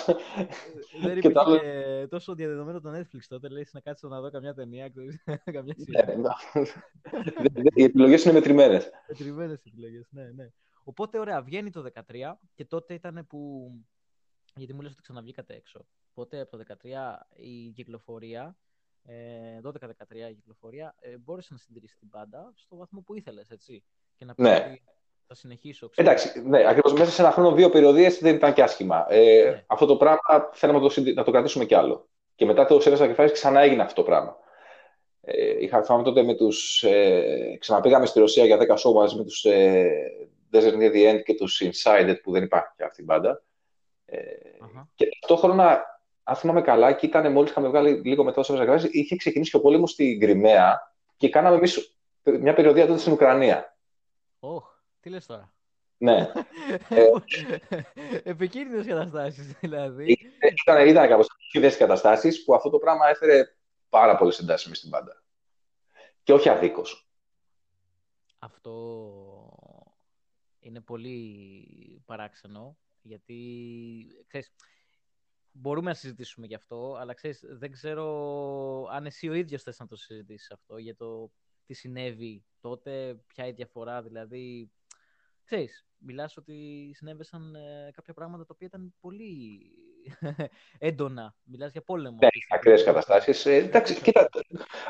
[1.03, 1.61] Δεν υπήρχε άλλο...
[2.09, 4.93] τόσο διαδεδομένο το Netflix τότε, λέει να κάτσει να δω καμιά ταινία,
[5.57, 6.05] καμιά σειρά.
[6.07, 6.29] Ναι, ναι.
[7.75, 8.91] Οι επιλογές είναι μετρημένες.
[9.09, 10.49] Μετρημένες επιλογές, ναι, ναι.
[10.85, 12.01] Οπότε, ωραία, βγαίνει το 13
[12.55, 13.71] και τότε ήταν που.
[14.57, 15.87] Γιατί μου λες ότι ξαναβγήκατε έξω.
[16.11, 16.87] Οπότε από το 13
[17.37, 18.57] η κυκλοφορία
[19.07, 19.11] 12-13
[20.09, 23.85] ε, η κυκλοφορία, ε, μπόρεσε να συντηρήσει την πάντα στο βαθμό που ήθελες, έτσι.
[24.17, 24.67] Και να πει ναι.
[24.69, 24.83] ότι
[25.27, 25.89] θα συνεχίσω.
[25.89, 26.09] Ξέρω.
[26.09, 29.07] Εντάξει, ναι, ακριβώς μέσα σε ένα χρόνο δύο περιοδίες δεν ήταν και άσχημα.
[29.09, 29.65] Ε, ναι.
[29.67, 32.09] Αυτό το πράγμα θέλαμε να το, να το κρατήσουμε κι άλλο.
[32.35, 34.37] Και μετά το Σέρβια Sacrifice ξανά έγινε αυτό το πράγμα.
[35.21, 36.83] Ε, είχα φάμε τότε με τους.
[36.83, 39.91] Ε, ξαναπήγαμε στη Ρωσία για 10 show μαζί με τους ε,
[40.53, 43.43] Desert Near the End και τους Insided που δεν υπάρχει αυτή η μπάντα.
[44.05, 44.19] Ε,
[44.61, 44.87] uh-huh.
[44.95, 45.83] Και ταυτόχρονα
[46.25, 49.57] αν θυμάμαι καλά, και ήταν μόλις είχαμε βγάλει λίγο μετά το Σαββατοκύριακο, είχε ξεκινήσει και
[49.57, 53.77] ο πόλεμος στην Κρυμαία και κάναμε εμείς μια περιοδία τότε στην Ουκρανία.
[54.39, 54.65] Ωχ,
[55.01, 55.55] τι λες τώρα;
[55.97, 56.33] Ναι.
[56.89, 57.11] ε,
[58.31, 60.17] Επικίνδυνες καταστάσεις, δηλαδή.
[60.67, 63.55] Ήταν, ήταν κάπως επικίνδυνες καταστάσεις που αυτό το πράγμα έφερε
[63.89, 65.23] πάρα πολλές εντάσεις με στην πάντα.
[66.23, 67.09] Και όχι αδίκως.
[68.39, 68.73] Αυτό
[70.61, 73.37] είναι πολύ παράξενο, γιατί
[74.27, 74.53] ξέρεις,
[75.55, 78.07] μπορούμε να συζητήσουμε γι' αυτό, αλλά ξέρεις, δεν ξέρω
[78.91, 81.31] αν εσύ ο ίδιος θες να το συζητήσεις αυτό, για το
[81.67, 84.71] τι συνέβη τότε, ποια η διαφορά, δηλαδή,
[85.45, 89.61] ξέρεις, μιλάς ότι συνέβησαν ε, κάποια πράγματα τα οποία ήταν πολύ
[90.79, 91.37] έντονα.
[91.45, 92.19] Μιλάς για πόλεμο.
[92.21, 93.47] Ναι, ακραίες καταστάσεις.
[93.47, 94.29] Ε, εντάξει, κοίτα,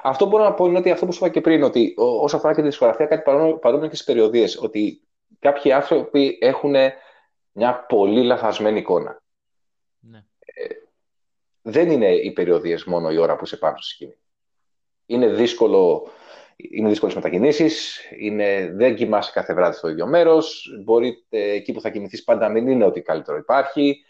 [0.02, 2.54] αυτό μπορώ να πω είναι ότι αυτό που σου είπα και πριν, ότι όσο αφορά
[2.54, 3.22] και τη δισκογραφία, κάτι
[3.60, 5.02] παρόμοιο και στις περιοδίες, ότι
[5.38, 6.74] κάποιοι άνθρωποι έχουν
[7.52, 9.22] μια πολύ λαθασμένη εικόνα.
[9.98, 10.24] Ναι
[11.66, 14.16] δεν είναι οι περιοδίες μόνο η ώρα που είσαι πάνω στη σκηνή.
[15.06, 16.08] Είναι δύσκολο,
[16.56, 21.90] είναι δύσκολες μετακινήσεις, είναι, δεν κοιμάσαι κάθε βράδυ στο ίδιο μέρος, μπορεί εκεί που θα
[21.90, 24.04] κοιμηθείς πάντα μην είναι ότι καλύτερο υπάρχει,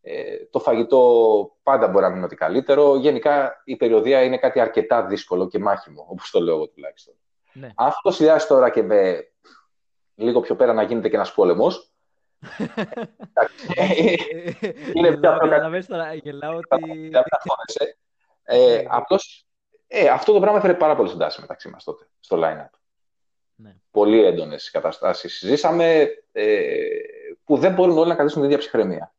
[0.00, 2.96] ε, το φαγητό πάντα μπορεί να μην είναι ότι καλύτερο.
[2.96, 7.14] Γενικά η περιοδία είναι κάτι αρκετά δύσκολο και μάχημο, όπως το λέω εγώ τουλάχιστον.
[7.52, 7.66] Ναι.
[7.66, 9.28] Αν αυτό συνδυάσει τώρα και με
[10.14, 11.93] λίγο πιο πέρα να γίνεται και ένας πόλεμος,
[14.94, 15.38] είναι πια
[15.86, 17.10] τώρα, γελάω ότι...
[18.42, 19.46] Ε, απλώς,
[19.86, 22.78] ε, αυτό το πράγμα έφερε πάρα πολλέ εντάσει μεταξύ μας τότε, στο line-up.
[23.54, 23.76] Ναι.
[23.90, 26.76] Πολύ έντονες καταστάσεις ζήσαμε ε,
[27.44, 29.14] που δεν μπορούν όλοι να κρατήσουν την ίδια ψυχραιμία.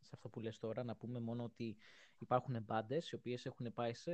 [0.00, 1.76] Σε αυτό που λες τώρα, να πούμε μόνο ότι
[2.18, 4.12] υπάρχουν μπάντες οι οποίες έχουν πάει σε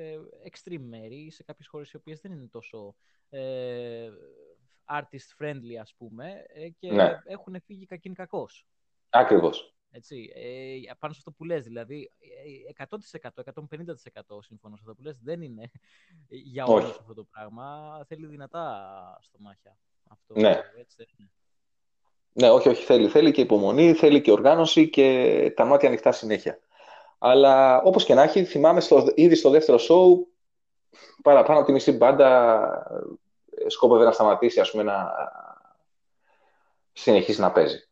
[0.51, 2.95] extreme μέρη, σε κάποιες χώρες οι οποίες δεν είναι τόσο
[3.31, 4.11] ε,
[4.93, 7.21] artist friendly ας πούμε ε, και ναι.
[7.25, 8.67] έχουν φύγει κακήν κακός.
[9.11, 9.75] Ακριβώς.
[9.95, 12.11] Έτσι, ε, πάνω σε αυτό που λες, δηλαδή
[12.77, 12.87] 100%,
[13.45, 15.71] 150% σύμφωνος σε αυτό που λες, δεν είναι
[16.29, 18.01] για όλους αυτό το πράγμα.
[18.09, 19.77] Θέλει δυνατά στο μάχια.
[20.09, 20.61] Αυτό, ναι.
[20.77, 21.31] Έτσι, είναι.
[22.33, 23.09] Ναι, όχι, όχι, θέλει.
[23.09, 26.59] Θέλει και υπομονή, θέλει και οργάνωση και τα μάτια ανοιχτά συνέχεια.
[27.19, 30.27] Αλλά όπως και να έχει, θυμάμαι στο, ήδη στο δεύτερο show,
[31.23, 33.13] παραπάνω από τη μισή μπάντα
[33.67, 35.13] σκόπευε να σταματήσει ας πούμε, να
[36.93, 37.89] συνεχίσει να παίζει.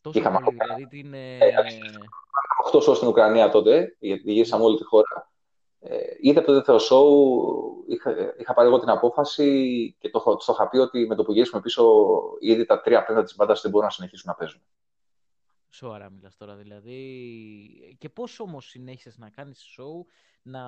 [0.00, 1.14] Τόσο Είχαμε πολύ, δηλαδή την...
[2.72, 5.32] 8 show στην Ουκρανία τότε, γιατί γύρισαμε όλη τη χώρα.
[5.78, 7.04] Ε, είδα το δεύτερο show,
[7.88, 11.32] είχα, είχα πάρει εγώ την απόφαση και το, το είχα πει ότι με το που
[11.32, 11.84] γυρίσουμε πίσω
[12.40, 14.60] ήδη τα τρία πέντα της μπάντας δεν μπορούν να συνεχίσουν να παίζουν.
[15.70, 17.96] Σοβαρά μιλάς τώρα δηλαδή.
[17.98, 20.06] Και πώς όμως συνέχισες να κάνεις show,
[20.46, 20.62] να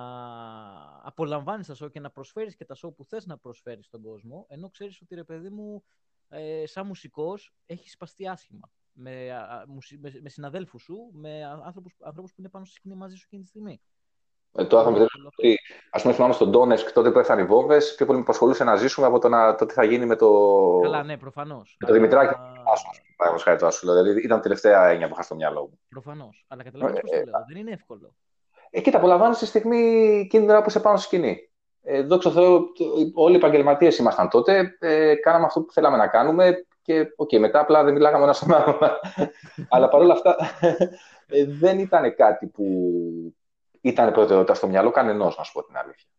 [1.03, 4.45] απολαμβάνεις τα show και να προσφέρεις και τα show που θες να προσφέρεις στον κόσμο,
[4.49, 5.83] ενώ ξέρεις ότι ρε παιδί μου,
[6.29, 8.71] ε, σαν μουσικός, έχεις σπαστεί άσχημα.
[8.99, 9.11] Με,
[9.99, 13.41] με, με συναδέλφους σου, με άνθρωπους, ανθρώπους που είναι πάνω στη σκηνή μαζί σου εκείνη
[13.41, 13.81] τη στιγμή.
[14.51, 15.59] Ε, το άθρομα ότι,
[15.91, 18.75] ας πούμε, θυμάμαι στον Ντόνεσκ τότε που έφτανε οι βόμβες, πιο πολύ με απασχολούσε να
[18.75, 20.29] ζήσουμε από το, να, το τι θα γίνει με το.
[20.81, 21.75] Καλά, ναι, προφανώς.
[21.79, 22.33] Με το Δημητράκη.
[23.15, 23.93] Παραδείγματο χάρη το άσουλο.
[23.93, 25.79] Δηλαδή ήταν τελευταία έννοια που είχα στο μυαλό μου.
[25.89, 26.45] Προφανώς.
[26.47, 27.45] Αλλά καταλαβαίνετε πώς το λέω.
[27.47, 28.15] Δεν είναι εύκολο.
[28.77, 29.77] Ε, κοίτα, απολαμβάνεις τη στιγμή
[30.23, 31.49] εκείνη την ώρα που είσαι πάνω στη σκηνή.
[31.83, 32.63] Ε, δόξα Θεώ,
[33.13, 34.77] όλοι οι επαγγελματίες ήμασταν τότε.
[34.79, 38.53] Ε, κάναμε αυτό που θέλαμε να κάνουμε και okay, μετά απλά δεν μιλάγαμε ένα στον
[38.53, 38.77] άλλον.
[39.69, 40.35] Αλλά παρόλα αυτά
[41.27, 42.65] ε, δεν ήταν κάτι που
[43.81, 46.09] ήταν προτεραιότητα στο μυαλό κανενός, να σου πω την αλήθεια.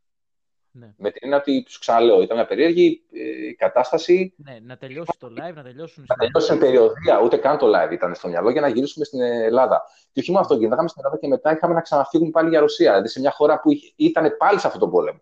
[0.79, 0.95] Ναι.
[0.97, 4.35] Με την έννοια ότι, σου ξαναλέω, ήταν μια περίεργη ε, κατάσταση.
[4.37, 6.05] Ναι, να τελειώσει το live, να τελειώσουν.
[6.09, 9.21] Να τελειώσει την περιοδία, ούτε καν το live ήταν στο μυαλό για να γυρίσουμε στην
[9.21, 9.83] Ελλάδα.
[10.13, 12.91] Και όχι μόνο αυτό, γυρνάγαμε στην Ελλάδα και μετά είχαμε να ξαναφύγουμε πάλι για Ρωσία.
[12.91, 15.21] Δηλαδή σε μια χώρα που ήταν πάλι σε αυτόν τον πόλεμο.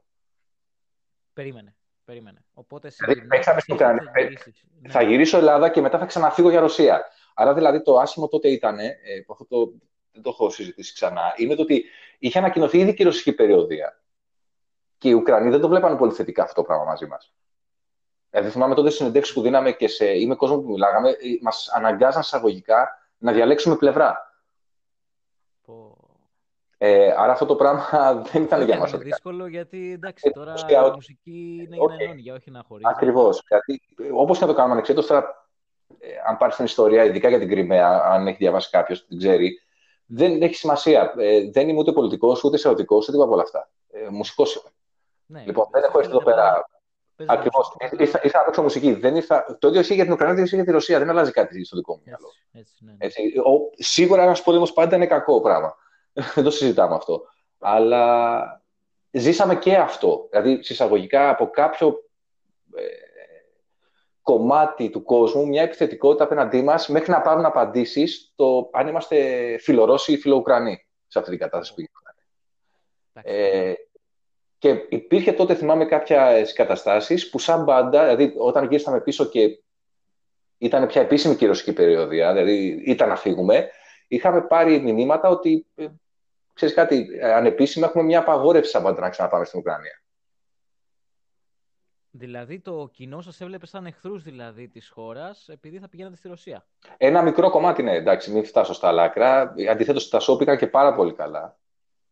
[1.32, 1.74] Περίμενε.
[2.04, 2.44] Περίμενε.
[2.54, 4.12] Οπότε δηλαδή, παίξαμε στην Ουκρανία.
[4.80, 4.88] Ναι.
[4.88, 7.04] Θα γυρίσω Ελλάδα και μετά θα ξαναφύγω για Ρωσία.
[7.34, 8.94] Άρα δηλαδή το άσχημο τότε ήταν, ε,
[9.26, 9.72] που αυτό το,
[10.12, 11.84] δεν το έχω συζητήσει ξανά, είναι το ότι
[12.18, 14.00] είχε ανακοινωθεί ήδη και η ρωσική περιοδία.
[14.98, 17.34] Και οι Ουκρανοί δεν το βλέπανε πολύ θετικά αυτό το πράγμα μαζί μας.
[18.30, 21.68] Δηλαδή, θυμάμαι τότε συνεντεύξεις που δίναμε και σε ή με κόσμος που μιλάγαμε, ε, μας
[21.74, 22.88] αναγκάζαν εισαγωγικά
[23.18, 24.26] να διαλέξουμε πλευρά.
[26.78, 27.84] Ε, άρα αυτό το πράγμα
[28.32, 28.92] δεν ήταν για μας.
[28.92, 32.90] Είναι δύσκολο γιατί εντάξει, τώρα η μουσική είναι για να ενώνει, για όχι να χωρίζει.
[32.90, 33.42] Ακριβώς.
[33.48, 33.82] Γιατί
[34.12, 35.48] όπως και να το κάνουμε ανεξέτω, τώρα,
[35.98, 39.60] ε, αν πάρεις την ιστορία, ειδικά για την Κρυμαία, αν έχει διαβάσει κάποιος, την ξέρει,
[40.06, 41.14] δεν έχει σημασία.
[41.16, 43.70] Ε, δεν είμαι ούτε πολιτικός, ούτε ερωτικό, ούτε τίποτα από όλα αυτά.
[43.90, 44.70] Ε, μουσικός είμαι.
[45.26, 46.68] Ναι, λοιπόν, δεν έχω έρθει εδώ πέρα.
[47.26, 47.76] Ακριβώς.
[47.98, 48.92] Ήρθα, ήρθα να παίξω μουσική.
[48.92, 49.56] Δεν ήρθα...
[49.58, 50.98] Το ίδιο ισχύει για την Ουκρανία, το ίδιο ισχύει για τη Ρωσία.
[50.98, 52.32] Δεν αλλάζει κάτι στο δικό μου μυαλό.
[52.50, 53.06] Ναι, ναι.
[53.40, 55.76] Ο, σίγουρα ένας πόλεμος πάντα είναι κακό πράγμα.
[56.34, 57.22] Δεν το συζητάμε αυτό.
[57.58, 58.42] Αλλά
[59.10, 60.28] ζήσαμε και αυτό.
[60.30, 62.04] Δηλαδή, συσσαγωγικά από κάποιο
[62.74, 62.84] ε,
[64.22, 70.12] κομμάτι του κόσμου, μια επιθετικότητα απέναντί μας, μέχρι να πάρουν απαντήσεις το αν είμαστε φιλορώσοι
[70.12, 71.82] ή φιλοουκρανοί σε αυτή την κατάσταση που
[73.22, 73.72] ε,
[74.58, 79.58] και υπήρχε τότε, θυμάμαι, κάποιες καταστάσεις που, σαν μπάντα, δηλαδή όταν γύρισαμε πίσω και
[80.58, 83.70] ήταν πια επίσημη και η ρωσική περιοδία, δηλαδή ήταν να φύγουμε,
[84.08, 85.86] είχαμε πάρει μηνύματα ότι ε,
[86.52, 90.00] ξέρεις κάτι, ε, ανεπίσημα έχουμε μια απαγόρευση σαν πάντα να ξαναπάμε στην Ουκρανία.
[92.10, 96.66] Δηλαδή το κοινό σας έβλεπε σαν εχθρούς δηλαδή της χώρας επειδή θα πηγαίνατε στη Ρωσία;
[96.96, 99.54] Ένα μικρό κομμάτι, ναι, εντάξει, μην φτάσω στα λάκρα.
[99.70, 101.58] Αντιθέτως, τα σώπ και πάρα πολύ καλά.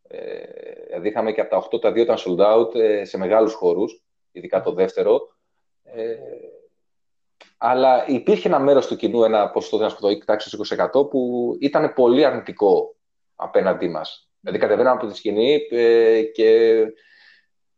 [0.08, 0.42] Ε,
[0.86, 4.02] δηλαδή είχαμε και από τα 8 τα 2 ήταν sold out ε, σε μεγάλους χώρους,
[4.32, 5.20] ειδικά το δεύτερο.
[5.82, 6.16] Ε,
[7.58, 12.24] αλλά υπήρχε ένα μέρος του κοινού, ένα ποσοστό δεν πω το 20% που ήταν πολύ
[12.24, 12.96] αρνητικό
[13.34, 14.28] απέναντί μας.
[14.40, 16.82] Δηλαδή κατεβαίναμε από τη σκηνή ε, και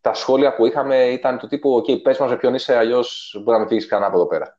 [0.00, 3.56] τα σχόλια που είχαμε ήταν του τύπου «ΟΚ, πες μας με ποιον είσαι, αλλιώς μπορεί
[3.56, 4.58] να με φύγεις κανένα από εδώ πέρα».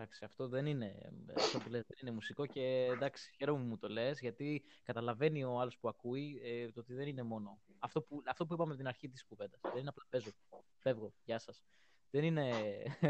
[0.00, 3.78] Εντάξει, αυτό δεν είναι, αυτό που λες, δεν είναι μουσικό και εντάξει, χαίρομαι που μου
[3.78, 7.58] το λες, γιατί καταλαβαίνει ο άλλος που ακούει ε, το ότι δεν είναι μόνο.
[7.78, 9.60] Αυτό που, αυτό που είπαμε από την αρχή της κουβέντας.
[9.62, 10.30] Δεν είναι απλά παίζω,
[10.78, 11.62] φεύγω, γεια σας.
[12.10, 12.52] Δεν είναι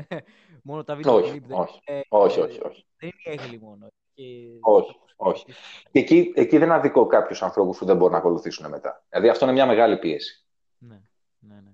[0.68, 2.86] μόνο τα βίντεο όχι, όχι, όχι, όχι, όχι.
[2.96, 3.88] Δεν είναι η έγκλη μόνο.
[4.14, 4.24] Και...
[4.60, 5.44] Όχι, όχι.
[5.90, 9.04] Και εκεί, εκεί δεν αδικώ κάποιους ανθρώπους που δεν μπορούν να ακολουθήσουν μετά.
[9.08, 10.46] Δηλαδή αυτό είναι μια μεγάλη πίεση.
[10.78, 11.02] Ναι,
[11.38, 11.72] ναι, ναι.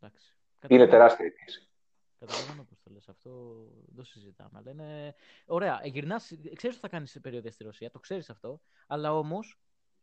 [0.00, 0.36] Εντάξει.
[0.68, 1.68] Είναι τεράστια πίεση.
[2.18, 2.66] Καταλαβαίνω
[3.12, 3.50] πώ το λε.
[3.54, 3.54] Αυτό
[3.86, 4.50] δεν το συζητάμε.
[4.58, 5.14] Αλλά είναι...
[5.46, 8.60] Ωραία, γυρνάς, ξέρεις ότι θα κάνεις σε περίοδο στη Ρωσία, το ξέρεις αυτό.
[8.86, 9.58] Αλλά όμως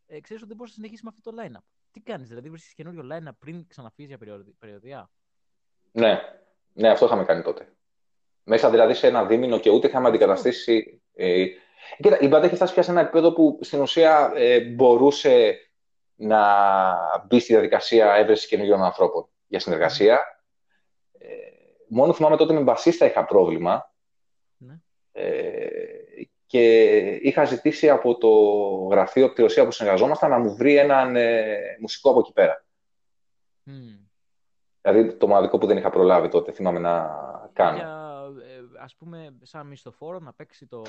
[0.08, 1.64] ε, ξέρεις ότι δεν μπορείς να συνεχίσεις με αυτό το line-up.
[1.92, 5.12] Τι κάνεις, δηλαδή βρίσκεις καινούριο line-up πριν ξαναφύγεις για περιοδία.
[5.92, 6.22] Ναι,
[6.74, 7.74] ναι, αυτό είχαμε κάνει τότε.
[8.44, 11.02] Μέσα δηλαδή σε ένα δίμηνο και ούτε είχαμε αντικαταστήσει.
[11.14, 11.46] Ε,
[12.02, 15.60] κοίτα, η μπάντα έχει φτάσει πια σε ένα επίπεδο που στην ουσία ε, μπορούσε
[16.16, 16.44] να
[17.26, 20.41] μπει στη διαδικασία έβρεση καινούριων ανθρώπων για συνεργασία.
[21.92, 23.92] Ε, μόνο θυμάμαι τότε με μπασίστα είχα πρόβλημα.
[24.58, 24.80] Ναι.
[25.12, 25.68] Ε,
[26.46, 28.30] και είχα ζητήσει από το
[28.92, 32.66] γραφείο από τη Ρωσία που συνεργαζόμασταν να μου βρει έναν ε, μουσικό από εκεί πέρα.
[34.82, 37.10] Δηλαδή το μοναδικό που δεν είχα προλάβει τότε, θυμάμαι να
[37.54, 37.76] κάνω.
[37.76, 40.82] Για, ε, ας πούμε, σαν μισθοφόρο να παίξει το...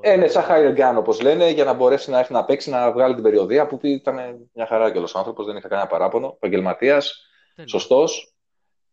[0.00, 2.92] Ε, ναι, σαν higher gun, όπως λένε, για να μπορέσει να έρθει να παίξει, να
[2.92, 7.26] βγάλει την περιοδία, που ήταν μια χαρά και όλος άνθρωπος, δεν είχα κανένα παράπονο, επαγγελματίας,
[7.64, 8.35] σωστός,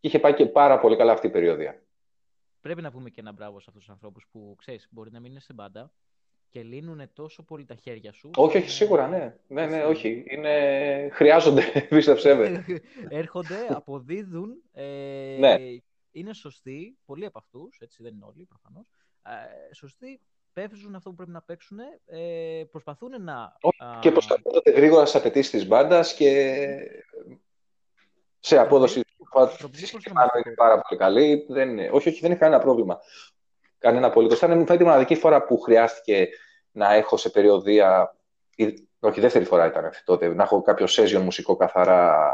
[0.04, 1.82] και είχε πάει και πάρα πολύ καλά αυτή η περιοδία.
[2.60, 5.30] Πρέπει να πούμε και ένα μπράβο σε αυτούς τους ανθρώπους που, ξέρεις, μπορεί να μην
[5.30, 5.92] είναι σε μπάντα,
[6.48, 8.30] και λύνουν τόσο πολύ τα χέρια σου.
[8.36, 9.36] Όχι, όχι, σίγουρα, ναι.
[9.48, 10.24] Ναι, ναι, όχι.
[10.26, 11.08] Είναι...
[11.12, 12.64] Χρειάζονται, πίστεψέ με.
[13.20, 14.62] Έρχονται, αποδίδουν.
[14.72, 15.56] Ε, ναι.
[16.12, 18.86] Είναι σωστοί, πολλοί από αυτούς, έτσι δεν είναι όλοι προφανώς.
[19.22, 20.20] Ε, σωστοί,
[20.52, 23.56] παίζουν αυτό που πρέπει να παίξουν, ε, προσπαθούν να.
[24.00, 26.54] Και προστατεύονται γρήγορα στις απαιτήσεις της μπάντας και
[28.40, 29.03] σε απόδοση.
[30.44, 31.46] Είναι πάρα πολύ καλή.
[31.48, 33.00] Δεν Όχι, όχι, δεν έχει κανένα πρόβλημα
[33.84, 34.36] κανένα απολύτως.
[34.38, 36.28] Ήταν μου φαίνεται η μοναδική φορά που χρειάστηκε
[36.72, 38.16] να έχω σε περιοδία.
[39.00, 40.28] Όχι, δεύτερη φορά ήταν αυτή τότε.
[40.28, 42.32] Να έχω κάποιο session μουσικό καθαρά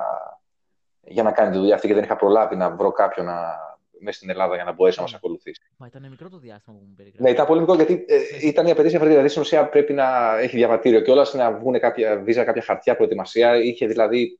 [1.01, 3.57] για να κάνει τη δουλειά αυτή και δεν είχα προλάβει να βρω κάποιον να...
[4.01, 5.61] μέσα στην Ελλάδα για να μπορέσει να μας ακολουθήσει.
[5.77, 7.25] Μα ήταν μικρό το διάστημα που μου περιγράφεις.
[7.25, 9.09] Ναι, ήταν πολύ μικρό γιατί ε, ήταν η απαιτήση αυτή.
[9.09, 12.97] Δηλαδή στην ουσία πρέπει να έχει διαβατήριο και όλα να βγουν κάποια βίζα, κάποια χαρτιά
[12.97, 13.57] προετοιμασία.
[13.57, 14.40] Είχε δηλαδή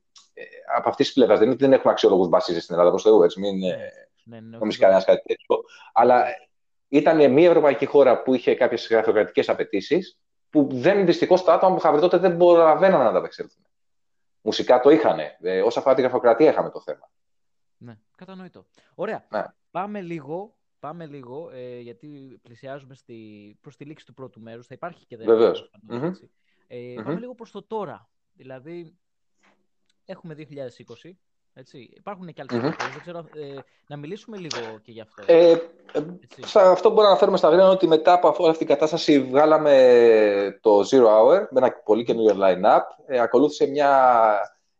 [0.75, 1.39] από αυτής της πλευράς.
[1.39, 3.39] Δεν, δεν έχουμε αξιόλογους βασίζε στην Ελλάδα προς Θεού, έτσι.
[3.39, 3.77] Μην ναι,
[4.23, 5.63] ναι, ναι, νομίζεις κανένας κάτι τέτοιο.
[5.93, 6.25] Αλλά
[6.87, 10.19] ήταν μια ευρωπαϊκή χώρα που είχε κάποιες γραφειοκρατικές απαιτήσεις,
[10.49, 13.65] που δεν δυστυχώς τα άτομα που είχαν βρει τότε δεν προλαβαίναν να ανταπεξέλθουν.
[14.41, 15.19] Μουσικά το είχαν.
[15.39, 17.11] Ε, Όσα αφορά τη γραφειοκρατία είχαμε το θέμα.
[17.77, 18.65] Ναι, κατανοητό.
[18.95, 19.25] Ωραία.
[19.29, 19.43] Ναι.
[19.71, 24.67] Πάμε λίγο, πάμε λίγο ε, γιατί πλησιάζουμε στη, προς τη λήξη του πρώτου μέρους.
[24.67, 25.71] Θα υπάρχει και δεύτερος.
[25.87, 26.23] Βεβαίως.
[26.67, 28.09] Ε, Πάμε λίγο προς το τώρα.
[28.33, 28.97] Δηλαδή,
[30.11, 30.35] έχουμε
[31.03, 31.11] 2020,
[31.53, 31.89] Έτσι.
[31.93, 32.75] Υπάρχουν και άλλες mm-hmm.
[32.91, 35.23] δεν ξέρω, ε, να μιλήσουμε λίγο και γι' αυτό.
[35.25, 35.57] Ε,
[36.53, 40.59] αυτό που μπορώ να αναφέρουμε στα γρήγορα είναι ότι μετά από αυτή την κατάσταση βγάλαμε
[40.61, 42.81] το Zero Hour με ένα πολύ καινούριο line-up.
[43.05, 44.21] Ε, ακολούθησε μια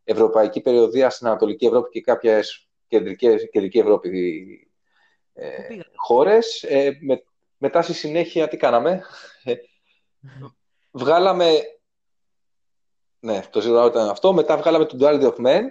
[0.04, 4.72] ευρωπαϊκή περιοδία στην Ανατολική Ευρώπη και κάποιες κεντρικές, κεντρική Ευρώπη
[5.34, 5.50] ε,
[5.96, 6.64] χώρες.
[6.64, 7.24] Ε, με,
[7.58, 9.04] μετά στη συνέχεια τι κάναμε;
[9.44, 9.54] Ε,
[10.92, 11.60] βγάλαμε...
[13.24, 14.34] Ναι, το Zero Hour ήταν αυτό.
[14.34, 15.62] Μετά βγάλαμε το Duality of Men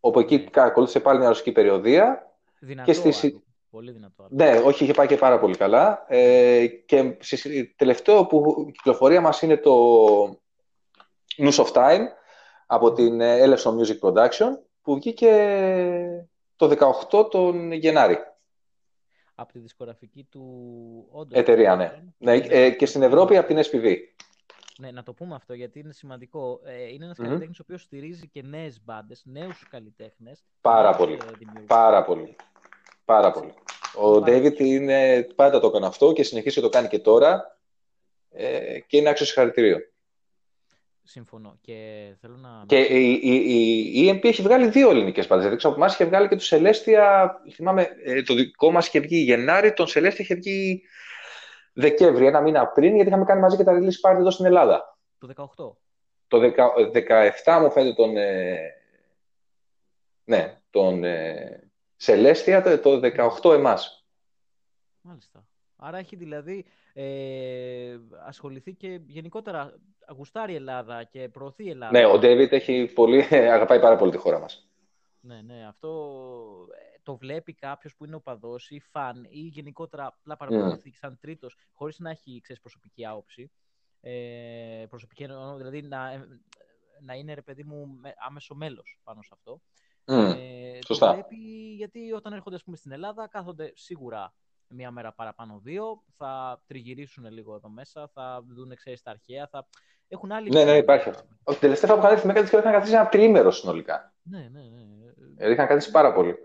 [0.00, 2.32] όπου εκεί ακολούθησε πάλι μια ρωσική περιοδία.
[2.58, 3.42] Δυνατό, και στη...
[3.70, 4.26] Πολύ δυνατό.
[4.30, 6.04] Ναι, όχι, είχε πάει και πάρα πολύ καλά.
[6.08, 7.16] Ε, και
[7.76, 9.74] τελευταίο που κυκλοφορία μας είναι το
[11.36, 12.00] News of Time
[12.66, 14.50] από την Elephant Music Production
[14.82, 18.18] που βγήκε το 18 τον Γενάρη.
[19.34, 20.42] Από τη δισκογραφική του
[21.10, 21.38] όντως.
[21.38, 22.02] Εταιρεία, ναι.
[22.18, 23.96] ναι ε, και στην Ευρώπη από την SPV.
[24.78, 26.60] Ναι, να το πούμε αυτό γιατί είναι σημαντικό.
[26.64, 27.24] Ε, είναι ένας mm-hmm.
[27.24, 30.44] καλλιτέχνης ο οποίος στηρίζει και νέες μπάντες, νέους καλλιτέχνες.
[30.60, 31.18] Πάρα πολύ.
[31.66, 32.36] Πάρα πολύ.
[33.04, 33.54] Πάρα πολύ.
[33.96, 37.58] Ο Ντέιβιτ είναι, πάντα το έκανε αυτό και συνεχίζει το κάνει και τώρα
[38.30, 39.78] ε, και είναι άξιο συγχαρητήριο.
[41.02, 41.58] Συμφωνώ.
[41.60, 42.64] Και θέλω να.
[42.66, 43.34] Και η, η,
[43.94, 45.42] η, EMP έχει βγάλει δύο ελληνικές πάντε.
[45.42, 47.28] Δηλαδή, από εμάς είχε βγάλει και του Celestia.
[47.52, 50.82] Θυμάμαι, ε, το δικό μας είχε βγει Γενάρη, τον Celestia είχε βγει
[51.74, 54.98] Δεκέμβρη, ένα μήνα πριν, γιατί είχαμε κάνει μαζί και τα release party εδώ στην Ελλάδα.
[55.18, 55.76] Το 18.
[56.28, 56.40] Το
[57.44, 58.16] 17 μου φαίνεται τον.
[58.16, 58.58] Ε,
[60.24, 61.70] ναι, τον ε,
[62.04, 63.00] Celestia, το
[63.42, 64.06] 18 εμάς.
[65.00, 65.46] Μάλιστα.
[65.76, 69.74] Άρα έχει δηλαδή ε, ασχοληθεί και γενικότερα
[70.16, 71.98] γουστάρει η Ελλάδα και προωθεί η Ελλάδα.
[71.98, 74.68] Ναι, ο Ντέιβιτ έχει πολύ, αγαπάει πάρα πολύ τη χώρα μας.
[75.20, 75.88] Ναι, ναι, αυτό
[76.72, 80.98] ε, το βλέπει κάποιος που είναι οπαδός ή φαν ή γενικότερα απλά παρακολουθεί mm.
[81.00, 83.50] σαν τρίτος, χωρίς να έχει ξέρεις, προσωπική άποψη.
[84.00, 85.26] Ε, προσωπική,
[85.56, 86.28] δηλαδή να, ε,
[87.00, 89.60] να είναι ρε παιδί μου άμεσο μέλος πάνω σε αυτό.
[90.04, 90.34] Mm.
[90.36, 91.06] Ε, Σωστά.
[91.06, 91.36] Το βλέπει
[91.74, 94.34] γιατί όταν έρχονται πούμε, στην Ελλάδα κάθονται σίγουρα
[94.68, 99.66] μία μέρα παραπάνω δύο, θα τριγυρίσουν λίγο εδώ μέσα, θα δουν ξέρεις τα αρχαία, θα
[100.08, 100.50] έχουν άλλη...
[100.50, 101.28] Ναι, ναι, υπάρχει αυτό.
[101.44, 104.14] Ο τελευταίο που είχα έρθει μέχρι είχαν καθίσει ένα τρίμερο συνολικά.
[104.22, 105.12] Ναι, ναι, ναι.
[105.34, 106.36] Δηλαδή είχαν καθίσει πάρα πολύ.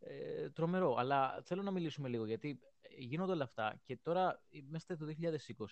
[0.00, 2.60] Ε, τρομερό, αλλά θέλω να μιλήσουμε λίγο, γιατί
[2.98, 5.06] γίνονται όλα αυτά και τώρα είμαστε το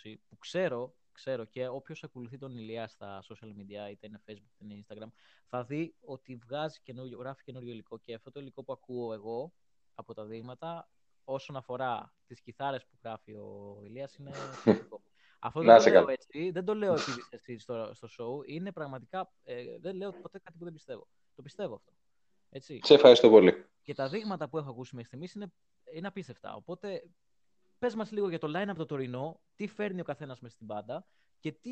[0.05, 4.61] 2020, που ξέρω, ξέρω και όποιος ακολουθεί τον Ηλία στα social media, είτε είναι Facebook
[4.61, 5.09] είτε είναι Instagram,
[5.47, 9.53] θα δει ότι βγάζει καινούριο, γράφει καινούριο υλικό και αυτό το υλικό που ακούω εγώ
[9.95, 10.91] από τα δείγματα
[11.25, 14.31] όσον αφορά τις κιθάρες που γράφει ο Ηλίας είναι
[14.63, 15.03] σημαντικό.
[15.39, 19.33] Αυτό δεν το λέω έτσι, δεν το λέω επειδή εσύ στο, στο show, είναι πραγματικά,
[19.45, 21.09] ε, δεν λέω ποτέ κάτι που δεν πιστεύω.
[21.35, 21.93] Το πιστεύω αυτό.
[22.51, 22.81] Έτσι.
[22.83, 23.67] Σε ευχαριστώ πολύ.
[23.87, 25.53] Και τα δείγματα που έχω ακούσει μέχρι στιγμής είναι,
[25.95, 26.55] είναι απίστευτα.
[26.55, 27.03] Οπότε,
[27.79, 30.67] πες μας λίγο για το line από το τωρινό, τι φέρνει ο καθένας μέσα στην
[30.67, 31.07] πάντα
[31.41, 31.71] και τι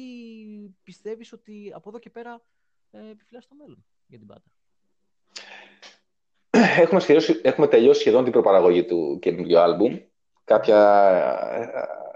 [0.83, 2.43] πιστεύεις ότι από εδώ και πέρα
[2.91, 4.45] ε, επιφυλάσσει στο μέλλον για την πάντα
[6.81, 7.05] έχουμε,
[7.43, 9.99] έχουμε τελειώσει σχεδόν την προπαραγωγή του καινούργιου άλμπουμ.
[10.45, 11.01] Κάποια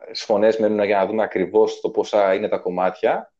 [0.06, 3.32] ε, φωνές μένουν για να δούμε ακριβώς το πόσα είναι τα κομμάτια.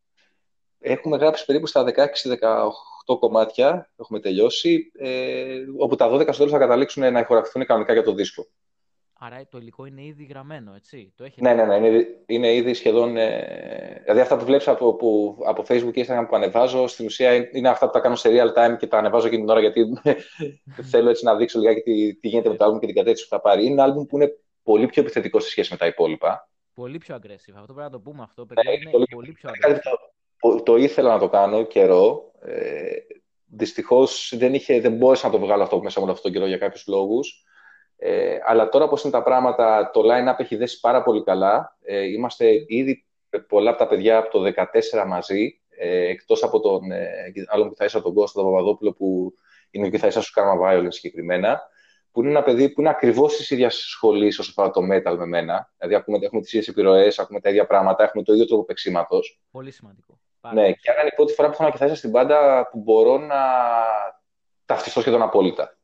[0.78, 1.92] Έχουμε γράψει περίπου στα 16-18
[3.16, 8.02] κομμάτια, έχουμε τελειώσει, ε, όπου τα 12 στο τέλος θα καταλήξουν να ηχογραφηθούν κανονικά για
[8.02, 8.46] το δίσκο.
[9.20, 11.12] Άρα το υλικό είναι ήδη γραμμένο, έτσι.
[11.16, 11.54] Το έχετε...
[11.54, 11.86] Ναι, ναι, ναι.
[11.86, 13.16] Είναι, είναι ήδη σχεδόν.
[13.16, 17.50] Ε, δηλαδή αυτά που βλέπεις από, που, από Facebook και Instagram που ανεβάζω, στην ουσία
[17.52, 19.86] είναι αυτά που τα κάνω σε real time και τα ανεβάζω εκείνη την ώρα γιατί
[20.90, 23.34] θέλω έτσι να δείξω λιγάκι τι, τι γίνεται με το album και την κατεύθυνση που
[23.34, 23.64] θα πάρει.
[23.64, 24.32] Είναι ένα album που είναι
[24.62, 26.48] πολύ πιο επιθετικό σε σχέση με τα υπόλοιπα.
[26.74, 27.54] Πολύ πιο aggressive.
[27.54, 28.46] Αυτό πρέπει να το πούμε αυτό.
[28.46, 29.80] Παιδιά, ναι, είναι πολύ, πολύ πιο aggressive.
[29.82, 30.07] Το,
[30.64, 32.32] το, ήθελα να το κάνω καιρό.
[32.40, 32.90] Ε,
[33.50, 36.86] Δυστυχώς δεν, δεν μπόρεσα να το βγάλω αυτό μέσα μου αυτόν τον καιρό για κάποιους
[36.86, 37.44] λόγους.
[37.96, 41.76] Ε, αλλά τώρα πώς είναι τα πράγματα, το line-up έχει δέσει πάρα πολύ καλά.
[41.82, 43.06] Ε, είμαστε ήδη
[43.48, 44.52] πολλά από τα παιδιά από το
[45.02, 49.34] 2014 μαζί, ε, εκτός από τον ε, άλλον θα τον Κώστα τον Παπαδόπουλο, που
[49.70, 51.60] είναι ο κιθαρίστας του Karma Violence συγκεκριμένα,
[52.12, 55.26] που είναι ένα παιδί που είναι ακριβώς της ίδιας σχολής όσο αφορά το metal με
[55.26, 55.72] μένα.
[55.78, 59.20] Δηλαδή, έχουμε, έχουμε τις ίδιες επιρροές, έχουμε τα ίδια πράγματα, έχουμε το ίδιο τρόπο παίξήματο.
[59.50, 60.18] Πολύ σημαντικό.
[60.52, 63.18] Ναι, και άρα είναι η πρώτη φορά που έχω ένα κιθαρίστα στην πάντα που μπορώ
[63.18, 63.36] να
[64.64, 65.76] ταυτιστώ σχεδόν απόλυτα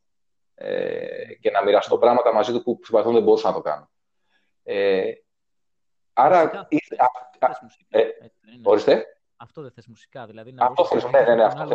[0.55, 3.89] ε, και να μοιραστώ πράγματα μαζί του που συμπαθούν δεν μπορούσα να το κάνω.
[4.63, 5.11] Ε,
[6.13, 6.67] άρα...
[7.89, 8.07] ε,
[8.63, 9.05] ορίστε.
[9.37, 11.67] Αυτό δεν θες μουσικά, δηλαδή να αυτό θες, ναι, ναι, ναι, αυτό.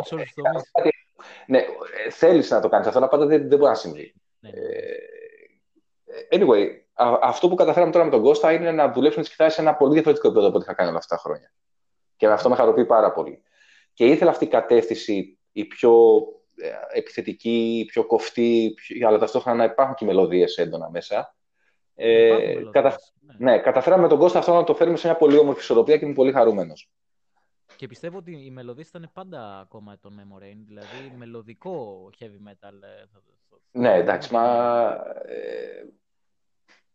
[1.47, 4.13] Ναι, ε, θέλεις να το κάνεις αυτό, αλλά πάντα δεν, δεν μπορεί να συμβεί.
[4.39, 4.49] Ναι.
[4.49, 9.53] Ε, anyway, α, αυτό που καταφέραμε τώρα με τον Κώστα είναι να δουλέψουμε τις κιθάρες
[9.53, 11.53] σε ένα πολύ διαφορετικό επίπεδο από ό,τι είχα κάνει όλα αυτά τα χρόνια.
[12.21, 13.43] Και αυτό με χαροποιεί πάρα πολύ.
[13.93, 16.21] Και ήθελα αυτή η κατεύθυνση η πιο
[16.55, 19.07] ε, επιθετική, πιο κοφτή, πιο...
[19.07, 21.35] αλλά ταυτόχρονα να υπάρχουν και μελωδίες έντονα μέσα.
[21.95, 22.99] Ε, κατα...
[23.19, 23.51] ναι.
[23.51, 26.05] ναι, καταφέραμε με τον Κώστα αυτό να το φέρουμε σε μια πολύ όμορφη ισορροπία και
[26.05, 26.89] είμαι πολύ χαρούμενος.
[27.75, 32.73] Και πιστεύω ότι η μελωδία ήταν πάντα ακόμα τον Memorain, δηλαδή μελωδικό heavy metal.
[32.81, 33.03] Ε,
[33.71, 34.85] ναι, εντάξει, μα...
[35.25, 35.85] Ε,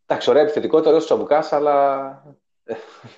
[0.06, 2.36] εντάξει, ωραία επιθετικότητα, ωραίος τσαμπουκάς, αλλά...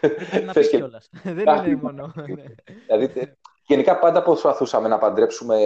[0.01, 1.11] Πρέπει να πεις κιόλας.
[1.23, 2.13] Δεν είναι μόνο...
[2.17, 2.45] Ναι.
[2.87, 5.57] δηλαδή, γενικά πάντα προσπαθούσαμε να παντρέψουμε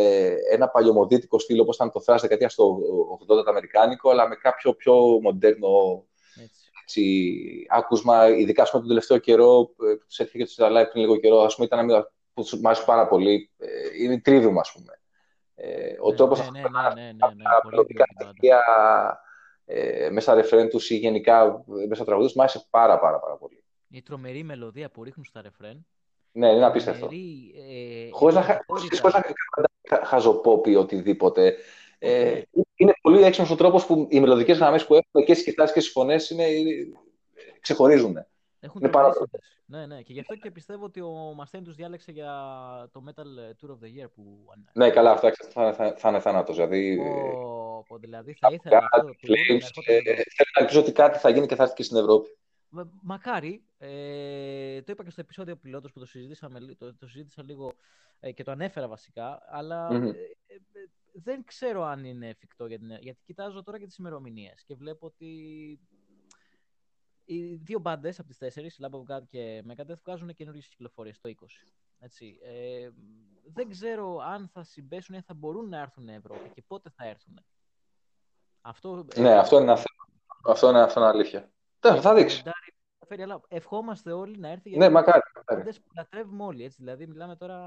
[0.51, 2.79] ένα παλιωμοδίτικο στήλο όπως ήταν το thrash δεκαετία στο
[3.23, 6.05] 80 το αμερικάνικο, αλλά με κάποιο πιο μοντέρνο
[6.83, 11.03] έτσι, άκουσμα, ειδικά πούμε, τον τελευταίο καιρό, που ε, τους έτυχε και τους live πριν
[11.03, 13.67] λίγο καιρό, ας πούμε, ήταν ένα που τους αρέσει πάρα πολύ, ε,
[14.03, 15.01] είναι η Trivium, ας πούμε.
[15.55, 18.61] Ε, ο ναι, τρόπος ναι, αυτός ναι, ναι, ναι, ναι, ναι, μελωδικά στοιχεία
[19.65, 23.62] ε, μέσα ρεφρέν τους ή γενικά μέσα τραγουδούς, μου άρεσε πάρα, πάρα, πάρα πολύ.
[23.95, 25.87] Η τρομερή μελωδία που ρίχνουν στα ρεφρέν.
[26.33, 27.09] Ναι, είναι απίστευτο.
[27.71, 28.63] Ε, χωρίς να,
[29.91, 31.57] να χαζοπόπει ή οτιδήποτε.
[31.99, 32.43] Ε,
[32.75, 35.81] είναι πολύ έξυπνος ο τρόπος που οι μελλοντικές γραμμές που έχουν και στι κοιτάσει και
[35.81, 36.17] στι φωνέ
[37.61, 38.27] ξεχωρίζουν.
[38.61, 39.13] Έχουν είναι πάρα...
[39.65, 40.03] Ναι, ναι.
[40.03, 42.33] Και γι' αυτό και πιστεύω ότι ο Μαστέν τους διάλεξε για
[42.93, 44.23] το Metal Tour of the Year που.
[44.73, 46.57] Ναι, καλά, αυτά θα, θα, θα είναι θάνατος.
[46.57, 46.99] Δηλαδή...
[46.99, 48.89] Ο, δηλαδή θα ήθελα.
[48.93, 52.37] Αυτό, ε, θέλω να ελπίζω ότι κάτι θα γίνει και θα έρθει και στην Ευρώπη.
[53.03, 53.65] Μακάρι.
[53.79, 57.73] Ε, το είπα και στο επεισόδιο πιλότος που το, συζήτησαμε, το, το συζήτησα λίγο
[58.21, 59.43] ε, και το ανέφερα βασικά.
[59.49, 60.15] Αλλά mm-hmm.
[60.15, 60.57] ε,
[61.13, 62.91] δεν ξέρω αν είναι εφικτό για την...
[63.01, 65.27] γιατί κοιτάζω τώρα και τις ημερομηνίες και βλέπω ότι
[67.25, 71.31] οι δύο μπάντες από τις τέσσερις, Lab of God και Megadeth, βγάζουν καινούριε κυκλοφορίες το
[71.41, 71.47] 20.
[71.99, 72.39] Έτσι.
[72.43, 72.89] Ε,
[73.53, 76.91] δεν ξέρω αν θα συμπέσουν ή αν θα μπορούν να έρθουν στην Ευρώπη και πότε
[76.97, 77.41] θα έρθουν.
[78.61, 80.23] Αυτό, ναι, ε, αυτό είναι ένα θέμα.
[80.45, 81.51] Αυτό είναι, αυτό είναι αλήθεια.
[81.79, 82.15] Θα, θα
[83.17, 83.31] δείξει.
[83.31, 84.77] Αλλά ευχόμαστε όλοι να έρθει.
[84.77, 85.21] Ναι, μακάρι.
[85.47, 86.65] Μπάντες που λατρεύουμε όλοι.
[86.65, 86.77] Έτσι.
[86.81, 87.59] Δηλαδή, μιλάμε τώρα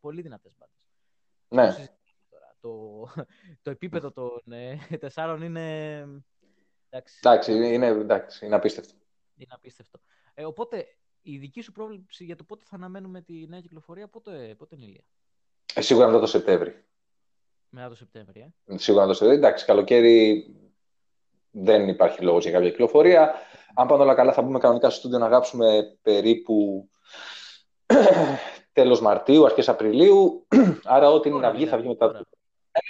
[0.00, 0.72] πολύ δυνατές μπάντε.
[1.48, 1.86] Ναι.
[2.60, 3.02] Το,
[3.62, 5.98] το επίπεδο των ε, τεσσάρων είναι.
[6.88, 8.94] Εντάξει, εντάξει, είναι, εντάξει, είναι απίστευτο
[9.42, 10.00] είναι απίστευτο.
[10.34, 10.86] Ε, οπότε,
[11.22, 14.84] η δική σου πρόβλεψη για το πότε θα αναμένουμε τη νέα κυκλοφορία, πότε, πότε είναι
[14.84, 15.04] η
[15.74, 16.84] Ε, σίγουρα μετά το Σεπτέμβρη.
[17.68, 18.76] Μετά το Σεπτέμβρη, ε.
[18.76, 19.46] Σίγουρα μετά το Σεπτέμβρη.
[19.46, 20.44] Εντάξει, καλοκαίρι
[21.50, 23.34] δεν υπάρχει λόγος για κάποια κυκλοφορία.
[23.74, 26.88] Αν πάνε όλα καλά, θα μπούμε κανονικά στο στούντιο να γράψουμε περίπου
[28.72, 30.46] τέλος Μαρτίου, αρχές Απριλίου.
[30.84, 32.06] Άρα, ό,τι είναι να βγει, θα βγει μετά.
[32.06, 32.22] Τώρα.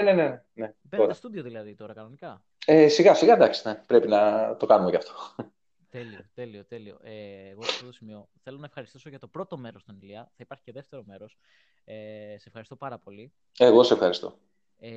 [0.03, 0.43] Ναι, ναι, ναι.
[0.53, 1.13] ναι, ναι.
[1.13, 3.75] στούντιο δηλαδή τώρα, κανονικά; Ε, σιγά, σιγά, εντάξει, ναι.
[3.87, 5.13] πρέπει να το κάνουμε γι' αυτό.
[5.91, 6.99] Τέλειο, τέλειο, τέλειο.
[7.03, 10.23] Ε, εγώ σε αυτό το σημείο θέλω να ευχαριστήσω για το πρώτο μέρος των Ηλία.
[10.23, 11.39] Θα υπάρχει και δεύτερο μέρος.
[11.85, 11.95] Ε,
[12.39, 13.33] σε ευχαριστώ πάρα πολύ.
[13.59, 14.39] Εγώ σε ευχαριστώ.
[14.79, 14.91] Ε,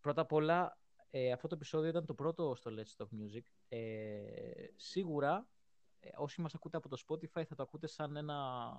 [0.00, 0.78] πρώτα απ' όλα,
[1.14, 3.42] ε, αυτό το επεισόδιο ήταν το πρώτο στο Let's Talk Music.
[3.68, 5.48] Ε, σίγουρα,
[6.00, 8.72] ε, όσοι μας ακούτε από το Spotify θα το ακούτε σαν ένα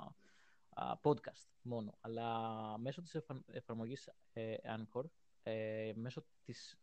[1.02, 1.98] podcast μόνο.
[2.02, 2.38] Αλλά
[2.78, 5.04] μέσω της εφα- εφαρμογής ε, Anchor,
[5.96, 6.80] μέσω της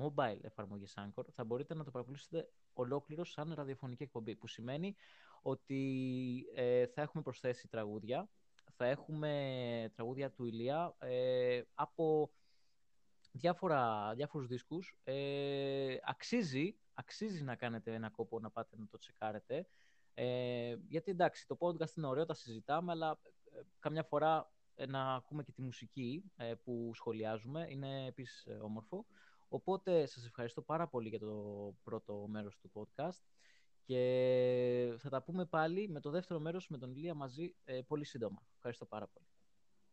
[0.00, 4.96] mobile εφαρμογής Anchor, θα μπορείτε να το παρακολουθήσετε ολόκληρο σαν ραδιοφωνική εκπομπή, που σημαίνει
[5.42, 8.28] ότι ε, θα έχουμε προσθέσει τραγούδια,
[8.76, 12.30] θα έχουμε τραγούδια του Ηλία ε, από
[13.34, 14.98] διάφορα, διάφορους δίσκους.
[15.04, 19.66] Ε, αξίζει, αξίζει να κάνετε ένα κόπο να πάτε να το τσεκάρετε,
[20.14, 24.52] ε, γιατί εντάξει, το podcast είναι ωραίο, τα συζητάμε, αλλά ε, καμιά φορά
[24.88, 26.32] να ακούμε και τη μουσική
[26.64, 29.06] που σχολιάζουμε, είναι επίσης όμορφο.
[29.48, 33.22] Οπότε σας ευχαριστώ πάρα πολύ για το πρώτο μέρος του podcast
[33.84, 38.04] και θα τα πούμε πάλι με το δεύτερο μέρος με τον Ηλία μαζί ε, πολύ
[38.04, 38.42] σύντομα.
[38.54, 39.26] Ευχαριστώ πάρα πολύ.